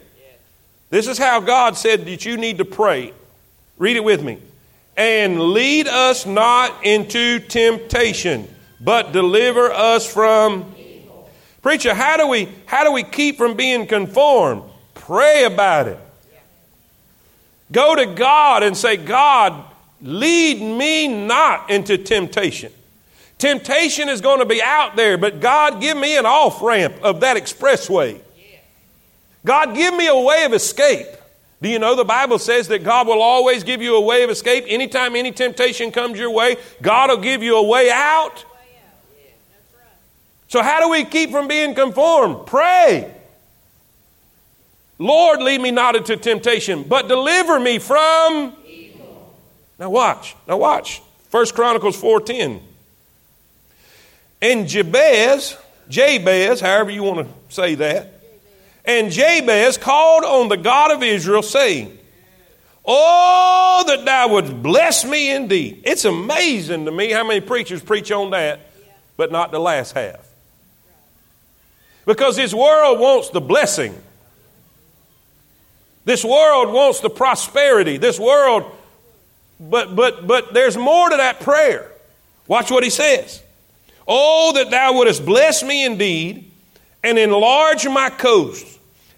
This 0.90 1.08
is 1.08 1.16
how 1.16 1.40
God 1.40 1.76
said 1.76 2.04
that 2.04 2.26
you 2.26 2.36
need 2.36 2.58
to 2.58 2.66
pray. 2.66 3.14
Read 3.78 3.96
it 3.96 4.04
with 4.04 4.22
me. 4.22 4.38
And 4.96 5.40
lead 5.40 5.88
us 5.88 6.26
not 6.26 6.84
into 6.84 7.40
temptation, 7.40 8.46
but 8.80 9.12
deliver 9.12 9.70
us 9.70 10.06
from 10.06 10.74
evil. 10.78 11.30
Preacher, 11.62 11.94
how 11.94 12.16
do 12.16 12.26
we 12.26 12.48
how 12.66 12.84
do 12.84 12.92
we 12.92 13.02
keep 13.02 13.38
from 13.38 13.54
being 13.56 13.86
conformed? 13.86 14.62
Pray 14.94 15.44
about 15.44 15.88
it. 15.88 15.98
Go 17.72 17.94
to 17.96 18.06
God 18.06 18.62
and 18.62 18.76
say, 18.76 18.98
God, 18.98 19.64
lead 20.02 20.60
me 20.60 21.08
not 21.08 21.70
into 21.70 21.96
temptation. 21.96 22.70
Temptation 23.38 24.08
is 24.08 24.20
going 24.20 24.38
to 24.40 24.46
be 24.46 24.62
out 24.62 24.94
there, 24.94 25.16
but 25.16 25.40
God, 25.40 25.80
give 25.80 25.96
me 25.96 26.16
an 26.16 26.26
off 26.26 26.62
ramp 26.62 26.94
of 27.02 27.20
that 27.20 27.36
expressway. 27.36 28.20
God, 29.44 29.74
give 29.74 29.94
me 29.94 30.06
a 30.06 30.16
way 30.16 30.44
of 30.44 30.52
escape. 30.52 31.08
Do 31.62 31.68
you 31.68 31.78
know 31.78 31.94
the 31.94 32.04
Bible 32.04 32.40
says 32.40 32.66
that 32.68 32.82
God 32.82 33.06
will 33.06 33.22
always 33.22 33.62
give 33.62 33.80
you 33.80 33.94
a 33.94 34.00
way 34.00 34.24
of 34.24 34.30
escape? 34.30 34.64
Anytime 34.66 35.14
any 35.14 35.30
temptation 35.30 35.92
comes 35.92 36.18
your 36.18 36.32
way, 36.32 36.56
God 36.82 37.08
will 37.08 37.18
give 37.18 37.40
you 37.40 37.56
a 37.56 37.62
way 37.62 37.88
out. 37.88 38.44
So, 40.48 40.60
how 40.60 40.80
do 40.80 40.88
we 40.90 41.04
keep 41.04 41.30
from 41.30 41.46
being 41.46 41.74
conformed? 41.74 42.46
Pray. 42.46 43.14
Lord, 44.98 45.40
lead 45.40 45.60
me 45.60 45.70
not 45.70 45.94
into 45.94 46.16
temptation, 46.16 46.82
but 46.82 47.06
deliver 47.06 47.60
me 47.60 47.78
from 47.78 48.54
evil. 48.66 49.32
Now 49.78 49.90
watch. 49.90 50.34
Now 50.48 50.56
watch. 50.56 51.00
First 51.30 51.54
Chronicles 51.54 51.96
4:10. 51.96 52.60
And 54.42 54.68
Jabez, 54.68 55.56
Jabez, 55.88 56.60
however 56.60 56.90
you 56.90 57.04
want 57.04 57.28
to 57.28 57.54
say 57.54 57.76
that, 57.76 58.11
and 58.84 59.10
Jabez 59.10 59.78
called 59.78 60.24
on 60.24 60.48
the 60.48 60.56
God 60.56 60.90
of 60.90 61.02
Israel, 61.02 61.42
saying, 61.42 61.98
Oh, 62.84 63.84
that 63.86 64.04
thou 64.04 64.28
wouldst 64.28 64.60
bless 64.60 65.04
me 65.04 65.32
indeed. 65.32 65.82
It's 65.84 66.04
amazing 66.04 66.84
to 66.86 66.90
me 66.90 67.12
how 67.12 67.24
many 67.24 67.40
preachers 67.40 67.80
preach 67.80 68.10
on 68.10 68.30
that, 68.30 68.60
but 69.16 69.30
not 69.30 69.52
the 69.52 69.60
last 69.60 69.92
half. 69.92 70.28
Because 72.04 72.34
this 72.34 72.52
world 72.52 72.98
wants 72.98 73.30
the 73.30 73.40
blessing. 73.40 73.96
This 76.04 76.24
world 76.24 76.72
wants 76.72 76.98
the 76.98 77.10
prosperity. 77.10 77.98
This 77.98 78.18
world, 78.18 78.64
but 79.60 79.94
but 79.94 80.26
but 80.26 80.52
there's 80.52 80.76
more 80.76 81.08
to 81.08 81.16
that 81.16 81.38
prayer. 81.38 81.88
Watch 82.48 82.72
what 82.72 82.82
he 82.82 82.90
says. 82.90 83.40
Oh, 84.08 84.52
that 84.56 84.72
thou 84.72 84.94
wouldst 84.94 85.24
bless 85.24 85.62
me 85.62 85.84
indeed 85.84 86.51
and 87.02 87.18
enlarge 87.18 87.86
my 87.86 88.10
coast 88.10 88.66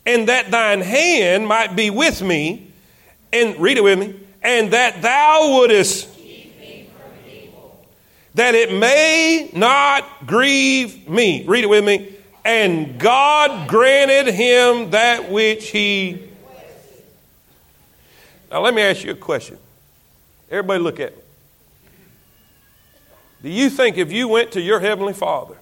and 0.07 0.29
that 0.29 0.51
thine 0.51 0.81
hand 0.81 1.47
might 1.47 1.75
be 1.75 1.91
with 1.91 2.23
me, 2.23 2.71
and 3.33 3.59
read 3.59 3.79
it 3.79 3.83
with 3.83 3.99
me, 3.99 4.15
and 4.43 4.73
that 4.73 5.03
thou 5.03 5.51
wouldest 5.51 6.11
that 8.35 8.57
it 8.57 8.73
may 8.73 9.49
not 9.55 10.27
grieve 10.27 11.09
me. 11.09 11.45
Read 11.47 11.65
it 11.65 11.69
with 11.69 11.85
me. 11.85 12.13
And 12.45 12.99
God 12.99 13.69
granted 13.69 14.35
him 14.35 14.91
that 14.91 15.31
which 15.31 15.71
he. 15.71 16.31
Now, 18.51 18.61
let 18.61 18.75
me 18.75 18.83
ask 18.83 19.05
you 19.05 19.13
a 19.13 19.15
question. 19.15 19.57
Everybody, 20.51 20.83
look 20.83 21.01
at 21.01 21.17
me. 21.17 21.23
Do 23.45 23.51
you 23.51 23.71
think 23.71 23.99
if 23.99 24.11
you 24.11 24.27
went 24.27 24.53
to 24.53 24.61
your 24.61 24.81
Heavenly 24.81 25.13
Father, 25.13 25.57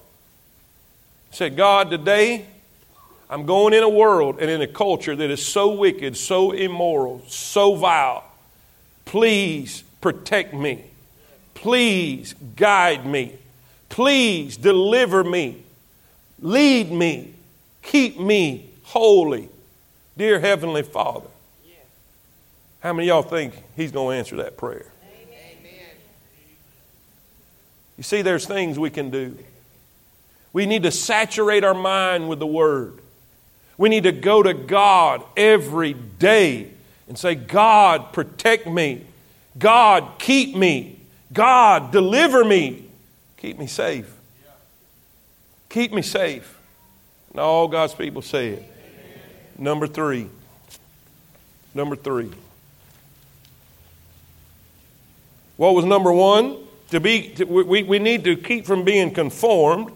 said, 1.32 1.56
God, 1.56 1.90
today 1.90 2.46
I'm 3.28 3.46
going 3.46 3.72
in 3.74 3.82
a 3.82 3.88
world 3.88 4.38
and 4.40 4.50
in 4.50 4.60
a 4.60 4.66
culture 4.66 5.16
that 5.16 5.30
is 5.30 5.44
so 5.44 5.72
wicked, 5.72 6.16
so 6.16 6.52
immoral, 6.52 7.22
so 7.26 7.74
vile. 7.74 8.24
Please 9.06 9.82
protect 10.00 10.54
me. 10.54 10.84
Please 11.54 12.34
guide 12.56 13.06
me. 13.06 13.34
Please 13.88 14.56
deliver 14.56 15.24
me. 15.24 15.62
Lead 16.40 16.92
me. 16.92 17.32
Keep 17.82 18.20
me 18.20 18.68
holy. 18.84 19.48
Dear 20.16 20.38
Heavenly 20.38 20.82
Father. 20.82 21.28
How 22.80 22.92
many 22.92 23.08
y'all 23.08 23.22
think 23.22 23.54
He's 23.76 23.92
going 23.92 24.14
to 24.14 24.18
answer 24.18 24.36
that 24.36 24.56
prayer? 24.56 24.86
Amen. 25.04 25.76
You 27.96 28.02
see, 28.02 28.22
there's 28.22 28.44
things 28.44 28.78
we 28.78 28.90
can 28.90 29.08
do. 29.08 29.38
We 30.52 30.66
need 30.66 30.82
to 30.82 30.90
saturate 30.90 31.64
our 31.64 31.74
mind 31.74 32.28
with 32.28 32.38
the 32.38 32.46
Word. 32.46 32.98
We 33.78 33.88
need 33.88 34.04
to 34.04 34.12
go 34.12 34.42
to 34.42 34.52
God 34.52 35.24
every 35.36 35.94
day 35.94 36.70
and 37.08 37.18
say, 37.18 37.34
God, 37.34 38.12
protect 38.12 38.66
me. 38.66 39.06
God, 39.58 40.18
keep 40.18 40.54
me. 40.54 41.00
God, 41.32 41.90
deliver 41.90 42.44
me. 42.44 42.84
Keep 43.38 43.58
me 43.58 43.66
safe. 43.66 44.12
Keep 45.68 45.92
me 45.92 46.02
safe. 46.02 46.58
And 47.30 47.40
all 47.40 47.66
God's 47.66 47.94
people 47.94 48.22
say 48.22 48.50
it. 48.50 48.72
Number 49.58 49.86
three. 49.86 50.28
Number 51.74 51.96
three. 51.96 52.30
What 55.56 55.74
was 55.74 55.84
number 55.84 56.12
one? 56.12 56.58
To 56.90 57.00
be, 57.00 57.30
to, 57.36 57.44
we, 57.44 57.82
we 57.82 57.98
need 57.98 58.24
to 58.24 58.36
keep 58.36 58.66
from 58.66 58.84
being 58.84 59.12
conformed. 59.12 59.92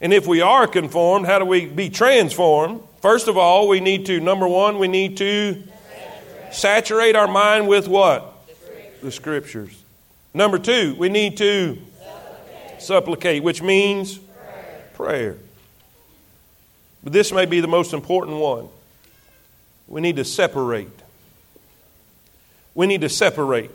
And 0.00 0.12
if 0.12 0.26
we 0.26 0.40
are 0.40 0.66
conformed, 0.66 1.26
how 1.26 1.38
do 1.38 1.44
we 1.44 1.66
be 1.66 1.90
transformed? 1.90 2.82
First 3.02 3.28
of 3.28 3.36
all, 3.36 3.68
we 3.68 3.80
need 3.80 4.06
to, 4.06 4.20
number 4.20 4.48
one, 4.48 4.78
we 4.78 4.88
need 4.88 5.18
to 5.18 5.62
saturate, 5.62 6.54
saturate 6.54 7.16
our 7.16 7.28
mind 7.28 7.68
with 7.68 7.86
what? 7.86 8.46
The 8.46 8.54
scriptures. 8.54 9.00
the 9.02 9.12
scriptures. 9.12 9.84
Number 10.32 10.58
two, 10.58 10.94
we 10.96 11.08
need 11.08 11.36
to 11.38 11.76
supplicate, 11.98 12.82
supplicate 12.82 13.42
which 13.42 13.62
means 13.62 14.18
prayer. 14.18 14.84
prayer. 14.94 15.36
But 17.02 17.12
this 17.12 17.32
may 17.32 17.46
be 17.46 17.60
the 17.60 17.68
most 17.68 17.92
important 17.92 18.38
one. 18.38 18.68
We 19.88 20.00
need 20.00 20.16
to 20.16 20.24
separate. 20.24 20.88
We 22.74 22.86
need 22.86 23.00
to 23.00 23.08
separate. 23.08 23.70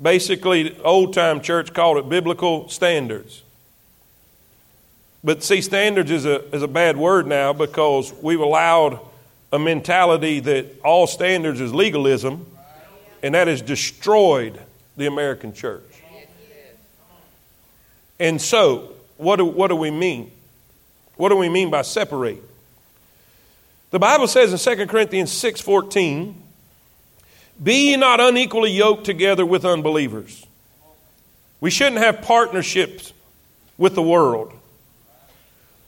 Basically, 0.00 0.78
old 0.82 1.14
time 1.14 1.40
church 1.40 1.74
called 1.74 1.98
it 1.98 2.08
biblical 2.08 2.68
standards. 2.68 3.42
But 5.24 5.42
see, 5.42 5.60
standards 5.60 6.10
is 6.10 6.24
a, 6.24 6.44
is 6.54 6.62
a 6.62 6.68
bad 6.68 6.96
word 6.96 7.26
now 7.26 7.52
because 7.52 8.12
we've 8.22 8.40
allowed 8.40 9.00
a 9.52 9.58
mentality 9.58 10.40
that 10.40 10.80
all 10.84 11.06
standards 11.06 11.60
is 11.60 11.74
legalism, 11.74 12.46
and 13.22 13.34
that 13.34 13.48
has 13.48 13.62
destroyed 13.62 14.60
the 14.96 15.06
American 15.06 15.52
church. 15.52 15.82
And 18.20 18.40
so, 18.40 18.92
what 19.16 19.36
do, 19.36 19.44
what 19.44 19.68
do 19.68 19.76
we 19.76 19.90
mean? 19.90 20.30
What 21.16 21.30
do 21.30 21.36
we 21.36 21.48
mean 21.48 21.70
by 21.70 21.82
separate? 21.82 22.42
The 23.90 23.98
Bible 23.98 24.28
says 24.28 24.52
in 24.52 24.76
2 24.76 24.86
Corinthians 24.86 25.32
6:14, 25.32 26.34
"Be 27.62 27.90
ye 27.90 27.96
not 27.96 28.20
unequally 28.20 28.70
yoked 28.70 29.04
together 29.04 29.44
with 29.44 29.64
unbelievers." 29.64 30.44
We 31.60 31.70
shouldn't 31.70 32.02
have 32.02 32.22
partnerships 32.22 33.12
with 33.76 33.94
the 33.94 34.02
world. 34.02 34.52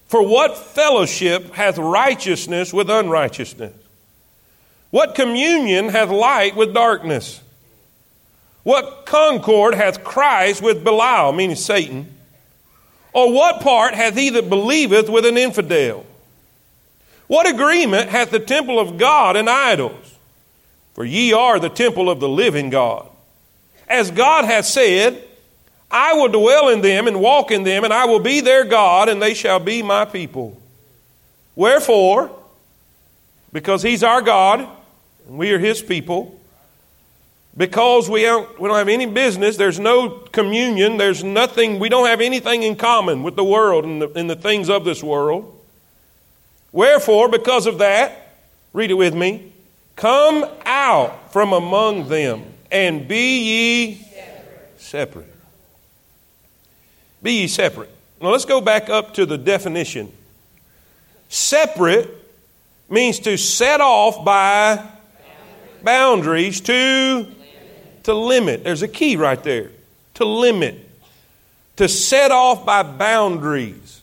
For 0.08 0.26
what 0.26 0.58
fellowship 0.58 1.54
hath 1.54 1.78
righteousness 1.78 2.72
with 2.72 2.90
unrighteousness? 2.90 3.72
What 4.90 5.14
communion 5.14 5.90
hath 5.90 6.10
light 6.10 6.56
with 6.56 6.74
darkness? 6.74 7.40
What 8.64 9.06
concord 9.06 9.74
hath 9.74 10.02
Christ 10.02 10.60
with 10.60 10.82
Belial, 10.82 11.32
meaning 11.32 11.54
Satan? 11.54 12.12
Or 13.12 13.32
what 13.32 13.60
part 13.60 13.94
hath 13.94 14.16
he 14.16 14.30
that 14.30 14.48
believeth 14.50 15.08
with 15.08 15.24
an 15.24 15.38
infidel? 15.38 16.04
What 17.28 17.48
agreement 17.48 18.10
hath 18.10 18.30
the 18.30 18.40
temple 18.40 18.80
of 18.80 18.98
God 18.98 19.36
and 19.36 19.48
idols? 19.48 20.09
For 21.00 21.06
ye 21.06 21.32
are 21.32 21.58
the 21.58 21.70
temple 21.70 22.10
of 22.10 22.20
the 22.20 22.28
living 22.28 22.68
God. 22.68 23.08
As 23.88 24.10
God 24.10 24.44
hath 24.44 24.66
said, 24.66 25.24
I 25.90 26.12
will 26.12 26.28
dwell 26.28 26.68
in 26.68 26.82
them 26.82 27.08
and 27.08 27.22
walk 27.22 27.50
in 27.50 27.62
them, 27.62 27.84
and 27.84 27.90
I 27.94 28.04
will 28.04 28.20
be 28.20 28.42
their 28.42 28.64
God, 28.66 29.08
and 29.08 29.22
they 29.22 29.32
shall 29.32 29.60
be 29.60 29.82
my 29.82 30.04
people. 30.04 30.60
Wherefore, 31.56 32.30
because 33.50 33.82
He's 33.82 34.02
our 34.02 34.20
God, 34.20 34.68
and 35.26 35.38
we 35.38 35.50
are 35.52 35.58
His 35.58 35.80
people, 35.80 36.38
because 37.56 38.10
we 38.10 38.24
don't, 38.24 38.60
we 38.60 38.68
don't 38.68 38.76
have 38.76 38.90
any 38.90 39.06
business, 39.06 39.56
there's 39.56 39.80
no 39.80 40.10
communion, 40.10 40.98
there's 40.98 41.24
nothing, 41.24 41.78
we 41.78 41.88
don't 41.88 42.08
have 42.08 42.20
anything 42.20 42.62
in 42.62 42.76
common 42.76 43.22
with 43.22 43.36
the 43.36 43.44
world 43.44 43.86
and 43.86 44.02
the, 44.02 44.12
and 44.18 44.28
the 44.28 44.36
things 44.36 44.68
of 44.68 44.84
this 44.84 45.02
world. 45.02 45.58
Wherefore, 46.72 47.30
because 47.30 47.66
of 47.66 47.78
that, 47.78 48.36
read 48.74 48.90
it 48.90 48.98
with 48.98 49.14
me, 49.14 49.49
come 50.00 50.46
out 50.64 51.30
from 51.30 51.52
among 51.52 52.08
them 52.08 52.42
and 52.72 53.06
be 53.06 53.38
ye 53.38 54.08
separate. 54.78 55.32
Be 57.22 57.42
ye 57.42 57.48
separate. 57.48 57.90
Now 58.18 58.30
let's 58.30 58.46
go 58.46 58.62
back 58.62 58.88
up 58.88 59.12
to 59.14 59.26
the 59.26 59.36
definition. 59.36 60.10
Separate 61.28 62.08
means 62.88 63.18
to 63.20 63.36
set 63.36 63.82
off 63.82 64.24
by 64.24 64.82
boundaries 65.82 66.62
to 66.62 67.26
to 68.04 68.14
limit. 68.14 68.64
There's 68.64 68.82
a 68.82 68.88
key 68.88 69.16
right 69.16 69.42
there. 69.42 69.70
To 70.14 70.24
limit. 70.24 70.88
To 71.76 71.88
set 71.88 72.30
off 72.30 72.64
by 72.64 72.82
boundaries. 72.82 74.00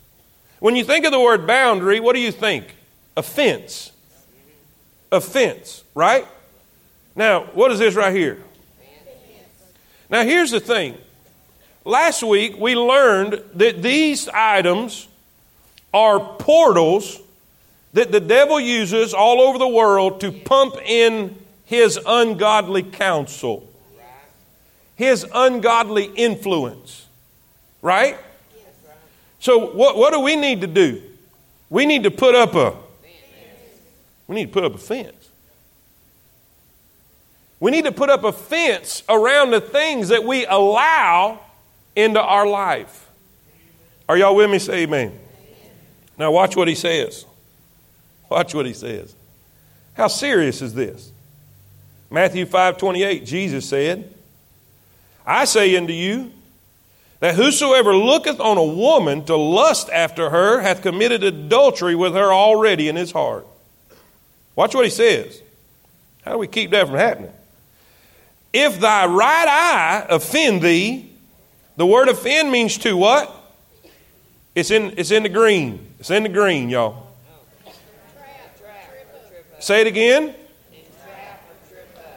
When 0.59 0.75
you 0.75 0.83
think 0.83 1.05
of 1.05 1.11
the 1.11 1.19
word 1.19 1.47
boundary, 1.47 1.99
what 1.99 2.13
do 2.13 2.21
you 2.21 2.31
think? 2.31 2.75
A 3.15 3.23
fence, 5.11 5.83
right? 5.95 6.25
Now, 7.15 7.45
what 7.53 7.71
is 7.71 7.79
this 7.79 7.95
right 7.95 8.15
here? 8.15 8.43
Now, 10.09 10.23
here's 10.23 10.51
the 10.51 10.59
thing 10.59 10.97
Last 11.87 12.21
week, 12.21 12.57
we 12.59 12.75
learned 12.75 13.41
that 13.53 13.81
these 13.81 14.27
items 14.27 15.07
are 15.93 16.19
portals 16.19 17.21
that 17.93 18.11
the 18.11 18.19
devil 18.19 18.59
uses 18.59 19.13
all 19.13 19.39
over 19.39 19.57
the 19.57 19.69
world 19.69 20.19
to 20.19 20.33
pump 20.33 20.75
in 20.85 21.37
his 21.63 21.97
ungodly 22.05 22.83
counsel, 22.83 23.71
his 24.97 25.25
ungodly 25.33 26.11
influence. 26.13 27.05
Right? 27.81 28.17
So, 29.39 29.73
what, 29.73 29.95
what 29.95 30.11
do 30.11 30.19
we 30.19 30.35
need 30.35 30.59
to 30.61 30.67
do? 30.67 31.01
We 31.69 31.85
need 31.85 32.03
to 32.03 32.11
put 32.11 32.35
up 32.35 32.53
a 32.53 32.75
we 34.27 34.35
need 34.35 34.47
to 34.47 34.51
put 34.51 34.63
up 34.63 34.75
a 34.75 34.77
fence. 34.77 35.29
We 37.59 37.71
need 37.71 37.85
to 37.85 37.91
put 37.91 38.09
up 38.09 38.23
a 38.23 38.31
fence 38.31 39.03
around 39.09 39.51
the 39.51 39.61
things 39.61 40.09
that 40.09 40.23
we 40.23 40.45
allow 40.45 41.39
into 41.95 42.21
our 42.21 42.45
life. 42.45 43.09
Are 44.07 44.17
y'all 44.17 44.35
with 44.35 44.49
me? 44.49 44.59
Say 44.59 44.83
amen. 44.83 45.17
Now, 46.17 46.31
watch 46.31 46.55
what 46.55 46.67
he 46.67 46.75
says. 46.75 47.25
Watch 48.29 48.53
what 48.53 48.65
he 48.65 48.73
says. 48.73 49.15
How 49.93 50.07
serious 50.07 50.61
is 50.61 50.73
this? 50.73 51.11
Matthew 52.09 52.45
5 52.45 52.77
28, 52.77 53.25
Jesus 53.25 53.67
said, 53.67 54.13
I 55.25 55.45
say 55.45 55.75
unto 55.75 55.93
you, 55.93 56.31
that 57.19 57.35
whosoever 57.35 57.95
looketh 57.95 58.39
on 58.39 58.57
a 58.57 58.63
woman 58.63 59.25
to 59.25 59.35
lust 59.35 59.89
after 59.89 60.29
her 60.29 60.61
hath 60.61 60.81
committed 60.81 61.23
adultery 61.23 61.95
with 61.95 62.13
her 62.13 62.31
already 62.31 62.87
in 62.87 62.95
his 62.95 63.11
heart. 63.11 63.45
Watch 64.57 64.73
what 64.73 64.85
he 64.85 64.91
says. 64.91 65.43
How 66.25 66.31
do 66.31 66.39
we 66.39 66.47
keep 66.47 66.71
that 66.71 66.87
from 66.87 66.97
happening? 66.97 67.31
If 68.51 68.79
thy 68.79 69.05
right 69.05 69.47
eye 69.47 70.05
offend 70.09 70.63
thee, 70.63 71.11
the 71.75 71.85
word 71.85 72.09
offend 72.09 72.51
means 72.51 72.79
to 72.79 72.97
what? 72.97 73.31
It's 74.55 74.71
in, 74.71 74.95
it's 74.97 75.11
in 75.11 75.21
the 75.21 75.29
green. 75.29 75.93
It's 75.99 76.09
in 76.09 76.23
the 76.23 76.29
green, 76.29 76.69
y'all. 76.71 77.07
Say 79.59 79.81
it 79.81 79.87
again. 79.87 80.33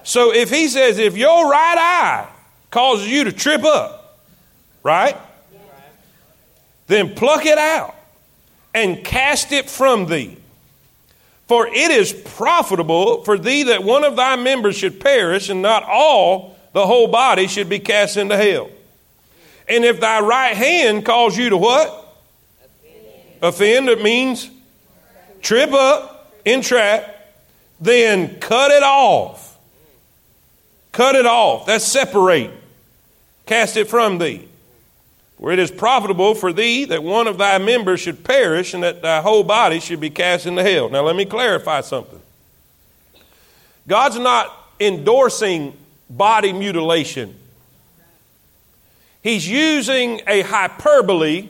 So 0.03 0.33
if 0.33 0.49
he 0.49 0.69
says, 0.69 0.97
if 0.99 1.19
your 1.19 1.51
right 1.51 1.77
eye 1.79 2.29
causes 2.71 3.07
you 3.07 3.25
to 3.25 3.33
trip 3.33 3.65
up, 3.65 4.19
right? 4.83 5.17
Then 6.87 7.15
pluck 7.15 7.45
it 7.45 7.59
out 7.59 7.95
and 8.75 9.05
cast 9.05 9.53
it 9.53 9.69
from 9.69 10.07
thee. 10.07 10.40
For 11.51 11.67
it 11.67 11.91
is 11.91 12.13
profitable 12.13 13.25
for 13.25 13.37
thee 13.37 13.65
that 13.65 13.83
one 13.83 14.05
of 14.05 14.15
thy 14.15 14.37
members 14.37 14.77
should 14.77 15.01
perish, 15.01 15.49
and 15.49 15.61
not 15.61 15.83
all 15.83 16.57
the 16.73 16.87
whole 16.87 17.09
body 17.09 17.49
should 17.49 17.69
be 17.69 17.81
cast 17.81 18.17
into 18.17 18.37
hell. 18.37 18.71
And 19.69 19.85
if 19.85 19.99
thy 19.99 20.21
right 20.21 20.57
hand 20.57 21.05
calls 21.05 21.37
you 21.37 21.51
to 21.51 21.57
what? 21.57 22.17
Offend, 23.43 23.89
it 23.89 24.01
means 24.01 24.49
trip 25.43 25.73
up, 25.73 26.33
entrap, 26.45 27.35
then 27.81 28.39
cut 28.39 28.71
it 28.71 28.85
off. 28.85 29.59
Cut 30.93 31.17
it 31.17 31.27
off. 31.27 31.67
That's 31.67 31.85
separate. 31.85 32.53
Cast 33.47 33.77
it 33.77 33.89
from 33.89 34.19
thee. 34.19 34.49
For 35.41 35.51
it 35.51 35.59
is 35.59 35.71
profitable 35.71 36.35
for 36.35 36.53
thee 36.53 36.85
that 36.85 37.03
one 37.03 37.27
of 37.27 37.39
thy 37.39 37.57
members 37.57 38.01
should 38.01 38.23
perish 38.23 38.75
and 38.75 38.83
that 38.83 39.01
thy 39.01 39.23
whole 39.23 39.43
body 39.43 39.81
should 39.81 39.99
be 39.99 40.11
cast 40.11 40.45
into 40.45 40.63
hell. 40.63 40.91
Now, 40.91 41.03
let 41.03 41.17
me 41.17 41.25
clarify 41.25 41.81
something. 41.81 42.21
God's 43.89 44.19
not 44.19 44.55
endorsing 44.79 45.75
body 46.11 46.53
mutilation. 46.53 47.35
He's 49.23 49.49
using 49.49 50.21
a 50.27 50.43
hyperbole, 50.43 51.49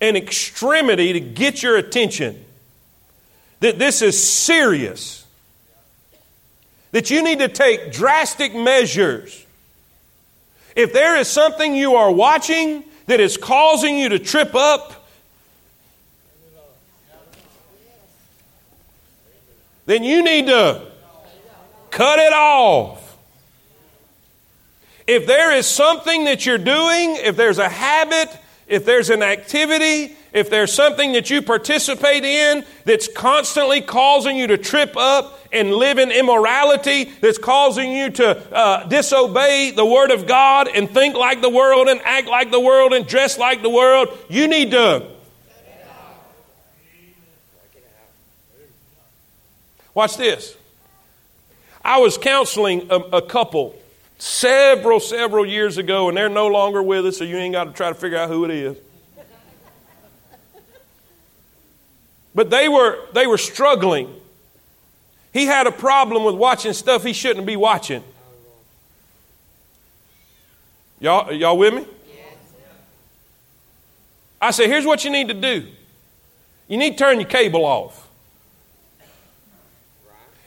an 0.00 0.16
extremity 0.16 1.12
to 1.12 1.20
get 1.20 1.62
your 1.62 1.76
attention. 1.76 2.42
That 3.60 3.78
this 3.78 4.00
is 4.00 4.22
serious. 4.22 5.26
That 6.92 7.10
you 7.10 7.22
need 7.22 7.40
to 7.40 7.48
take 7.48 7.92
drastic 7.92 8.54
measures. 8.54 9.44
If 10.74 10.94
there 10.94 11.16
is 11.16 11.28
something 11.28 11.74
you 11.74 11.96
are 11.96 12.10
watching 12.10 12.84
that 13.06 13.20
is 13.20 13.36
causing 13.36 13.98
you 13.98 14.08
to 14.10 14.18
trip 14.18 14.54
up, 14.54 15.08
then 19.86 20.02
you 20.02 20.22
need 20.22 20.46
to 20.46 20.82
cut 21.90 22.18
it 22.18 22.32
off. 22.32 23.16
If 25.06 25.26
there 25.26 25.52
is 25.52 25.66
something 25.66 26.24
that 26.24 26.44
you're 26.44 26.58
doing, 26.58 27.16
if 27.16 27.36
there's 27.36 27.58
a 27.58 27.68
habit, 27.68 28.28
if 28.66 28.84
there's 28.84 29.10
an 29.10 29.22
activity, 29.22 30.16
if 30.32 30.50
there's 30.50 30.72
something 30.72 31.12
that 31.12 31.30
you 31.30 31.40
participate 31.40 32.24
in 32.24 32.64
that's 32.84 33.08
constantly 33.08 33.80
causing 33.80 34.36
you 34.36 34.48
to 34.48 34.58
trip 34.58 34.96
up 34.96 35.38
and 35.52 35.72
live 35.72 35.98
in 35.98 36.10
immorality, 36.10 37.04
that's 37.20 37.38
causing 37.38 37.92
you 37.92 38.10
to 38.10 38.54
uh, 38.54 38.86
disobey 38.88 39.70
the 39.70 39.86
Word 39.86 40.10
of 40.10 40.26
God 40.26 40.68
and 40.68 40.90
think 40.90 41.14
like 41.14 41.40
the 41.42 41.50
world 41.50 41.88
and 41.88 42.00
act 42.02 42.26
like 42.26 42.50
the 42.50 42.60
world 42.60 42.92
and 42.92 43.06
dress 43.06 43.38
like 43.38 43.62
the 43.62 43.70
world, 43.70 44.08
you 44.28 44.48
need 44.48 44.72
to. 44.72 45.06
Watch 49.94 50.18
this. 50.18 50.54
I 51.82 52.00
was 52.00 52.18
counseling 52.18 52.88
a, 52.90 52.96
a 52.96 53.22
couple 53.22 53.74
several, 54.18 55.00
several 55.00 55.46
years 55.46 55.78
ago, 55.78 56.08
and 56.08 56.16
they're 56.16 56.28
no 56.28 56.46
longer 56.46 56.82
with 56.82 57.06
us, 57.06 57.18
so 57.18 57.24
you 57.24 57.36
ain't 57.36 57.52
got 57.52 57.64
to 57.64 57.72
try 57.72 57.88
to 57.88 57.94
figure 57.94 58.18
out 58.18 58.28
who 58.28 58.44
it 58.44 58.50
is. 58.50 58.76
But 62.34 62.50
they 62.50 62.68
were, 62.68 62.98
they 63.14 63.26
were 63.26 63.38
struggling. 63.38 64.14
He 65.32 65.46
had 65.46 65.66
a 65.66 65.72
problem 65.72 66.24
with 66.24 66.34
watching 66.34 66.72
stuff 66.72 67.02
he 67.02 67.12
shouldn't 67.12 67.46
be 67.46 67.56
watching. 67.56 68.04
Y'all, 71.00 71.32
y'all 71.32 71.56
with 71.56 71.74
me? 71.74 71.86
I 74.40 74.50
said, 74.50 74.68
here's 74.68 74.84
what 74.84 75.04
you 75.04 75.10
need 75.10 75.28
to 75.28 75.34
do. 75.34 75.66
You 76.68 76.76
need 76.76 76.92
to 76.92 76.98
turn 76.98 77.20
your 77.20 77.28
cable 77.28 77.64
off. 77.64 78.06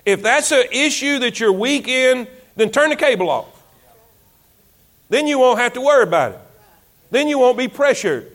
If 0.06 0.22
that's 0.22 0.52
an 0.52 0.66
issue 0.72 1.20
that 1.20 1.40
you're 1.40 1.52
weak 1.52 1.88
in, 1.88 2.28
then 2.56 2.70
turn 2.70 2.90
the 2.90 2.96
cable 2.96 3.30
off. 3.30 3.59
Then 5.10 5.28
you 5.28 5.40
won't 5.40 5.60
have 5.60 5.74
to 5.74 5.82
worry 5.82 6.04
about 6.04 6.34
it. 6.34 6.40
Then 7.12 7.28
you 7.28 7.40
won't 7.40 7.58
be 7.58 7.68
pressured. 7.68 8.32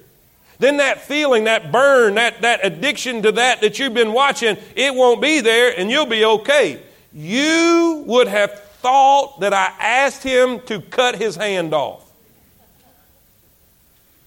Then 0.58 0.78
that 0.78 1.02
feeling, 1.02 1.44
that 1.44 1.72
burn, 1.72 2.14
that, 2.14 2.42
that 2.42 2.60
addiction 2.64 3.22
to 3.22 3.32
that 3.32 3.60
that 3.60 3.78
you've 3.78 3.94
been 3.94 4.12
watching, 4.12 4.56
it 4.76 4.94
won't 4.94 5.20
be 5.20 5.40
there 5.40 5.78
and 5.78 5.90
you'll 5.90 6.06
be 6.06 6.24
okay. 6.24 6.80
You 7.12 8.04
would 8.06 8.28
have 8.28 8.60
thought 8.80 9.40
that 9.40 9.52
I 9.52 9.72
asked 9.80 10.22
him 10.22 10.60
to 10.66 10.80
cut 10.80 11.16
his 11.16 11.36
hand 11.36 11.74
off. 11.74 12.02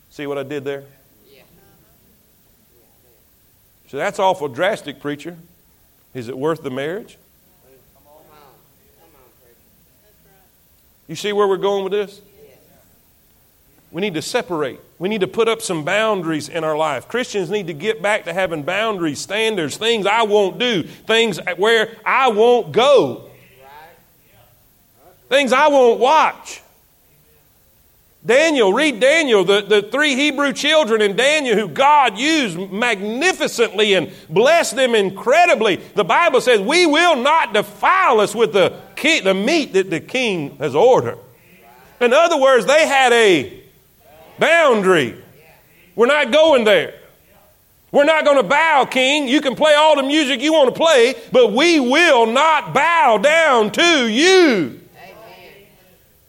See 0.09 0.25
what 0.25 0.37
I 0.37 0.43
did 0.43 0.63
there? 0.63 0.83
So 3.87 3.95
that's 3.95 4.19
awful 4.19 4.49
drastic, 4.49 4.99
preacher. 4.99 5.37
Is 6.13 6.27
it 6.27 6.37
worth 6.37 6.61
the 6.61 6.69
marriage? 6.69 7.17
You 11.07 11.15
see 11.15 11.31
where 11.31 11.47
we're 11.47 11.55
going 11.55 11.85
with 11.85 11.93
this? 11.93 12.19
We 13.91 14.01
need 14.01 14.15
to 14.15 14.21
separate. 14.21 14.79
We 14.99 15.07
need 15.09 15.21
to 15.21 15.27
put 15.27 15.47
up 15.47 15.61
some 15.61 15.85
boundaries 15.85 16.49
in 16.49 16.63
our 16.63 16.75
life. 16.75 17.07
Christians 17.07 17.49
need 17.49 17.67
to 17.67 17.73
get 17.73 18.01
back 18.01 18.25
to 18.25 18.33
having 18.33 18.63
boundaries, 18.63 19.19
standards, 19.19 19.77
things 19.77 20.05
I 20.05 20.23
won't 20.23 20.59
do, 20.59 20.83
things 20.83 21.39
where 21.55 21.95
I 22.05 22.27
won't 22.29 22.71
go, 22.71 23.29
things 25.29 25.53
I 25.53 25.67
won't 25.67 25.99
watch. 25.99 26.61
Daniel, 28.25 28.73
read 28.73 28.99
Daniel, 28.99 29.45
the, 29.45 29.61
the 29.61 29.83
three 29.83 30.15
Hebrew 30.15 30.51
children 30.51 31.01
in 31.01 31.15
Daniel 31.15 31.55
who 31.55 31.69
God 31.69 32.17
used 32.17 32.57
magnificently 32.57 33.93
and 33.93 34.11
blessed 34.29 34.75
them 34.75 34.95
incredibly. 34.95 35.77
The 35.77 36.03
Bible 36.03 36.41
says, 36.41 36.59
We 36.59 36.85
will 36.85 37.15
not 37.15 37.53
defile 37.53 38.19
us 38.19 38.35
with 38.35 38.51
the, 38.51 38.77
the 39.23 39.33
meat 39.33 39.71
that 39.73 39.89
the 39.89 40.01
king 40.01 40.57
has 40.57 40.75
ordered. 40.75 41.19
In 42.01 42.11
other 42.11 42.37
words, 42.37 42.65
they 42.65 42.85
had 42.85 43.13
a 43.13 43.63
boundary. 44.39 45.15
We're 45.95 46.07
not 46.07 46.31
going 46.31 46.63
there. 46.63 46.93
We're 47.91 48.03
not 48.03 48.25
going 48.25 48.37
to 48.37 48.43
bow, 48.43 48.85
King. 48.85 49.27
You 49.27 49.41
can 49.41 49.55
play 49.55 49.73
all 49.73 49.95
the 49.95 50.03
music 50.03 50.41
you 50.41 50.53
want 50.53 50.73
to 50.73 50.77
play, 50.77 51.15
but 51.31 51.53
we 51.53 51.79
will 51.79 52.25
not 52.25 52.73
bow 52.73 53.17
down 53.17 53.71
to 53.71 54.07
you. 54.07 54.81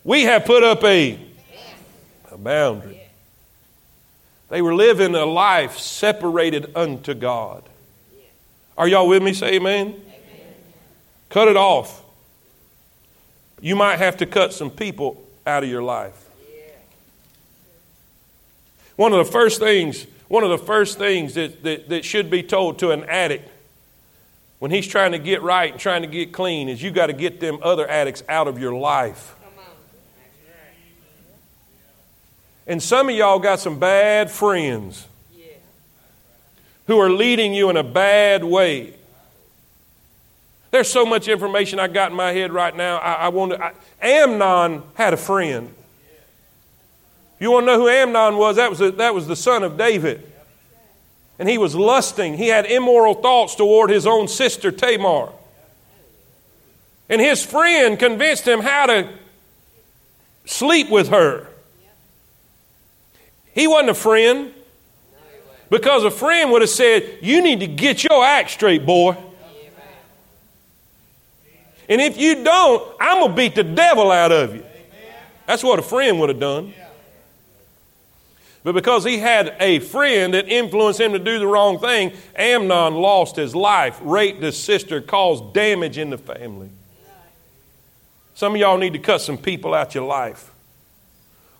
We 0.05 0.23
have 0.23 0.45
put 0.45 0.63
up 0.63 0.85
a, 0.85 1.19
a 2.31 2.39
boundary. 2.39 3.03
They 4.49 4.63
were 4.63 4.75
living 4.75 5.15
a 5.15 5.27
life 5.27 5.77
separated 5.79 6.75
unto 6.75 7.13
God. 7.13 7.65
Are 8.79 8.89
y'all 8.89 9.09
with 9.09 9.23
me? 9.23 9.35
Say 9.35 9.57
amen. 9.57 9.89
amen. 9.89 10.01
Cut 11.29 11.49
it 11.49 11.57
off. 11.57 12.03
You 13.61 13.77
might 13.77 13.97
have 13.97 14.17
to 14.19 14.27
cut 14.27 14.55
some 14.55 14.71
people 14.71 15.23
out 15.47 15.65
of 15.65 15.69
your 15.69 15.83
life. 15.83 16.28
One 18.99 19.13
of 19.13 19.25
the 19.25 19.31
first 19.31 19.61
things, 19.61 20.09
one 20.27 20.43
of 20.43 20.51
the 20.51 20.59
first 20.59 20.99
things 20.99 21.35
that, 21.35 21.63
that, 21.63 21.89
that 21.89 22.05
should 22.05 22.31
be 22.31 22.43
told 22.43 22.81
to 22.81 22.91
an 22.91 23.05
addict 23.05 23.49
when 24.59 24.73
he's 24.73 24.89
trying 24.89 25.13
to 25.13 25.21
get 25.21 25.41
right 25.41 25.71
and 25.71 25.81
trying 25.81 26.03
to 26.03 26.09
get 26.09 26.33
clean 26.33 26.69
is 26.69 26.83
you 26.83 26.91
got 26.91 27.07
to 27.07 27.13
get 27.13 27.39
them 27.39 27.61
other 27.63 27.89
addicts 27.89 28.25
out 28.29 28.49
of 28.49 28.59
your 28.59 28.75
life. 28.75 29.37
And 32.67 32.83
some 32.83 33.09
of 33.09 33.15
y'all 33.15 33.39
got 33.39 33.61
some 33.61 33.79
bad 33.79 34.33
friends 34.33 35.07
who 36.89 36.99
are 36.99 37.09
leading 37.09 37.55
you 37.55 37.71
in 37.71 37.77
a 37.77 37.85
bad 37.85 38.43
way. 38.43 38.95
There's 40.73 40.91
so 40.91 41.07
much 41.07 41.29
information 41.29 41.79
I 41.79 41.87
got 41.87 42.11
in 42.11 42.17
my 42.17 42.33
head 42.33 42.53
right 42.53 42.75
now. 42.75 42.97
I, 42.97 43.13
I 43.13 43.29
want 43.29 43.53
to. 43.53 43.65
I, 43.65 43.75
Amnon 44.03 44.83
had 44.95 45.15
a 45.15 45.17
friend. 45.17 45.73
You 47.41 47.53
want 47.53 47.67
to 47.67 47.73
know 47.73 47.79
who 47.79 47.89
Amnon 47.89 48.37
was? 48.37 48.57
That 48.57 48.71
was, 48.71 48.81
a, 48.81 48.91
that 48.93 49.15
was 49.15 49.27
the 49.27 49.37
son 49.37 49.63
of 49.63 49.77
David. 49.77 50.31
And 51.39 51.49
he 51.49 51.57
was 51.57 51.75
lusting. 51.75 52.37
He 52.37 52.49
had 52.49 52.67
immoral 52.67 53.15
thoughts 53.15 53.55
toward 53.55 53.91
his 53.91 54.07
own 54.07 54.27
sister 54.27 54.73
Tamar. 54.73 55.31
And 57.09 57.21
his 57.21 57.45
friend 57.45 57.99
convinced 57.99 58.47
him 58.47 58.61
how 58.61 58.87
to 58.87 59.09
sleep 60.47 60.91
with 60.91 61.09
her. 61.09 61.47
He 63.55 63.67
wasn't 63.67 63.91
a 63.91 63.95
friend 63.95 64.53
because 65.71 66.05
a 66.05 66.11
friend 66.11 66.51
would 66.51 66.63
have 66.63 66.71
said, 66.71 67.19
You 67.23 67.43
need 67.43 67.61
to 67.61 67.67
get 67.67 68.05
your 68.05 68.25
act 68.25 68.51
straight, 68.51 68.85
boy. 68.85 69.17
And 71.89 72.01
if 72.01 72.19
you 72.19 72.45
don't, 72.45 72.97
I'm 73.01 73.21
going 73.21 73.31
to 73.31 73.37
beat 73.37 73.55
the 73.55 73.65
devil 73.65 74.11
out 74.11 74.31
of 74.31 74.55
you. 74.55 74.65
That's 75.47 75.63
what 75.63 75.79
a 75.79 75.83
friend 75.83 76.21
would 76.21 76.29
have 76.29 76.41
done. 76.41 76.75
But 78.69 78.75
because 78.75 79.03
he 79.03 79.17
had 79.17 79.57
a 79.61 79.79
friend 79.79 80.35
that 80.35 80.47
influenced 80.47 81.01
him 81.01 81.15
to 81.15 81.19
do 81.19 81.39
the 81.39 81.47
wrong 81.47 81.79
thing, 81.79 82.13
Amnon 82.37 82.97
lost 82.97 83.35
his 83.35 83.57
life, 83.57 83.99
raped 84.03 84.43
his 84.43 84.59
sister, 84.59 85.01
caused 85.01 85.55
damage 85.55 85.97
in 85.97 86.11
the 86.11 86.19
family. 86.19 86.69
Some 88.35 88.53
of 88.53 88.61
y'all 88.61 88.77
need 88.77 88.93
to 88.93 88.99
cut 88.99 89.23
some 89.23 89.39
people 89.39 89.73
out 89.73 89.95
your 89.95 90.05
life. 90.05 90.51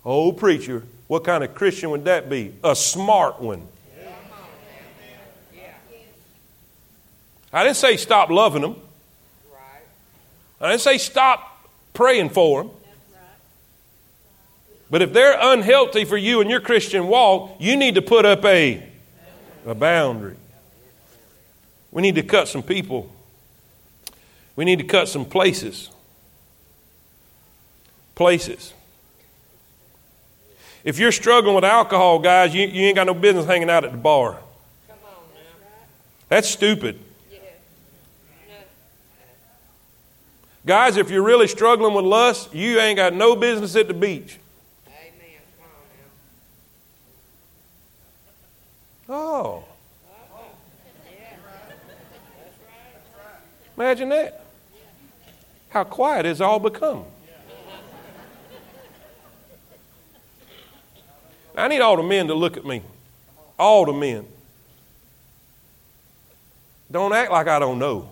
Oh, 0.05 0.31
preacher, 0.31 0.83
what 1.07 1.23
kind 1.23 1.43
of 1.43 1.55
Christian 1.55 1.89
would 1.89 2.05
that 2.05 2.29
be? 2.29 2.53
A 2.63 2.75
smart 2.75 3.41
one. 3.41 3.67
I 7.51 7.63
didn't 7.63 7.77
say 7.77 7.97
stop 7.97 8.29
loving 8.29 8.61
them. 8.61 8.75
I 10.61 10.69
didn't 10.69 10.81
say 10.81 10.99
stop 10.99 11.67
praying 11.91 12.29
for 12.29 12.61
them. 12.61 12.71
But 14.89 15.01
if 15.01 15.13
they're 15.13 15.37
unhealthy 15.39 16.03
for 16.05 16.17
you 16.17 16.41
in 16.41 16.49
your 16.49 16.61
Christian 16.61 17.07
walk, 17.07 17.57
you 17.59 17.77
need 17.77 17.95
to 17.95 18.01
put 18.01 18.25
up 18.25 18.43
a, 18.43 18.83
a 19.65 19.75
boundary. 19.75 20.35
We 21.91 22.01
need 22.01 22.15
to 22.15 22.23
cut 22.23 22.47
some 22.47 22.63
people. 22.63 23.11
We 24.55 24.65
need 24.65 24.79
to 24.79 24.85
cut 24.85 25.07
some 25.07 25.25
places. 25.25 25.89
Places. 28.15 28.73
If 30.83 30.97
you're 30.97 31.11
struggling 31.11 31.55
with 31.55 31.65
alcohol, 31.65 32.19
guys, 32.19 32.53
you, 32.53 32.65
you 32.65 32.87
ain't 32.87 32.95
got 32.95 33.05
no 33.05 33.13
business 33.13 33.45
hanging 33.45 33.69
out 33.69 33.83
at 33.83 33.91
the 33.91 33.97
bar. 33.97 34.39
That's 36.29 36.47
stupid. 36.47 36.99
Guys, 40.65 40.97
if 40.97 41.09
you're 41.09 41.23
really 41.23 41.47
struggling 41.47 41.93
with 41.93 42.05
lust, 42.05 42.53
you 42.53 42.79
ain't 42.79 42.97
got 42.97 43.13
no 43.13 43.35
business 43.35 43.75
at 43.75 43.87
the 43.87 43.93
beach. 43.93 44.39
Oh. 49.09 49.63
Imagine 53.75 54.09
that. 54.09 54.45
How 55.69 55.83
quiet 55.83 56.25
it's 56.25 56.41
all 56.41 56.59
become. 56.59 57.05
I 61.55 61.67
need 61.67 61.81
all 61.81 61.97
the 61.97 62.03
men 62.03 62.27
to 62.27 62.33
look 62.33 62.55
at 62.55 62.65
me. 62.65 62.81
All 63.57 63.85
the 63.85 63.93
men. 63.93 64.25
Don't 66.91 67.13
act 67.13 67.31
like 67.31 67.47
I 67.47 67.59
don't 67.59 67.79
know. 67.79 68.09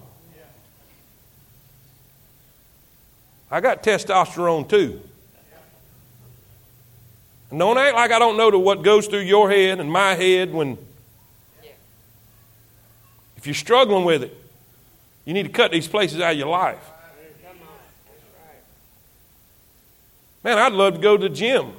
I 3.50 3.62
got 3.62 3.84
testosterone 3.84 4.68
too. 4.68 5.02
And 7.50 7.60
don't 7.60 7.78
act 7.78 7.96
like 7.96 8.12
I 8.12 8.20
don't 8.20 8.38
know 8.38 8.58
what 8.60 8.84
goes 8.84 9.08
through 9.08 9.22
your 9.22 9.50
head 9.50 9.80
and 9.80 9.92
my 9.92 10.14
head 10.16 10.52
when 10.54 10.78
you're 13.48 13.56
struggling 13.56 14.06
with 14.06 14.24
it, 14.24 14.38
you 15.26 15.34
need 15.34 15.44
to 15.44 15.50
cut 15.50 15.72
these 15.72 15.88
places 15.88 16.20
out 16.20 16.34
of 16.34 16.38
your 16.38 16.48
life. 16.50 16.84
Man, 20.44 20.58
I'd 20.58 20.74
love 20.74 20.94
to 20.94 21.00
go 21.00 21.18
to 21.18 21.28
the 21.28 21.34
gym. 21.34 21.74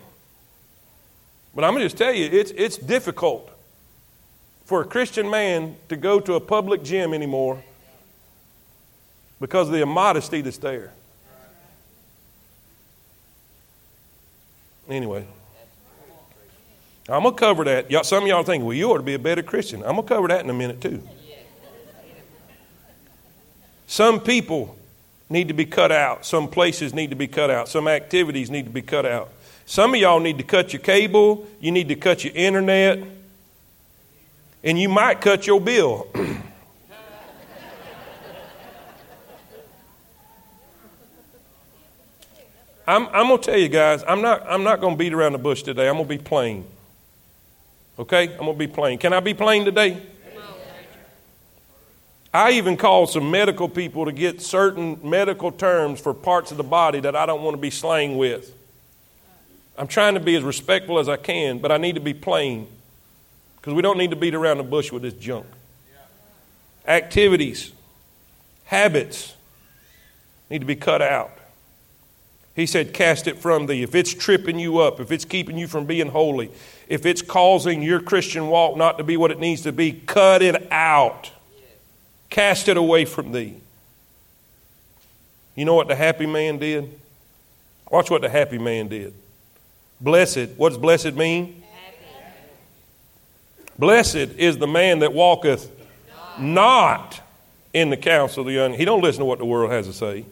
But 1.55 1.64
I'm 1.64 1.73
going 1.73 1.81
to 1.81 1.87
just 1.87 1.97
tell 1.97 2.12
you, 2.12 2.27
it's, 2.27 2.51
it's 2.51 2.77
difficult 2.77 3.51
for 4.64 4.83
a 4.83 4.85
Christian 4.85 5.31
man 5.31 5.77
to 5.89 5.97
go 5.97 6.21
to 6.21 6.35
a 6.35 6.41
public 6.41 6.83
gym 6.83 7.14
anymore 7.14 7.62
because 9.41 9.69
of 9.69 9.73
the 9.73 9.81
immodesty 9.81 10.41
that's 10.43 10.59
there. 10.59 10.93
Anyway, 14.89 15.27
I'm 17.09 17.23
going 17.23 17.35
to 17.35 17.41
cover 17.41 17.64
that. 17.64 17.91
Y'all, 17.91 18.05
some 18.05 18.23
of 18.23 18.29
y'all 18.29 18.43
think, 18.43 18.64
well, 18.64 18.75
you 18.75 18.91
ought 18.91 18.99
to 18.99 19.03
be 19.03 19.14
a 19.14 19.19
better 19.19 19.43
Christian. 19.43 19.83
I'm 19.83 19.97
going 19.97 20.03
to 20.07 20.14
cover 20.14 20.29
that 20.29 20.45
in 20.45 20.51
a 20.51 20.55
minute, 20.55 20.81
too. 20.81 21.03
Some 23.89 24.20
people 24.20 24.76
need 25.30 25.49
to 25.49 25.55
be 25.55 25.64
cut 25.64 25.91
out. 25.91 26.26
Some 26.26 26.49
places 26.49 26.93
need 26.93 27.09
to 27.09 27.16
be 27.16 27.26
cut 27.26 27.49
out. 27.51 27.68
Some 27.70 27.89
activities 27.89 28.51
need 28.51 28.66
to 28.66 28.70
be 28.70 28.82
cut 28.82 29.07
out. 29.07 29.30
Some 29.64 29.95
of 29.95 30.01
y'all 30.01 30.20
need 30.20 30.36
to 30.36 30.45
cut 30.45 30.74
your 30.74 30.82
cable. 30.82 31.47
You 31.59 31.72
need 31.72 31.89
to 31.89 31.95
cut 31.97 32.22
your 32.22 32.34
internet. 32.34 33.03
And 34.62 34.78
you 34.78 34.91
might 34.91 35.22
cut 35.22 35.47
your 35.47 35.59
bill. 35.59 36.07
I'm, 42.86 43.07
I'm 43.07 43.28
going 43.28 43.41
to 43.41 43.45
tell 43.51 43.59
you 43.59 43.68
guys, 43.68 44.05
I'm 44.07 44.20
not, 44.20 44.47
I'm 44.47 44.64
not 44.64 44.82
going 44.82 44.97
to 44.97 44.99
beat 44.99 45.14
around 45.14 45.32
the 45.32 45.39
bush 45.39 45.62
today. 45.62 45.89
I'm 45.89 45.95
going 45.95 46.09
to 46.09 46.14
be 46.18 46.22
plain. 46.22 46.66
Okay? 47.99 48.32
I'm 48.32 48.45
going 48.45 48.53
to 48.53 48.59
be 48.59 48.66
plain. 48.66 48.99
Can 48.99 49.14
I 49.14 49.20
be 49.20 49.32
plain 49.32 49.64
today? 49.64 50.03
I 52.33 52.53
even 52.53 52.76
called 52.76 53.11
some 53.11 53.31
medical 53.31 53.68
people 53.68 54.05
to 54.05 54.12
get 54.12 54.43
certain 54.43 55.01
medical 55.03 55.51
terms 55.51 56.01
for 56.01 56.12
parts 56.12 56.51
of 56.51 56.57
the 56.57 56.62
body 56.62 57.01
that 57.01 57.16
I 57.16 57.24
don't 57.24 57.43
want 57.43 57.55
to 57.55 57.61
be 57.61 57.70
slang 57.70 58.18
with. 58.18 58.55
I'm 59.79 59.87
trying 59.87 60.14
to 60.14 60.20
be 60.20 60.35
as 60.35 60.43
respectful 60.43 60.99
as 60.99 61.09
I 61.09 61.16
can, 61.16 61.59
but 61.59 61.72
I 61.72 61.79
need 61.79 61.95
to 61.95 62.01
be 62.01 62.12
plain 62.12 62.66
because 63.57 63.74
we 63.74 63.81
don't 63.81 63.97
need 63.97 64.11
to 64.11 64.16
beat 64.16 64.35
around 64.35 64.59
the 64.59 64.64
bush 64.64 64.93
with 64.93 65.03
this 65.03 65.14
junk. 65.14 65.47
Activities, 66.87 67.72
habits 68.64 69.35
need 70.51 70.61
to 70.61 70.66
be 70.66 70.76
cut 70.76 71.01
out. 71.01 71.31
He 72.55 72.66
said, 72.66 72.93
Cast 72.93 73.29
it 73.29 73.39
from 73.39 73.66
thee. 73.66 73.83
If 73.83 73.95
it's 73.95 74.12
tripping 74.12 74.59
you 74.59 74.79
up, 74.79 74.99
if 74.99 75.12
it's 75.12 75.24
keeping 75.24 75.57
you 75.57 75.68
from 75.68 75.87
being 75.87 76.09
holy, 76.09 76.51
if 76.89 77.07
it's 77.07 77.22
causing 77.22 77.83
your 77.83 78.01
Christian 78.01 78.49
walk 78.49 78.76
not 78.76 78.99
to 78.99 79.05
be 79.05 79.16
what 79.16 79.31
it 79.31 79.39
needs 79.39 79.62
to 79.62 79.72
be, 79.72 79.93
cut 79.93 80.43
it 80.43 80.70
out. 80.72 81.31
Cast 82.31 82.68
it 82.68 82.76
away 82.76 83.05
from 83.05 83.33
thee. 83.33 83.57
You 85.55 85.64
know 85.64 85.74
what 85.74 85.89
the 85.89 85.97
happy 85.97 86.26
man 86.26 86.59
did? 86.59 86.99
Watch 87.91 88.11
what 88.11 88.22
the 88.22 88.29
happy 88.29 88.59
man 88.59 88.89
did. 88.89 89.14
Blessed, 90.01 90.51
what 90.57 90.68
does 90.68 90.79
blessed 90.79 91.14
mean? 91.14 91.62
Blessed 93.79 94.16
is 94.37 94.59
the 94.59 94.66
man 94.66 95.01
that 95.01 95.12
walketh 95.12 95.70
not 96.39 97.20
in 97.72 97.91
the 97.91 97.97
counsel 97.97 98.41
of 98.41 98.47
the 98.47 98.53
young. 98.53 98.74
He 98.74 98.85
don't 98.85 99.03
listen 99.03 99.20
to 99.20 99.24
what 99.24 99.39
the 99.39 99.45
world 99.45 99.70
has 99.70 99.87
to 99.87 99.93
say. 99.93 100.24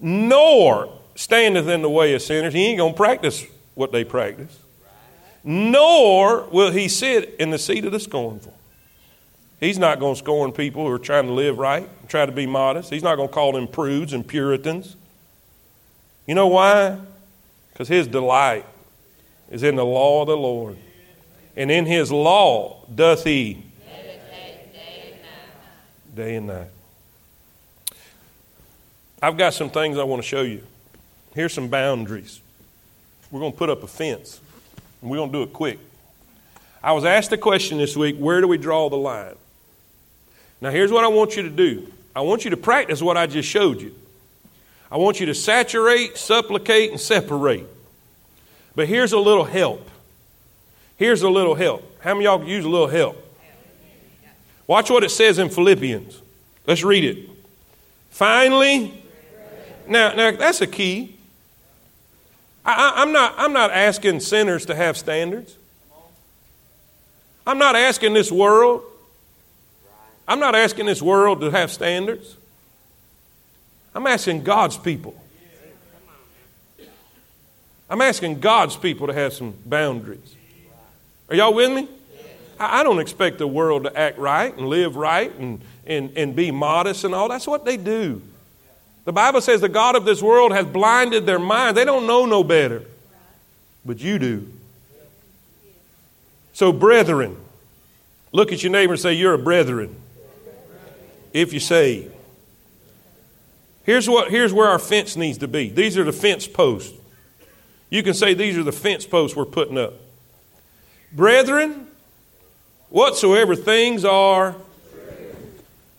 Nor 0.00 0.92
standeth 1.14 1.68
in 1.68 1.82
the 1.82 1.90
way 1.90 2.14
of 2.14 2.22
sinners. 2.22 2.54
He 2.54 2.66
ain't 2.66 2.78
going 2.78 2.92
to 2.92 2.96
practice 2.96 3.44
what 3.74 3.92
they 3.92 4.04
practice. 4.04 4.58
Nor 5.42 6.44
will 6.50 6.70
he 6.70 6.88
sit 6.88 7.36
in 7.38 7.50
the 7.50 7.58
seat 7.58 7.84
of 7.84 7.92
the 7.92 8.00
scornful. 8.00 8.56
He's 9.60 9.78
not 9.78 10.00
going 10.00 10.14
to 10.14 10.18
scorn 10.18 10.52
people 10.52 10.86
who 10.86 10.92
are 10.92 10.98
trying 10.98 11.26
to 11.26 11.32
live 11.32 11.58
right, 11.58 11.88
try 12.08 12.24
to 12.24 12.32
be 12.32 12.46
modest. 12.46 12.90
He's 12.90 13.02
not 13.02 13.16
going 13.16 13.28
to 13.28 13.34
call 13.34 13.52
them 13.52 13.68
prudes 13.68 14.14
and 14.14 14.26
Puritans. 14.26 14.96
You 16.26 16.34
know 16.34 16.46
why? 16.46 16.98
Because 17.72 17.86
his 17.86 18.06
delight 18.06 18.64
is 19.50 19.62
in 19.62 19.76
the 19.76 19.84
law 19.84 20.22
of 20.22 20.28
the 20.28 20.36
Lord. 20.36 20.78
And 21.56 21.70
in 21.70 21.84
his 21.84 22.10
law 22.10 22.86
doth 22.94 23.24
he 23.24 23.62
day 23.86 24.12
and 25.12 25.22
night. 25.22 26.14
Day 26.14 26.34
and 26.36 26.46
night. 26.46 26.70
I've 29.22 29.36
got 29.36 29.52
some 29.52 29.68
things 29.68 29.98
I 29.98 30.04
want 30.04 30.22
to 30.22 30.26
show 30.26 30.42
you. 30.42 30.62
Here's 31.34 31.52
some 31.52 31.68
boundaries. 31.68 32.40
We're 33.30 33.40
going 33.40 33.52
to 33.52 33.58
put 33.58 33.68
up 33.68 33.82
a 33.82 33.86
fence, 33.86 34.40
and 35.02 35.10
we're 35.10 35.18
going 35.18 35.30
to 35.30 35.38
do 35.38 35.42
it 35.42 35.52
quick. 35.52 35.78
I 36.82 36.92
was 36.92 37.04
asked 37.04 37.30
a 37.32 37.36
question 37.36 37.76
this 37.76 37.94
week 37.96 38.16
where 38.16 38.40
do 38.40 38.48
we 38.48 38.56
draw 38.56 38.88
the 38.88 38.96
line? 38.96 39.34
Now, 40.60 40.70
here's 40.70 40.92
what 40.92 41.04
I 41.04 41.08
want 41.08 41.36
you 41.36 41.42
to 41.42 41.50
do 41.50 41.90
I 42.14 42.20
want 42.20 42.44
you 42.44 42.50
to 42.50 42.56
practice 42.56 43.00
what 43.02 43.16
I 43.16 43.26
just 43.26 43.48
showed 43.48 43.80
you. 43.80 43.94
I 44.90 44.96
want 44.96 45.20
you 45.20 45.26
to 45.26 45.34
saturate, 45.34 46.16
supplicate, 46.16 46.90
and 46.90 47.00
separate. 47.00 47.66
But 48.74 48.88
here's 48.88 49.12
a 49.12 49.18
little 49.18 49.44
help. 49.44 49.88
Here's 50.96 51.22
a 51.22 51.30
little 51.30 51.54
help. 51.54 52.00
How 52.02 52.14
many 52.14 52.24
y'all 52.24 52.44
use 52.44 52.64
a 52.64 52.68
little 52.68 52.88
help? 52.88 53.16
Watch 54.66 54.90
what 54.90 55.02
it 55.02 55.10
says 55.10 55.38
in 55.38 55.48
Philippians. 55.48 56.20
Let's 56.66 56.84
read 56.84 57.04
it. 57.04 57.28
Finally, 58.10 58.92
now, 59.86 60.12
now 60.12 60.30
that's 60.32 60.60
a 60.60 60.66
key. 60.66 61.16
I, 62.64 63.02
am 63.02 63.12
not, 63.12 63.34
I'm 63.36 63.52
not 63.52 63.70
asking 63.70 64.20
sinners 64.20 64.66
to 64.66 64.74
have 64.74 64.96
standards. 64.96 65.56
I'm 67.46 67.58
not 67.58 67.74
asking 67.74 68.12
this 68.12 68.30
world. 68.30 68.82
I'm 70.30 70.38
not 70.38 70.54
asking 70.54 70.86
this 70.86 71.02
world 71.02 71.40
to 71.40 71.50
have 71.50 71.72
standards. 71.72 72.36
I'm 73.96 74.06
asking 74.06 74.44
God's 74.44 74.78
people. 74.78 75.20
I'm 77.90 78.00
asking 78.00 78.38
God's 78.38 78.76
people 78.76 79.08
to 79.08 79.12
have 79.12 79.32
some 79.32 79.54
boundaries. 79.66 80.36
Are 81.28 81.34
y'all 81.34 81.52
with 81.52 81.72
me? 81.72 81.88
I, 82.60 82.84
don't 82.84 83.00
expect 83.00 83.38
the 83.38 83.48
world 83.48 83.84
to 83.84 83.98
act 83.98 84.18
right 84.18 84.56
and 84.56 84.68
live 84.68 84.94
right 84.94 85.34
and, 85.34 85.60
and, 85.84 86.16
and 86.16 86.36
be 86.36 86.52
modest 86.52 87.02
and 87.02 87.12
all. 87.12 87.28
That's 87.28 87.48
what 87.48 87.64
they 87.64 87.76
do. 87.76 88.22
The 89.06 89.12
Bible 89.12 89.40
says 89.40 89.60
the 89.60 89.68
God 89.68 89.96
of 89.96 90.04
this 90.04 90.22
world 90.22 90.52
has 90.52 90.64
blinded 90.64 91.26
their 91.26 91.40
minds. 91.40 91.74
They 91.74 91.84
don't 91.84 92.06
know 92.06 92.24
no 92.24 92.44
better. 92.44 92.84
But 93.84 93.98
you 93.98 94.20
do. 94.20 94.46
So, 96.52 96.72
brethren, 96.72 97.36
look 98.30 98.52
at 98.52 98.62
your 98.62 98.70
neighbor 98.70 98.92
and 98.92 99.00
say, 99.00 99.14
You're 99.14 99.34
a 99.34 99.38
brethren. 99.38 99.96
If 101.32 101.52
you 101.52 101.60
say, 101.60 102.10
Here's, 103.84 104.08
what, 104.08 104.30
here's 104.30 104.52
where 104.52 104.68
our 104.68 104.78
fence 104.78 105.16
needs 105.16 105.38
to 105.38 105.48
be. 105.48 105.68
These 105.68 105.98
are 105.98 106.04
the 106.04 106.12
fence 106.12 106.46
posts. 106.46 106.96
You 107.88 108.02
can 108.02 108.14
say 108.14 108.34
these 108.34 108.56
are 108.56 108.62
the 108.62 108.72
fence 108.72 109.04
posts 109.04 109.36
we're 109.36 109.46
putting 109.46 109.78
up. 109.78 109.94
Brethren, 111.12 111.88
whatsoever 112.88 113.56
things 113.56 114.04
are. 114.04 114.54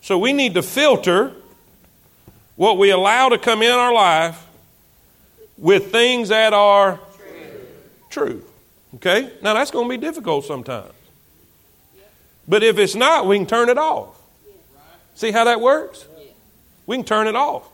So 0.00 0.18
we 0.18 0.32
need 0.32 0.54
to 0.54 0.62
filter 0.62 1.34
what 2.56 2.78
we 2.78 2.90
allow 2.90 3.28
to 3.28 3.36
come 3.36 3.62
in 3.62 3.72
our 3.72 3.92
life 3.92 4.46
with 5.58 5.92
things 5.92 6.30
that 6.30 6.54
are 6.54 6.98
true. 8.08 8.42
Okay? 8.94 9.30
Now 9.42 9.54
that's 9.54 9.70
going 9.70 9.86
to 9.86 9.90
be 9.90 10.00
difficult 10.00 10.44
sometimes. 10.44 10.92
But 12.48 12.62
if 12.62 12.78
it's 12.78 12.94
not, 12.94 13.26
we 13.26 13.36
can 13.36 13.46
turn 13.46 13.68
it 13.68 13.76
off. 13.76 14.21
See 15.14 15.30
how 15.30 15.44
that 15.44 15.60
works? 15.60 16.06
We 16.86 16.96
can 16.96 17.04
turn 17.04 17.26
it 17.26 17.36
off. 17.36 17.68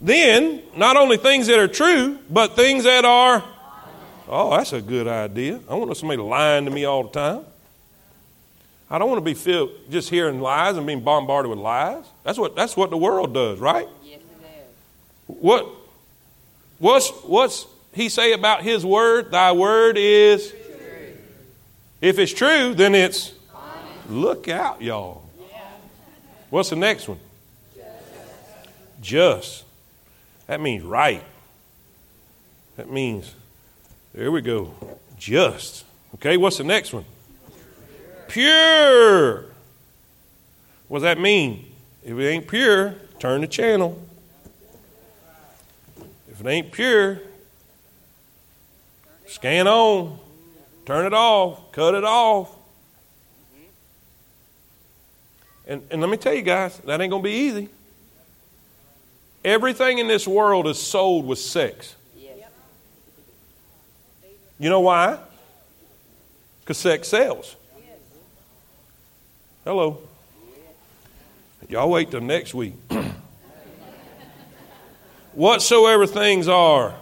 Then, 0.00 0.62
not 0.76 0.96
only 0.96 1.16
things 1.16 1.48
that 1.48 1.58
are 1.58 1.68
true, 1.68 2.18
but 2.30 2.54
things 2.54 2.84
that 2.84 3.04
are. 3.04 3.44
Oh, 4.28 4.56
that's 4.56 4.72
a 4.72 4.80
good 4.80 5.08
idea. 5.08 5.56
I 5.56 5.70
don't 5.70 5.80
want 5.80 5.96
somebody 5.96 6.20
lying 6.20 6.64
to 6.66 6.70
me 6.70 6.84
all 6.84 7.04
the 7.04 7.10
time. 7.10 7.44
I 8.90 8.98
don't 8.98 9.08
want 9.08 9.18
to 9.18 9.24
be 9.24 9.34
filled 9.34 9.70
just 9.90 10.08
hearing 10.08 10.40
lies 10.40 10.76
and 10.76 10.86
being 10.86 11.00
bombarded 11.00 11.50
with 11.50 11.58
lies. 11.58 12.04
That's 12.24 12.38
what, 12.38 12.56
that's 12.56 12.76
what 12.76 12.90
the 12.90 12.96
world 12.96 13.34
does, 13.34 13.58
right? 13.58 13.88
What, 15.26 15.68
what's, 16.78 17.10
what's 17.24 17.66
he 17.92 18.08
say 18.08 18.32
about 18.32 18.62
his 18.62 18.84
word? 18.86 19.30
Thy 19.30 19.52
word 19.52 19.98
is. 19.98 20.50
True. 20.50 20.58
If 22.00 22.18
it's 22.18 22.32
true, 22.32 22.74
then 22.74 22.94
it's. 22.94 23.34
Honest. 23.54 24.10
Look 24.10 24.48
out, 24.48 24.80
y'all. 24.80 25.27
What's 26.50 26.70
the 26.70 26.76
next 26.76 27.08
one? 27.08 27.18
Just. 27.74 27.90
Just. 29.00 29.64
That 30.46 30.60
means 30.60 30.82
right. 30.82 31.22
That 32.76 32.90
means, 32.90 33.34
there 34.14 34.30
we 34.32 34.40
go. 34.40 34.72
Just. 35.18 35.84
Okay, 36.14 36.36
what's 36.36 36.58
the 36.58 36.64
next 36.64 36.92
one? 36.92 37.04
Pure. 38.28 39.44
What 40.88 40.98
does 40.98 41.02
that 41.02 41.20
mean? 41.20 41.66
If 42.02 42.16
it 42.16 42.28
ain't 42.28 42.48
pure, 42.48 42.94
turn 43.18 43.42
the 43.42 43.46
channel. 43.46 44.00
If 46.28 46.40
it 46.40 46.46
ain't 46.46 46.72
pure, 46.72 47.20
scan 49.26 49.66
on, 49.66 50.18
turn 50.86 51.04
it 51.04 51.12
off, 51.12 51.72
cut 51.72 51.94
it 51.94 52.04
off. 52.04 52.54
And, 55.68 55.82
and 55.90 56.00
let 56.00 56.08
me 56.08 56.16
tell 56.16 56.32
you 56.32 56.42
guys, 56.42 56.78
that 56.78 56.98
ain't 57.00 57.10
going 57.10 57.22
to 57.22 57.28
be 57.28 57.34
easy. 57.34 57.68
Everything 59.44 59.98
in 59.98 60.08
this 60.08 60.26
world 60.26 60.66
is 60.66 60.80
sold 60.80 61.26
with 61.26 61.38
sex. 61.38 61.94
You 64.58 64.70
know 64.70 64.80
why? 64.80 65.18
Because 66.60 66.78
sex 66.78 67.06
sells. 67.08 67.54
Hello. 69.64 69.98
Y'all 71.68 71.90
wait 71.90 72.10
till 72.10 72.22
next 72.22 72.54
week. 72.54 72.74
Whatsoever 75.34 76.06
things 76.06 76.48
are. 76.48 76.94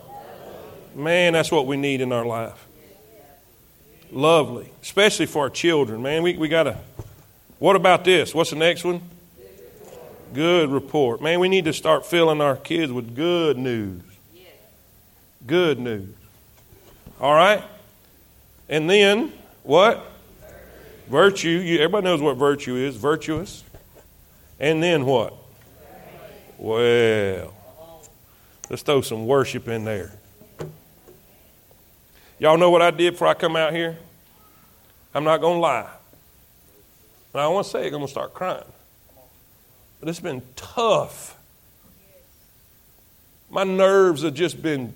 Man, 0.94 1.32
that's 1.32 1.52
what 1.52 1.66
we 1.66 1.76
need 1.76 2.00
in 2.00 2.12
our 2.12 2.26
life. 2.26 2.66
Lovely. 4.10 4.70
Especially 4.82 5.26
for 5.26 5.44
our 5.44 5.50
children, 5.50 6.02
man. 6.02 6.22
We, 6.22 6.36
we 6.36 6.48
got 6.48 6.64
to. 6.64 6.78
What 7.58 7.76
about 7.76 8.04
this? 8.04 8.34
What's 8.34 8.50
the 8.50 8.56
next 8.56 8.84
one? 8.84 9.00
Good 10.34 10.70
report. 10.70 11.22
Man, 11.22 11.40
we 11.40 11.48
need 11.48 11.64
to 11.64 11.72
start 11.72 12.04
filling 12.04 12.40
our 12.40 12.56
kids 12.56 12.92
with 12.92 13.14
good 13.14 13.56
news. 13.56 14.02
Good 15.46 15.78
news. 15.78 16.14
All 17.20 17.34
right? 17.34 17.62
And 18.68 18.90
then, 18.90 19.32
what? 19.62 20.04
Virtue. 21.08 21.48
You, 21.48 21.76
everybody 21.76 22.04
knows 22.04 22.20
what 22.20 22.36
virtue 22.36 22.74
is. 22.76 22.96
Virtuous. 22.96 23.62
And 24.58 24.82
then 24.82 25.06
what? 25.06 25.34
Well, 26.58 27.54
let's 28.68 28.82
throw 28.82 29.00
some 29.00 29.26
worship 29.26 29.68
in 29.68 29.84
there. 29.84 30.12
Y'all 32.38 32.58
know 32.58 32.70
what 32.70 32.82
I 32.82 32.90
did 32.90 33.12
before 33.12 33.28
I 33.28 33.34
come 33.34 33.56
out 33.56 33.72
here? 33.72 33.96
I'm 35.14 35.24
not 35.24 35.40
going 35.40 35.56
to 35.56 35.60
lie. 35.60 35.88
And 37.36 37.42
I 37.42 37.48
want 37.48 37.66
to 37.66 37.70
say 37.70 37.84
I'm 37.84 37.90
going 37.90 38.02
to 38.02 38.10
start 38.10 38.32
crying. 38.32 38.64
But 40.00 40.08
it's 40.08 40.20
been 40.20 40.40
tough. 40.56 41.36
My 43.50 43.62
nerves 43.62 44.22
have 44.22 44.32
just 44.32 44.62
been, 44.62 44.94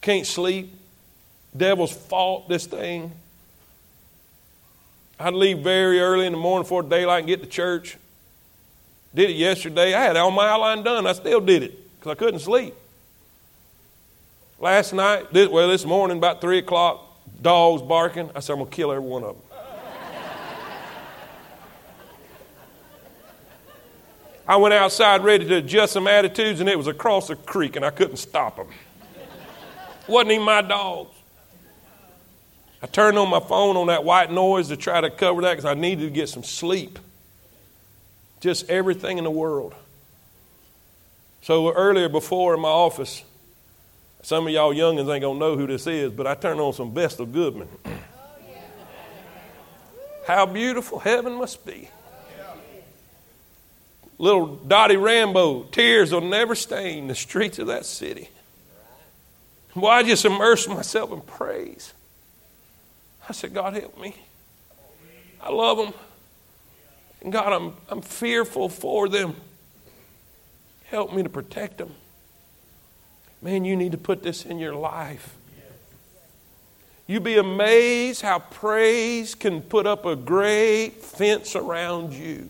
can't 0.00 0.26
sleep. 0.26 0.72
Devil's 1.54 1.92
fought 1.92 2.48
this 2.48 2.64
thing. 2.64 3.12
I'd 5.20 5.34
leave 5.34 5.58
very 5.58 6.00
early 6.00 6.24
in 6.24 6.32
the 6.32 6.38
morning 6.38 6.64
before 6.64 6.82
daylight 6.82 7.18
and 7.18 7.28
get 7.28 7.42
to 7.42 7.46
church. 7.46 7.98
Did 9.14 9.28
it 9.28 9.36
yesterday. 9.36 9.92
I 9.92 10.02
had 10.02 10.16
all 10.16 10.30
my 10.30 10.48
outline 10.48 10.82
done. 10.82 11.06
I 11.06 11.12
still 11.12 11.42
did 11.42 11.62
it 11.62 11.98
because 11.98 12.12
I 12.12 12.14
couldn't 12.14 12.40
sleep. 12.40 12.72
Last 14.58 14.94
night, 14.94 15.30
this, 15.30 15.50
well, 15.50 15.68
this 15.68 15.84
morning, 15.84 16.16
about 16.16 16.40
3 16.40 16.56
o'clock, 16.56 17.04
dogs 17.42 17.82
barking. 17.82 18.30
I 18.34 18.40
said, 18.40 18.54
I'm 18.54 18.60
going 18.60 18.70
to 18.70 18.74
kill 18.74 18.92
every 18.92 19.06
one 19.06 19.24
of 19.24 19.36
them. 19.36 19.45
I 24.48 24.56
went 24.56 24.74
outside 24.74 25.24
ready 25.24 25.44
to 25.46 25.56
adjust 25.56 25.92
some 25.92 26.06
attitudes, 26.06 26.60
and 26.60 26.68
it 26.68 26.78
was 26.78 26.86
across 26.86 27.28
the 27.28 27.36
creek, 27.36 27.74
and 27.74 27.84
I 27.84 27.90
couldn't 27.90 28.18
stop 28.18 28.56
them. 28.56 28.68
Wasn't 30.06 30.30
even 30.30 30.44
my 30.44 30.62
dogs. 30.62 31.14
I 32.80 32.86
turned 32.86 33.18
on 33.18 33.28
my 33.28 33.40
phone 33.40 33.76
on 33.76 33.88
that 33.88 34.04
white 34.04 34.30
noise 34.30 34.68
to 34.68 34.76
try 34.76 35.00
to 35.00 35.10
cover 35.10 35.42
that 35.42 35.52
because 35.52 35.64
I 35.64 35.74
needed 35.74 36.04
to 36.04 36.10
get 36.10 36.28
some 36.28 36.44
sleep. 36.44 37.00
Just 38.40 38.70
everything 38.70 39.18
in 39.18 39.24
the 39.24 39.30
world. 39.30 39.74
So 41.42 41.72
earlier 41.72 42.08
before 42.08 42.54
in 42.54 42.60
my 42.60 42.68
office, 42.68 43.24
some 44.22 44.46
of 44.46 44.52
y'all 44.52 44.72
youngins 44.72 45.12
ain't 45.12 45.22
gonna 45.22 45.38
know 45.38 45.56
who 45.56 45.66
this 45.66 45.88
is, 45.88 46.12
but 46.12 46.26
I 46.26 46.36
turned 46.36 46.60
on 46.60 46.72
some 46.72 46.92
Vestal 46.92 47.26
Goodman. 47.26 47.68
How 50.26 50.46
beautiful 50.46 51.00
heaven 51.00 51.32
must 51.34 51.66
be 51.66 51.88
little 54.18 54.56
Dottie 54.56 54.96
Rambo, 54.96 55.64
tears 55.64 56.12
will 56.12 56.20
never 56.20 56.54
stain 56.54 57.08
the 57.08 57.14
streets 57.14 57.58
of 57.58 57.66
that 57.68 57.86
city. 57.86 58.28
Boy, 59.74 59.88
I 59.88 60.02
just 60.02 60.24
immersed 60.24 60.68
myself 60.68 61.12
in 61.12 61.20
praise. 61.20 61.92
I 63.28 63.32
said, 63.32 63.52
God, 63.52 63.74
help 63.74 63.98
me. 64.00 64.16
I 65.42 65.50
love 65.50 65.76
them. 65.76 65.92
And 67.20 67.32
God, 67.32 67.52
I'm, 67.52 67.74
I'm 67.88 68.00
fearful 68.00 68.68
for 68.68 69.08
them. 69.08 69.34
Help 70.84 71.12
me 71.12 71.22
to 71.22 71.28
protect 71.28 71.78
them. 71.78 71.92
Man, 73.42 73.64
you 73.64 73.76
need 73.76 73.92
to 73.92 73.98
put 73.98 74.22
this 74.22 74.46
in 74.46 74.58
your 74.58 74.74
life. 74.74 75.34
You'd 77.06 77.22
be 77.22 77.36
amazed 77.36 78.22
how 78.22 78.38
praise 78.38 79.34
can 79.34 79.60
put 79.60 79.86
up 79.86 80.06
a 80.06 80.16
great 80.16 81.02
fence 81.02 81.54
around 81.54 82.12
you. 82.12 82.48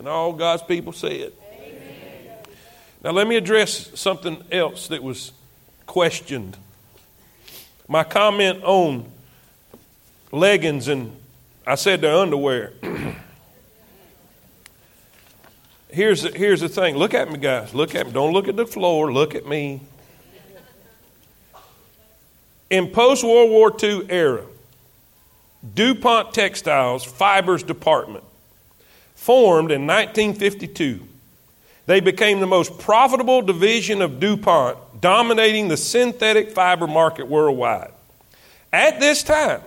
And 0.00 0.08
all 0.08 0.32
God's 0.32 0.62
people 0.62 0.94
said. 0.94 1.30
Amen. 1.52 2.38
Now, 3.04 3.10
let 3.10 3.26
me 3.26 3.36
address 3.36 3.90
something 4.00 4.42
else 4.50 4.88
that 4.88 5.02
was 5.02 5.32
questioned. 5.84 6.56
My 7.86 8.02
comment 8.02 8.64
on 8.64 9.04
leggings 10.32 10.88
and 10.88 11.14
I 11.66 11.74
said 11.74 12.00
they're 12.00 12.16
underwear. 12.16 12.72
here's, 15.90 16.22
the, 16.22 16.30
here's 16.30 16.62
the 16.62 16.70
thing. 16.70 16.96
Look 16.96 17.12
at 17.12 17.30
me, 17.30 17.38
guys. 17.38 17.74
Look 17.74 17.94
at 17.94 18.06
me. 18.06 18.12
Don't 18.12 18.32
look 18.32 18.48
at 18.48 18.56
the 18.56 18.66
floor. 18.66 19.12
Look 19.12 19.34
at 19.34 19.46
me. 19.46 19.82
In 22.70 22.88
post 22.88 23.22
World 23.22 23.50
War 23.50 23.70
II 23.82 24.06
era, 24.08 24.46
DuPont 25.74 26.32
Textiles 26.32 27.04
Fibers 27.04 27.62
Department 27.62 28.24
formed 29.20 29.70
in 29.70 29.86
1952. 29.86 30.98
They 31.84 32.00
became 32.00 32.40
the 32.40 32.46
most 32.46 32.78
profitable 32.78 33.42
division 33.42 34.00
of 34.00 34.18
DuPont, 34.18 34.78
dominating 35.02 35.68
the 35.68 35.76
synthetic 35.76 36.52
fiber 36.52 36.86
market 36.86 37.28
worldwide. 37.28 37.90
At 38.72 38.98
this 38.98 39.22
time, 39.22 39.60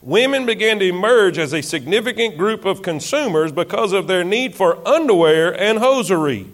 women 0.00 0.46
began 0.46 0.78
to 0.78 0.86
emerge 0.86 1.38
as 1.38 1.52
a 1.52 1.60
significant 1.60 2.38
group 2.38 2.64
of 2.64 2.82
consumers 2.82 3.50
because 3.50 3.92
of 3.92 4.06
their 4.06 4.22
need 4.22 4.54
for 4.54 4.86
underwear 4.86 5.60
and 5.60 5.80
hosiery. 5.80 6.46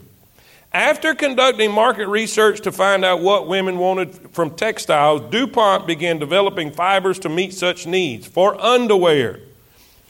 After 0.72 1.14
conducting 1.14 1.70
market 1.70 2.08
research 2.08 2.62
to 2.62 2.72
find 2.72 3.04
out 3.04 3.20
what 3.20 3.46
women 3.46 3.76
wanted 3.76 4.14
from 4.32 4.56
textiles, 4.56 5.30
DuPont 5.30 5.86
began 5.86 6.18
developing 6.18 6.70
fibers 6.70 7.18
to 7.18 7.28
meet 7.28 7.52
such 7.52 7.86
needs 7.86 8.26
for 8.26 8.58
underwear 8.58 9.40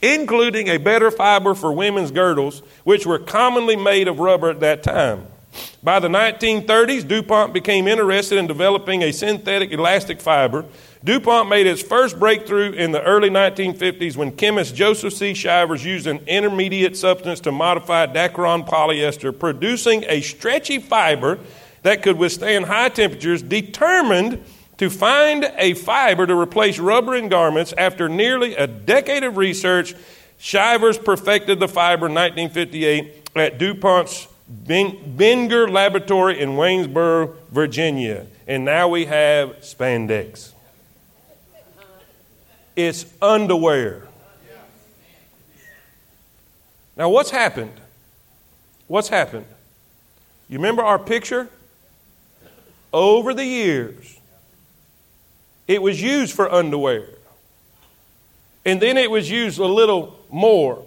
including 0.02 0.68
a 0.68 0.78
better 0.78 1.10
fiber 1.10 1.54
for 1.54 1.72
women's 1.72 2.10
girdles, 2.10 2.60
which 2.84 3.06
were 3.06 3.18
commonly 3.18 3.76
made 3.76 4.08
of 4.08 4.18
rubber 4.18 4.50
at 4.50 4.60
that 4.60 4.82
time. 4.82 5.26
By 5.82 6.00
the 6.00 6.08
1930s, 6.08 7.06
DuPont 7.06 7.52
became 7.52 7.88
interested 7.88 8.38
in 8.38 8.46
developing 8.46 9.02
a 9.02 9.12
synthetic 9.12 9.72
elastic 9.72 10.20
fiber. 10.20 10.64
DuPont 11.04 11.48
made 11.48 11.66
its 11.66 11.80
first 11.80 12.18
breakthrough 12.18 12.72
in 12.72 12.92
the 12.92 13.02
early 13.02 13.30
1950s 13.30 14.16
when 14.16 14.32
chemist 14.32 14.74
Joseph 14.74 15.14
C. 15.14 15.32
Shivers 15.32 15.84
used 15.84 16.06
an 16.06 16.18
intermediate 16.26 16.96
substance 16.96 17.40
to 17.40 17.52
modify 17.52 18.06
Dacron 18.06 18.66
polyester, 18.66 19.36
producing 19.38 20.04
a 20.08 20.20
stretchy 20.20 20.78
fiber 20.78 21.38
that 21.82 22.02
could 22.02 22.18
withstand 22.18 22.64
high 22.64 22.88
temperatures, 22.88 23.42
determined 23.42 24.44
to 24.78 24.90
find 24.90 25.50
a 25.56 25.74
fiber 25.74 26.26
to 26.26 26.38
replace 26.38 26.78
rubber 26.78 27.16
in 27.16 27.28
garments 27.28 27.72
after 27.78 28.08
nearly 28.08 28.54
a 28.54 28.66
decade 28.66 29.24
of 29.24 29.36
research. 29.36 29.94
Shivers 30.38 30.98
perfected 30.98 31.60
the 31.60 31.68
fiber 31.68 32.06
in 32.06 32.14
1958 32.14 33.30
at 33.36 33.58
DuPont's 33.58 34.28
Benger 34.48 35.68
Laboratory 35.68 36.40
in 36.40 36.50
Waynesboro, 36.50 37.34
Virginia. 37.50 38.26
And 38.46 38.64
now 38.64 38.88
we 38.88 39.06
have 39.06 39.56
spandex. 39.60 40.52
It's 42.76 43.06
underwear. 43.22 44.02
Now, 46.96 47.08
what's 47.08 47.30
happened? 47.30 47.72
What's 48.86 49.08
happened? 49.08 49.46
You 50.48 50.58
remember 50.58 50.82
our 50.82 50.98
picture? 50.98 51.48
Over 52.92 53.34
the 53.34 53.44
years, 53.44 54.15
it 55.68 55.82
was 55.82 56.00
used 56.00 56.34
for 56.34 56.52
underwear. 56.52 57.08
And 58.64 58.80
then 58.80 58.96
it 58.96 59.10
was 59.10 59.30
used 59.30 59.58
a 59.58 59.66
little 59.66 60.18
more. 60.30 60.84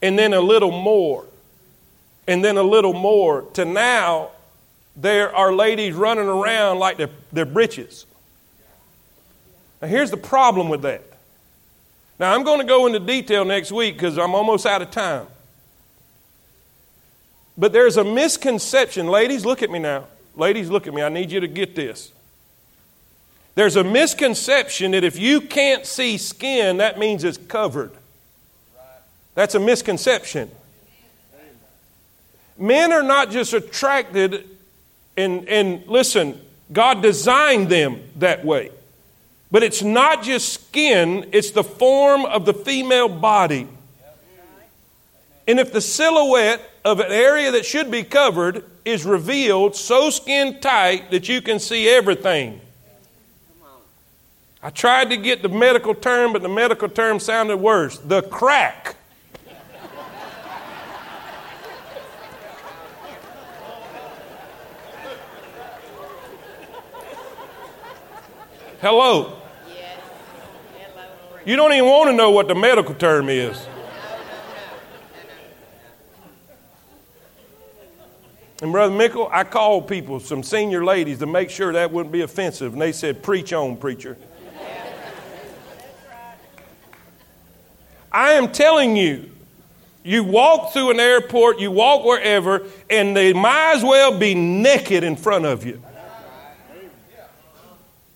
And 0.00 0.18
then 0.18 0.32
a 0.32 0.40
little 0.40 0.70
more. 0.70 1.24
And 2.26 2.44
then 2.44 2.56
a 2.56 2.62
little 2.62 2.92
more. 2.92 3.42
To 3.54 3.64
now, 3.64 4.30
there 4.96 5.34
are 5.34 5.52
ladies 5.52 5.94
running 5.94 6.26
around 6.26 6.78
like 6.78 6.96
they're, 6.96 7.10
they're 7.32 7.44
britches. 7.44 8.06
Now, 9.80 9.88
here's 9.88 10.10
the 10.10 10.16
problem 10.16 10.68
with 10.68 10.82
that. 10.82 11.02
Now, 12.18 12.32
I'm 12.32 12.44
going 12.44 12.60
to 12.60 12.66
go 12.66 12.86
into 12.86 13.00
detail 13.00 13.44
next 13.44 13.72
week 13.72 13.94
because 13.94 14.16
I'm 14.16 14.34
almost 14.34 14.64
out 14.66 14.82
of 14.82 14.90
time. 14.92 15.26
But 17.58 17.72
there's 17.72 17.96
a 17.96 18.04
misconception. 18.04 19.08
Ladies, 19.08 19.44
look 19.44 19.62
at 19.62 19.70
me 19.70 19.78
now. 19.78 20.06
Ladies, 20.36 20.70
look 20.70 20.86
at 20.86 20.94
me. 20.94 21.02
I 21.02 21.08
need 21.08 21.30
you 21.30 21.40
to 21.40 21.48
get 21.48 21.74
this. 21.74 22.12
There's 23.54 23.76
a 23.76 23.84
misconception 23.84 24.92
that 24.92 25.04
if 25.04 25.18
you 25.18 25.40
can't 25.40 25.84
see 25.84 26.16
skin, 26.16 26.78
that 26.78 26.98
means 26.98 27.22
it's 27.22 27.36
covered. 27.36 27.92
That's 29.34 29.54
a 29.54 29.60
misconception. 29.60 30.50
Men 32.58 32.92
are 32.92 33.02
not 33.02 33.30
just 33.30 33.52
attracted, 33.52 34.48
and, 35.16 35.48
and 35.48 35.86
listen, 35.86 36.40
God 36.72 37.02
designed 37.02 37.68
them 37.68 38.02
that 38.16 38.44
way. 38.44 38.70
But 39.50 39.62
it's 39.62 39.82
not 39.82 40.22
just 40.22 40.52
skin, 40.54 41.28
it's 41.32 41.50
the 41.50 41.64
form 41.64 42.24
of 42.24 42.46
the 42.46 42.54
female 42.54 43.08
body. 43.08 43.68
And 45.46 45.60
if 45.60 45.72
the 45.72 45.80
silhouette 45.80 46.62
of 46.84 47.00
an 47.00 47.12
area 47.12 47.50
that 47.52 47.66
should 47.66 47.90
be 47.90 48.02
covered 48.02 48.64
is 48.84 49.04
revealed 49.04 49.76
so 49.76 50.08
skin 50.08 50.60
tight 50.60 51.10
that 51.10 51.28
you 51.28 51.42
can 51.42 51.58
see 51.58 51.88
everything, 51.88 52.60
I 54.62 54.70
tried 54.70 55.10
to 55.10 55.16
get 55.16 55.42
the 55.42 55.48
medical 55.48 55.94
term, 55.94 56.32
but 56.32 56.42
the 56.42 56.48
medical 56.48 56.88
term 56.88 57.18
sounded 57.18 57.56
worse 57.56 57.98
the 57.98 58.22
crack. 58.22 58.96
Hello. 68.80 69.38
You 71.44 71.56
don't 71.56 71.72
even 71.72 71.88
want 71.88 72.10
to 72.10 72.16
know 72.16 72.30
what 72.30 72.46
the 72.46 72.54
medical 72.54 72.94
term 72.94 73.28
is. 73.28 73.66
And 78.60 78.70
Brother 78.70 78.94
Mickle, 78.94 79.28
I 79.32 79.42
called 79.42 79.88
people, 79.88 80.20
some 80.20 80.44
senior 80.44 80.84
ladies, 80.84 81.18
to 81.18 81.26
make 81.26 81.50
sure 81.50 81.72
that 81.72 81.90
wouldn't 81.90 82.12
be 82.12 82.20
offensive. 82.20 82.74
And 82.74 82.82
they 82.82 82.92
said, 82.92 83.20
Preach 83.20 83.52
on, 83.52 83.76
preacher. 83.76 84.16
I 88.12 88.32
am 88.32 88.52
telling 88.52 88.96
you, 88.96 89.30
you 90.04 90.22
walk 90.24 90.72
through 90.72 90.90
an 90.90 91.00
airport, 91.00 91.60
you 91.60 91.70
walk 91.70 92.04
wherever, 92.04 92.66
and 92.90 93.16
they 93.16 93.32
might 93.32 93.74
as 93.76 93.82
well 93.82 94.18
be 94.18 94.34
naked 94.34 95.02
in 95.02 95.16
front 95.16 95.46
of 95.46 95.64
you. 95.64 95.82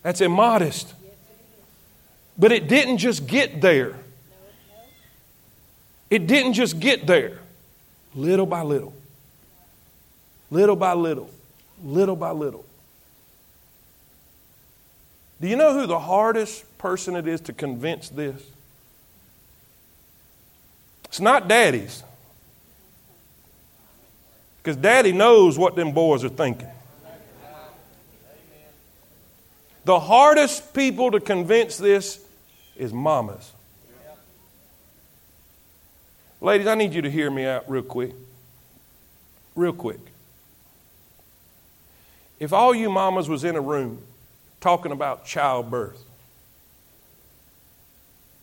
That's 0.03 0.21
immodest. 0.21 0.95
But 2.39 2.53
it 2.53 2.69
didn't 2.69 2.99
just 2.99 3.27
get 3.27 3.61
there. 3.61 3.97
It 6.11 6.27
didn't 6.27 6.53
just 6.53 6.79
get 6.79 7.07
there. 7.07 7.39
Little 8.15 8.47
by 8.47 8.63
little. 8.63 8.93
Little 10.51 10.77
by 10.77 10.93
little. 10.93 11.31
Little 11.83 12.17
by 12.17 12.31
little. 12.31 12.65
Do 15.41 15.49
you 15.49 15.57
know 15.57 15.75
who 15.75 15.87
the 15.87 15.99
hardest 15.99 16.79
person 16.79 17.17
it 17.17 17.27
is 17.27 17.41
to 17.43 17.53
convince 17.53 18.09
this? 18.09 18.43
It's 21.17 21.21
not 21.23 21.49
daddies. 21.49 22.03
Because 24.59 24.77
daddy 24.77 25.13
knows 25.13 25.57
what 25.57 25.75
them 25.75 25.93
boys 25.93 26.23
are 26.25 26.29
thinking. 26.29 26.69
The 29.87 29.99
hardest 29.99 30.75
people 30.75 31.13
to 31.13 31.21
convince 31.21 31.79
this 31.79 32.23
is 32.77 32.93
mamas. 32.93 33.51
Ladies, 36.43 36.67
I 36.67 36.75
need 36.75 36.93
you 36.93 37.01
to 37.01 37.11
hear 37.11 37.31
me 37.31 37.47
out 37.47 37.65
real 37.67 37.83
quick. 37.83 38.13
Real 39.55 39.73
quick. 39.73 40.01
If 42.39 42.53
all 42.53 42.75
you 42.75 42.91
mamas 42.91 43.27
was 43.27 43.43
in 43.43 43.57
a 43.57 43.63
room 43.63 44.03
talking 44.61 44.93
about 44.93 45.25
childbirth, 45.25 46.05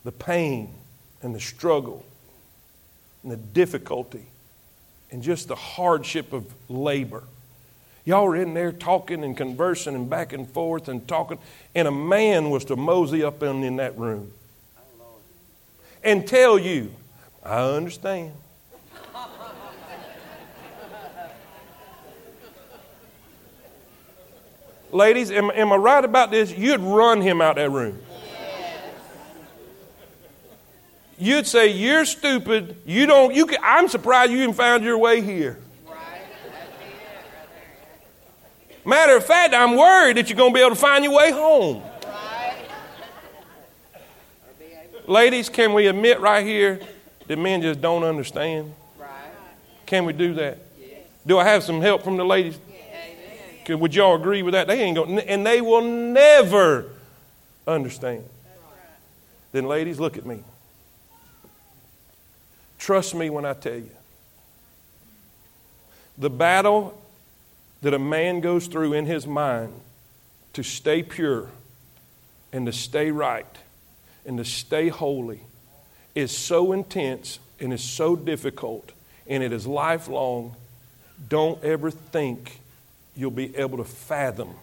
the 0.04 0.12
pain 0.12 0.74
and 1.22 1.36
the 1.36 1.40
struggle 1.40 2.04
and 3.24 3.32
the 3.32 3.38
difficulty 3.38 4.26
and 5.12 5.24
just 5.24 5.48
the 5.48 5.56
hardship 5.56 6.34
of 6.34 6.46
labor. 6.70 7.24
Y'all 8.06 8.26
were 8.26 8.36
in 8.36 8.54
there 8.54 8.72
talking 8.72 9.24
and 9.24 9.38
conversing 9.38 9.96
and 9.96 10.10
back 10.10 10.34
and 10.34 10.50
forth 10.50 10.90
and 10.90 11.08
talking, 11.08 11.38
and 11.74 11.88
a 11.88 11.92
man 11.92 12.50
was 12.50 12.66
to 12.66 12.76
mosey 12.76 13.24
up 13.24 13.42
in, 13.42 13.64
in 13.64 13.78
that 13.78 13.98
room 13.98 14.34
and 16.04 16.28
tell 16.28 16.60
you, 16.60 16.94
I 17.44 17.62
understand. 17.62 18.34
Ladies, 24.92 25.32
am, 25.32 25.50
am, 25.52 25.72
I 25.72 25.78
right 25.78 26.04
about 26.04 26.30
this? 26.30 26.52
You'd 26.52 26.82
run 26.82 27.22
him 27.22 27.42
out 27.42 27.56
that 27.56 27.72
room. 27.72 28.03
You'd 31.24 31.48
say, 31.48 31.68
You're 31.68 32.04
stupid. 32.04 32.76
You 32.86 33.06
don't, 33.06 33.34
you 33.34 33.46
can, 33.46 33.58
I'm 33.64 33.88
surprised 33.88 34.34
you 34.34 34.40
even 34.40 34.54
found 34.54 34.84
your 34.84 34.98
way 34.98 35.22
here. 35.22 35.58
Matter 38.84 39.16
of 39.16 39.26
fact, 39.26 39.54
I'm 39.54 39.78
worried 39.78 40.18
that 40.18 40.28
you're 40.30 40.36
going 40.36 40.52
to 40.52 40.54
be 40.54 40.60
able 40.60 40.72
to 40.72 40.82
find 40.82 41.06
your 41.06 41.16
way 41.16 41.32
home. 41.32 41.82
Ladies, 45.08 45.48
can 45.48 45.74
we 45.74 45.88
admit 45.88 46.20
right 46.20 46.46
here 46.46 46.82
that 47.28 47.40
men 47.40 47.62
just 47.62 47.80
don't 47.80 48.04
understand? 48.04 48.74
Can 49.86 50.04
we 50.04 50.12
do 50.12 50.34
that? 50.34 50.58
Do 51.26 51.40
I 51.40 51.46
have 51.46 51.64
some 51.64 51.80
help 51.80 52.04
from 52.04 52.18
the 52.18 52.26
ladies? 52.26 52.60
Would 53.70 53.96
y'all 53.96 54.16
agree 54.16 54.42
with 54.42 54.56
that? 54.56 54.68
They 54.68 54.82
ain't 54.82 54.98
going, 54.98 55.20
and 55.20 55.46
they 55.46 55.62
will 55.62 55.84
never 55.84 56.92
understand. 57.66 58.26
Then, 59.54 59.64
ladies, 59.64 60.02
look 60.02 60.18
at 60.18 60.26
me. 60.26 60.44
Trust 62.84 63.16
me 63.16 63.30
when 63.30 63.46
I 63.46 63.54
tell 63.54 63.76
you. 63.76 63.90
The 66.18 66.30
battle 66.30 67.02
that 67.82 67.94
a 67.94 68.00
man 68.00 68.42
goes 68.42 68.68
through 68.68 68.92
in 68.92 69.06
his 69.06 69.26
mind 69.26 69.72
to 70.52 70.64
stay 70.64 71.02
pure 71.02 71.48
and 72.52 72.66
to 72.66 72.74
stay 72.74 73.10
right 73.10 73.48
and 74.26 74.38
to 74.38 74.44
stay 74.44 74.90
holy 74.90 75.40
is 76.14 76.38
so 76.38 76.74
intense 76.74 77.40
and 77.58 77.72
is 77.72 77.82
so 77.82 78.18
difficult 78.18 78.92
and 79.28 79.42
it 79.42 79.54
is 79.54 79.66
lifelong. 79.66 80.54
Don't 81.30 81.64
ever 81.64 81.90
think 81.90 82.60
you'll 83.16 83.32
be 83.32 83.56
able 83.56 83.78
to 83.78 83.86
fathom 83.86 84.56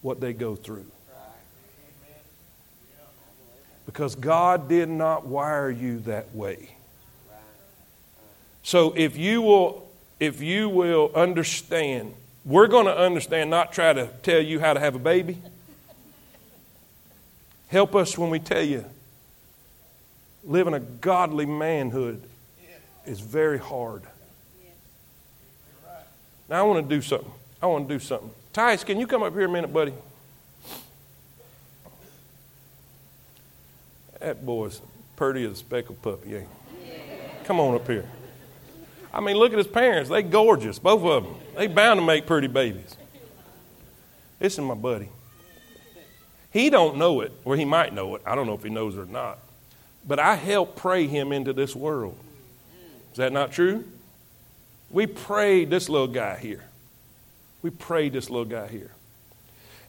what 0.00 0.22
they 0.22 0.32
go 0.32 0.56
through. 0.56 0.86
Because 3.84 4.14
God 4.14 4.70
did 4.70 4.88
not 4.88 5.26
wire 5.26 5.70
you 5.70 5.98
that 6.00 6.34
way. 6.34 6.76
So 8.62 8.92
if 8.96 9.16
you 9.16 9.42
will, 9.42 9.88
if 10.20 10.40
you 10.40 10.68
will 10.68 11.10
understand, 11.14 12.14
we're 12.44 12.68
going 12.68 12.86
to 12.86 12.96
understand, 12.96 13.50
not 13.50 13.72
try 13.72 13.92
to 13.92 14.08
tell 14.22 14.40
you 14.40 14.60
how 14.60 14.72
to 14.72 14.80
have 14.80 14.94
a 14.94 14.98
baby. 14.98 15.38
Help 17.68 17.94
us 17.94 18.18
when 18.18 18.30
we 18.30 18.38
tell 18.38 18.62
you 18.62 18.84
living 20.44 20.74
a 20.74 20.80
godly 20.80 21.46
manhood 21.46 22.22
is 23.06 23.20
very 23.20 23.58
hard. 23.58 24.02
Now 26.48 26.60
I 26.60 26.62
want 26.62 26.88
to 26.88 26.94
do 26.94 27.00
something. 27.00 27.30
I 27.62 27.66
want 27.66 27.88
to 27.88 27.94
do 27.94 27.98
something. 27.98 28.30
Tice, 28.52 28.84
can 28.84 28.98
you 28.98 29.06
come 29.06 29.22
up 29.22 29.32
here 29.32 29.46
a 29.46 29.48
minute, 29.48 29.72
buddy? 29.72 29.94
That 34.20 34.44
boy's 34.44 34.80
pretty 35.16 35.44
as 35.44 35.52
a 35.52 35.56
speckled 35.56 36.02
puppy, 36.02 36.36
ain't 36.36 36.48
Come 37.44 37.58
on 37.58 37.74
up 37.74 37.86
here. 37.86 38.06
I 39.12 39.20
mean, 39.20 39.36
look 39.36 39.52
at 39.52 39.58
his 39.58 39.66
parents. 39.66 40.08
They 40.08 40.22
gorgeous, 40.22 40.78
both 40.78 41.04
of 41.04 41.24
them. 41.24 41.34
They 41.56 41.66
bound 41.66 42.00
to 42.00 42.06
make 42.06 42.26
pretty 42.26 42.46
babies. 42.46 42.96
This 44.38 44.54
is 44.54 44.60
my 44.60 44.74
buddy. 44.74 45.08
He 46.50 46.70
don't 46.70 46.96
know 46.96 47.20
it, 47.20 47.32
or 47.44 47.56
he 47.56 47.64
might 47.64 47.94
know 47.94 48.14
it. 48.14 48.22
I 48.26 48.34
don't 48.34 48.46
know 48.46 48.54
if 48.54 48.62
he 48.62 48.70
knows 48.70 48.96
it 48.96 49.00
or 49.00 49.06
not. 49.06 49.38
But 50.06 50.18
I 50.18 50.34
helped 50.34 50.76
pray 50.76 51.06
him 51.06 51.32
into 51.32 51.52
this 51.52 51.76
world. 51.76 52.18
Is 53.12 53.18
that 53.18 53.32
not 53.32 53.52
true? 53.52 53.84
We 54.90 55.06
prayed 55.06 55.70
this 55.70 55.88
little 55.88 56.08
guy 56.08 56.36
here. 56.36 56.64
We 57.62 57.70
prayed 57.70 58.12
this 58.12 58.28
little 58.28 58.44
guy 58.44 58.66
here. 58.68 58.90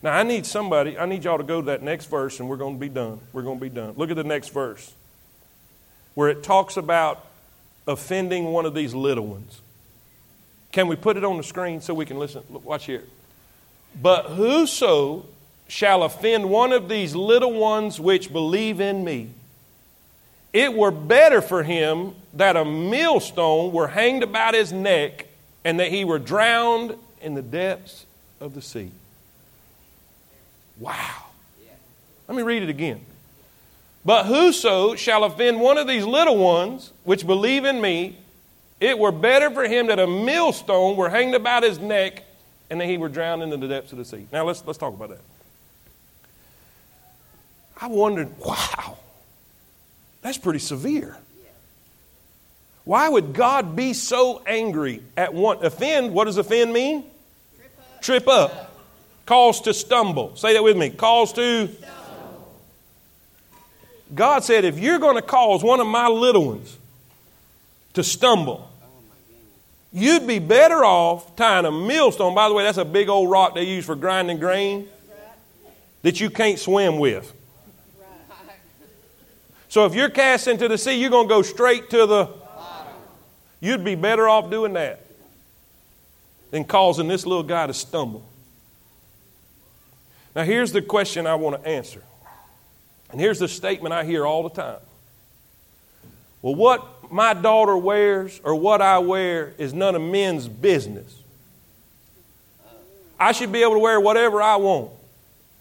Now 0.02 0.12
I 0.14 0.24
need 0.24 0.46
somebody, 0.46 0.98
I 0.98 1.06
need 1.06 1.24
y'all 1.24 1.38
to 1.38 1.44
go 1.44 1.62
to 1.62 1.66
that 1.68 1.82
next 1.82 2.06
verse 2.06 2.40
and 2.40 2.50
we're 2.50 2.58
going 2.58 2.76
to 2.76 2.80
be 2.80 2.90
done. 2.90 3.20
We're 3.32 3.42
going 3.42 3.58
to 3.58 3.62
be 3.62 3.70
done. 3.70 3.94
Look 3.96 4.10
at 4.10 4.18
the 4.18 4.24
next 4.24 4.50
verse 4.50 4.94
where 6.14 6.30
it 6.30 6.44
talks 6.44 6.78
about 6.78 7.26
offending 7.88 8.46
one 8.46 8.66
of 8.66 8.74
these 8.74 8.94
little 8.94 9.26
ones. 9.26 9.62
Can 10.72 10.88
we 10.88 10.96
put 10.96 11.18
it 11.18 11.24
on 11.24 11.38
the 11.38 11.44
screen 11.44 11.82
so 11.82 11.94
we 11.94 12.06
can 12.06 12.18
listen? 12.18 12.44
Watch 12.50 12.86
here. 12.86 13.04
But 14.02 14.26
whoso 14.26 15.26
shall 15.68 16.04
offend 16.04 16.50
one 16.50 16.72
of 16.72 16.90
these 16.90 17.16
little 17.16 17.54
ones 17.54 18.00
which 18.00 18.32
believe 18.32 18.80
in 18.80 19.04
me, 19.04 19.30
it 20.52 20.74
were 20.74 20.92
better 20.92 21.42
for 21.42 21.64
him 21.64 22.14
that 22.34 22.56
a 22.56 22.66
millstone 22.66 23.72
were 23.72 23.88
hanged 23.88 24.24
about 24.24 24.54
his 24.54 24.72
neck 24.72 25.28
and 25.64 25.80
that 25.80 25.90
he 25.90 26.06
were 26.06 26.20
drowned 26.20 26.96
in 27.22 27.34
the 27.34 27.42
depths 27.42 28.06
of 28.40 28.54
the 28.54 28.62
sea. 28.62 28.92
Wow. 30.78 31.24
Let 32.28 32.36
me 32.36 32.44
read 32.44 32.64
it 32.64 32.70
again. 32.70 33.02
But 34.06 34.26
whoso 34.26 34.96
shall 34.96 35.24
offend 35.24 35.62
one 35.62 35.78
of 35.78 35.88
these 35.88 36.06
little 36.06 36.38
ones 36.38 36.92
which 37.04 37.26
believe 37.26 37.66
in 37.66 37.80
me, 37.80 38.18
it 38.80 39.00
were 39.00 39.12
better 39.12 39.50
for 39.50 39.64
him 39.64 39.88
that 39.88 40.00
a 40.00 40.08
millstone 40.08 40.98
were 40.98 41.10
hanged 41.10 41.36
about 41.36 41.64
his 41.64 41.80
neck 41.80 42.24
and 42.70 42.82
that 42.82 42.86
he 42.88 42.98
were 42.98 43.08
drowned 43.08 43.44
into 43.44 43.56
the 43.56 43.68
depths 43.68 43.92
of 43.94 43.98
the 43.98 44.06
sea. 44.06 44.28
Now 44.32 44.46
let's, 44.46 44.66
let's 44.66 44.78
talk 44.78 44.94
about 44.94 45.10
that. 45.10 45.22
I 47.80 47.88
wondered, 47.88 48.38
wow, 48.40 48.98
that's 50.22 50.38
pretty 50.38 50.60
severe. 50.60 51.18
Why 52.86 53.08
would 53.08 53.34
God 53.34 53.76
be 53.76 53.94
so 53.94 54.44
angry 54.46 55.02
at 55.16 55.34
one? 55.34 55.64
Offend, 55.66 56.14
what 56.14 56.26
does 56.26 56.38
offend 56.38 56.74
mean? 56.74 57.06
Trip 57.56 57.72
up. 57.78 58.02
Trip 58.02 58.28
up. 58.28 58.70
Cause 59.26 59.62
to 59.62 59.74
stumble. 59.74 60.36
Say 60.36 60.54
that 60.54 60.64
with 60.64 60.76
me. 60.76 60.90
Cause 60.90 61.32
to 61.34 61.70
God 64.14 64.44
said, 64.44 64.66
if 64.66 64.80
you're 64.80 65.00
going 65.00 65.16
to 65.16 65.22
cause 65.22 65.64
one 65.64 65.80
of 65.80 65.88
my 65.88 66.08
little 66.08 66.46
ones 66.46 66.78
to 67.94 68.04
stumble, 68.04 68.70
you'd 69.92 70.28
be 70.28 70.40
better 70.40 70.84
off 70.84 71.36
tying 71.36 71.66
a 71.66 71.72
millstone. 71.72 72.36
By 72.36 72.48
the 72.48 72.54
way, 72.54 72.64
that's 72.64 72.78
a 72.78 72.86
big 72.86 73.10
old 73.10 73.30
rock 73.30 73.56
they 73.56 73.64
use 73.64 73.86
for 73.86 73.96
grinding 73.96 74.40
grain. 74.40 74.88
that 76.04 76.20
you 76.20 76.30
can't 76.30 76.60
swim 76.60 77.00
with. 77.00 77.34
So 79.70 79.86
if 79.86 79.96
you're 79.96 80.10
cast 80.10 80.48
into 80.48 80.68
the 80.68 80.78
sea, 80.78 80.94
you're 80.94 81.10
going 81.10 81.28
to 81.28 81.34
go 81.34 81.42
straight 81.42 81.90
to 81.90 82.06
the. 82.06 82.30
You'd 83.60 83.84
be 83.84 83.96
better 83.96 84.30
off 84.30 84.52
doing 84.52 84.74
that 84.74 85.04
than 86.52 86.66
causing 86.66 87.08
this 87.08 87.26
little 87.26 87.44
guy 87.44 87.66
to 87.66 87.74
stumble. 87.74 88.24
Now, 90.36 90.44
here's 90.44 90.72
the 90.72 90.82
question 90.82 91.26
I 91.26 91.36
want 91.36 91.64
to 91.64 91.68
answer. 91.68 92.04
And 93.14 93.22
here's 93.22 93.38
the 93.38 93.48
statement 93.48 93.94
I 93.94 94.06
hear 94.06 94.26
all 94.26 94.42
the 94.42 94.50
time. 94.50 94.80
Well, 96.42 96.56
what 96.56 97.12
my 97.12 97.36
daughter 97.36 97.78
wears 97.78 98.42
or 98.44 98.56
what 98.56 98.82
I 98.82 98.98
wear 98.98 99.54
is 99.60 99.72
none 99.72 99.94
of 99.94 100.02
men's 100.02 100.48
business. 100.48 101.22
I 103.20 103.32
should 103.32 103.52
be 103.52 103.62
able 103.62 103.74
to 103.74 103.80
wear 103.80 104.02
whatever 104.02 104.42
I 104.42 104.56
want. 104.56 104.90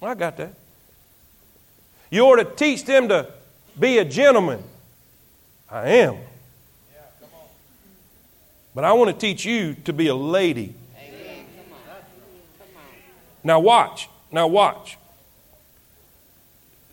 Well, 0.00 0.10
I 0.10 0.14
got 0.14 0.38
that. 0.38 0.54
You 2.10 2.22
ought 2.22 2.36
to 2.36 2.44
teach 2.44 2.86
them 2.86 3.08
to 3.08 3.28
be 3.78 3.98
a 3.98 4.04
gentleman. 4.06 4.62
I 5.70 5.88
am. 5.88 6.16
But 8.74 8.84
I 8.84 8.94
want 8.94 9.10
to 9.10 9.26
teach 9.26 9.44
you 9.44 9.74
to 9.84 9.92
be 9.92 10.06
a 10.06 10.14
lady. 10.14 10.74
Now, 13.44 13.60
watch. 13.60 14.08
Now, 14.30 14.46
watch. 14.46 14.96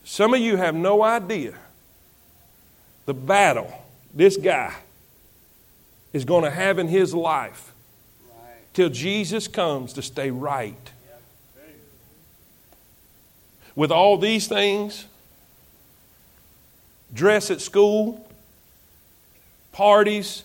Some 0.09 0.33
of 0.33 0.39
you 0.39 0.57
have 0.57 0.73
no 0.73 1.03
idea 1.03 1.53
the 3.05 3.13
battle 3.13 3.71
this 4.11 4.37
guy 4.37 4.73
is 6.13 6.25
going 6.25 6.45
to 6.45 6.49
have 6.49 6.79
in 6.79 6.87
his 6.87 7.13
life 7.13 7.73
till 8.73 8.89
Jesus 8.89 9.47
comes 9.47 9.93
to 9.93 10.01
stay 10.01 10.31
right. 10.31 10.91
With 13.75 13.91
all 13.91 14.17
these 14.17 14.47
things, 14.47 15.05
dress 17.13 17.51
at 17.51 17.61
school, 17.61 18.27
parties, 19.73 20.41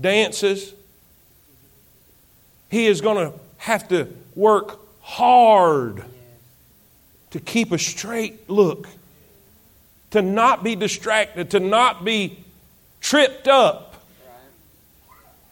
dances, 0.00 0.74
he 2.70 2.86
is 2.86 3.00
going 3.00 3.32
to 3.32 3.36
have 3.58 3.88
to 3.88 4.06
work 4.36 4.78
hard 5.00 6.04
to 7.34 7.40
keep 7.40 7.72
a 7.72 7.78
straight 7.78 8.48
look, 8.48 8.86
to 10.12 10.22
not 10.22 10.62
be 10.62 10.76
distracted, 10.76 11.50
to 11.50 11.58
not 11.58 12.04
be 12.04 12.38
tripped 13.00 13.48
up. 13.48 14.00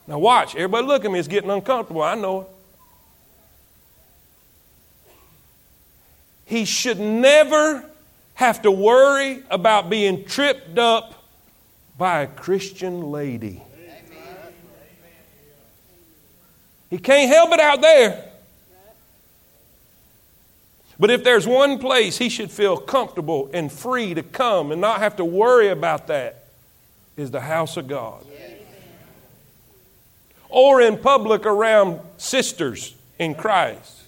Now, 0.06 0.20
watch. 0.20 0.54
Everybody 0.54 0.86
look 0.86 1.04
at 1.04 1.10
me. 1.10 1.18
It's 1.18 1.26
getting 1.26 1.50
uncomfortable. 1.50 2.00
I 2.00 2.14
know 2.14 2.42
it. 2.42 2.46
He 6.44 6.64
should 6.66 7.00
never 7.00 7.84
have 8.34 8.62
to 8.62 8.70
worry 8.70 9.42
about 9.50 9.90
being 9.90 10.24
tripped 10.24 10.78
up 10.78 11.24
by 11.98 12.20
a 12.20 12.28
Christian 12.28 13.10
lady. 13.10 13.60
He 16.90 16.98
can't 16.98 17.28
help 17.28 17.52
it 17.52 17.58
out 17.58 17.80
there. 17.80 18.31
But 20.98 21.10
if 21.10 21.24
there's 21.24 21.46
one 21.46 21.78
place 21.78 22.18
he 22.18 22.28
should 22.28 22.50
feel 22.50 22.76
comfortable 22.76 23.50
and 23.52 23.72
free 23.72 24.14
to 24.14 24.22
come 24.22 24.72
and 24.72 24.80
not 24.80 25.00
have 25.00 25.16
to 25.16 25.24
worry 25.24 25.68
about 25.68 26.06
that, 26.08 26.42
is 27.16 27.30
the 27.30 27.40
house 27.40 27.76
of 27.76 27.88
God. 27.88 28.24
Or 30.48 30.80
in 30.80 30.98
public 30.98 31.46
around 31.46 32.00
sisters 32.18 32.94
in 33.18 33.34
Christ. 33.34 34.02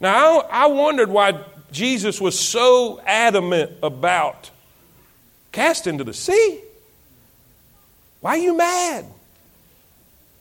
Now, 0.00 0.40
I 0.40 0.66
wondered 0.66 1.08
why 1.08 1.40
Jesus 1.72 2.20
was 2.20 2.38
so 2.38 3.00
adamant 3.06 3.72
about 3.82 4.50
cast 5.52 5.86
into 5.86 6.04
the 6.04 6.14
sea. 6.14 6.60
Why 8.20 8.30
are 8.32 8.38
you 8.38 8.56
mad? 8.56 9.06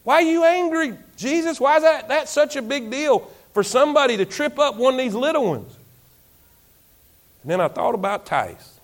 Why 0.03 0.15
are 0.15 0.21
you 0.21 0.43
angry, 0.43 0.97
Jesus? 1.17 1.59
Why 1.59 1.77
is 1.77 1.83
that 1.83 2.07
that's 2.07 2.31
such 2.31 2.55
a 2.55 2.61
big 2.61 2.89
deal? 2.91 3.29
For 3.53 3.63
somebody 3.63 4.17
to 4.17 4.25
trip 4.25 4.57
up 4.59 4.75
one 4.75 4.95
of 4.95 4.99
these 4.99 5.13
little 5.15 5.45
ones. 5.45 5.75
And 7.43 7.51
then 7.51 7.61
I 7.61 7.67
thought 7.67 7.93
about 7.93 8.25
Tice. 8.25 8.79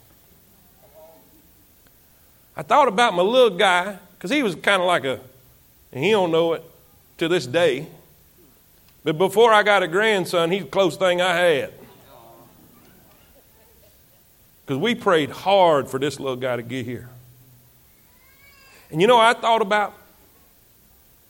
I 2.55 2.61
thought 2.61 2.88
about 2.88 3.13
my 3.13 3.24
little 3.24 3.57
guy, 3.57 3.97
because 4.17 4.32
he 4.32 4.43
was 4.43 4.53
kind 4.55 4.82
of 4.82 4.88
like 4.88 5.05
a, 5.05 5.20
and 5.93 6.03
he 6.03 6.11
don't 6.11 6.32
know 6.32 6.53
it 6.53 6.63
to 7.17 7.28
this 7.28 7.47
day. 7.47 7.88
But 9.03 9.17
before 9.17 9.53
I 9.53 9.63
got 9.63 9.82
a 9.82 9.88
grandson, 9.88 10.51
he's 10.51 10.63
the 10.63 10.70
closest 10.70 10.99
thing 10.99 11.22
I 11.22 11.36
had. 11.36 11.74
Because 14.65 14.78
we 14.78 14.93
prayed 14.93 15.32
hard 15.32 15.88
for 15.88 15.99
this 15.99 16.20
little 16.20 16.36
guy 16.36 16.57
to 16.57 16.61
get 16.61 16.86
here. 16.86 17.09
And 18.91 18.99
you 19.01 19.07
know, 19.07 19.17
I 19.17 19.34
thought 19.34 19.61
about 19.61 19.93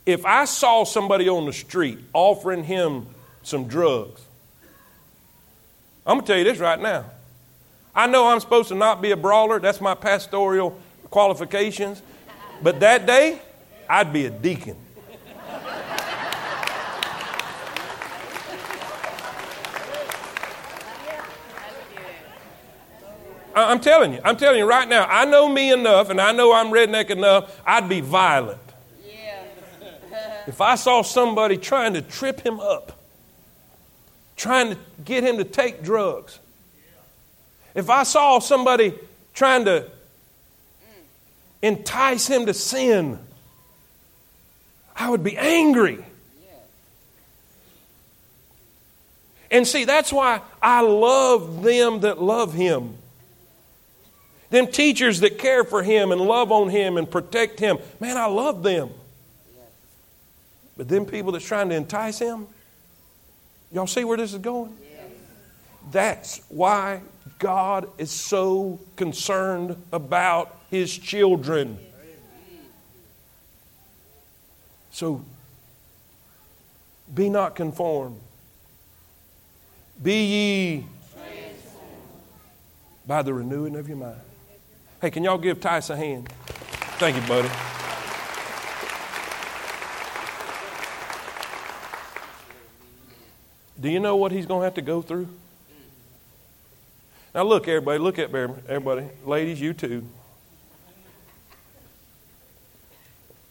if 0.06 0.26
I 0.26 0.46
saw 0.46 0.84
somebody 0.84 1.30
on 1.30 1.46
the 1.46 1.54
street 1.54 2.00
offering 2.12 2.64
him 2.64 3.06
some 3.44 3.68
drugs. 3.68 4.22
I'm 6.06 6.16
going 6.16 6.26
to 6.26 6.28
tell 6.28 6.38
you 6.38 6.44
this 6.44 6.60
right 6.60 6.80
now. 6.80 7.06
I 7.96 8.08
know 8.08 8.28
I'm 8.28 8.40
supposed 8.40 8.70
to 8.70 8.76
not 8.76 9.02
be 9.02 9.12
a 9.12 9.18
brawler, 9.18 9.60
that's 9.60 9.82
my 9.82 9.96
pastoral 9.96 10.80
qualifications. 11.10 12.02
But 12.62 12.80
that 12.82 13.06
day, 13.06 13.42
I'd 13.90 14.14
be 14.14 14.26
a 14.26 14.30
deacon. 14.30 14.76
I'm 23.56 23.80
telling 23.80 24.14
you, 24.14 24.22
I'm 24.24 24.38
telling 24.38 24.60
you 24.60 24.66
right 24.66 24.88
now, 24.88 25.06
I 25.06 25.26
know 25.26 25.50
me 25.50 25.72
enough 25.72 26.10
and 26.10 26.22
I 26.22 26.32
know 26.32 26.54
I'm 26.54 26.68
redneck 26.68 27.10
enough, 27.10 27.60
I'd 27.66 27.90
be 27.90 28.02
violent. 28.02 28.62
if 30.48 30.62
I 30.62 30.76
saw 30.76 31.02
somebody 31.02 31.58
trying 31.58 31.94
to 31.94 32.02
trip 32.02 32.42
him 32.42 32.60
up, 32.60 32.99
trying 34.40 34.70
to 34.70 34.78
get 35.04 35.24
him 35.24 35.38
to 35.38 35.44
take 35.44 35.84
drugs, 35.84 36.40
if 37.76 37.90
I 37.90 38.04
saw 38.04 38.40
somebody 38.40 38.94
trying 39.34 39.66
to 39.66 39.86
entice 41.62 42.28
him 42.28 42.46
to 42.46 42.54
sin, 42.54 43.20
I 44.96 45.10
would 45.10 45.24
be 45.24 45.38
angry. 45.38 46.04
And 49.52 49.68
see, 49.68 49.84
that's 49.84 50.14
why 50.14 50.42
I 50.62 50.82
love 50.82 51.62
them 51.62 52.02
that 52.02 52.22
love 52.22 52.54
him. 52.54 52.96
Them 54.52 54.68
teachers 54.68 55.20
that 55.20 55.38
care 55.38 55.64
for 55.66 55.84
him 55.84 56.12
and 56.12 56.22
love 56.22 56.52
on 56.52 56.70
him 56.70 56.98
and 56.98 57.10
protect 57.10 57.60
him. 57.60 57.78
Man, 58.00 58.16
I 58.16 58.28
love 58.28 58.64
them. 58.64 58.90
But 60.78 60.88
them 60.88 61.06
people 61.06 61.34
that's 61.34 61.46
trying 61.46 61.70
to 61.70 61.76
entice 61.76 62.20
him, 62.20 62.48
Y'all 63.72 63.88
see 63.88 64.04
where 64.04 64.18
this 64.18 64.34
is 64.34 64.40
going? 64.40 64.76
That's 65.92 66.42
why 66.50 67.02
God 67.40 67.88
is 67.98 68.12
so 68.12 68.80
concerned 68.96 69.76
about 69.92 70.58
his 70.70 70.96
children. 70.98 71.80
So 74.92 75.24
be 77.14 77.30
not 77.30 77.56
conformed. 77.56 78.20
Be 80.02 80.26
ye 80.26 80.86
by 83.08 83.22
the 83.22 83.34
renewing 83.34 83.76
of 83.76 83.88
your 83.88 83.98
mind. 83.98 84.20
Hey, 85.02 85.10
can 85.10 85.24
y'all 85.24 85.38
give 85.38 85.60
Tice 85.60 85.90
a 85.90 85.98
hand? 85.98 86.30
Thank 87.00 87.16
you, 87.16 87.28
buddy. 87.28 87.50
Do 93.80 93.90
you 93.90 94.00
know 94.00 94.16
what 94.16 94.32
he's 94.32 94.46
going 94.46 94.62
to 94.62 94.64
have 94.66 94.74
to 94.76 94.82
go 94.82 95.02
through? 95.02 95.30
Now, 97.34 97.44
look, 97.44 97.68
everybody, 97.68 98.00
look 98.00 98.20
at 98.20 98.34
everybody. 98.34 99.08
Ladies, 99.24 99.62
you 99.62 99.74
too. 99.74 100.06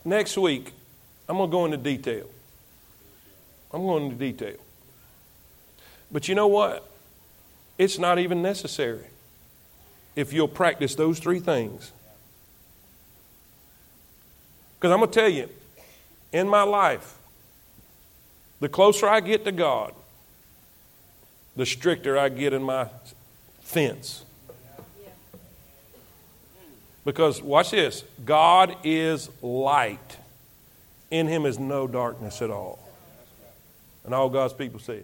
Next 0.04 0.36
week, 0.36 0.72
I'm 1.28 1.36
going 1.36 1.48
to 1.48 1.52
go 1.52 1.64
into 1.64 1.76
detail. 1.76 2.26
I'm 3.72 3.82
going 3.82 4.04
into 4.04 4.16
detail. 4.16 4.56
But 6.10 6.28
you 6.28 6.34
know 6.34 6.46
what? 6.46 6.88
It's 7.76 7.98
not 7.98 8.18
even 8.18 8.42
necessary 8.42 9.04
if 10.16 10.32
you'll 10.32 10.48
practice 10.48 10.94
those 10.94 11.18
three 11.18 11.38
things. 11.38 11.92
Because 14.76 14.92
I'm 14.92 14.98
going 14.98 15.10
to 15.10 15.20
tell 15.20 15.28
you, 15.28 15.48
in 16.32 16.48
my 16.48 16.62
life, 16.62 17.16
the 18.60 18.68
closer 18.68 19.08
I 19.08 19.20
get 19.20 19.44
to 19.44 19.52
God, 19.52 19.92
the 21.58 21.66
stricter 21.66 22.16
I 22.16 22.28
get 22.28 22.52
in 22.52 22.62
my 22.62 22.86
fence. 23.62 24.24
Because, 27.04 27.42
watch 27.42 27.72
this 27.72 28.04
God 28.24 28.76
is 28.84 29.28
light, 29.42 30.18
in 31.10 31.26
him 31.26 31.44
is 31.44 31.58
no 31.58 31.88
darkness 31.88 32.40
at 32.42 32.50
all. 32.50 32.78
And 34.04 34.14
all 34.14 34.28
God's 34.28 34.52
people 34.52 34.78
say, 34.78 35.02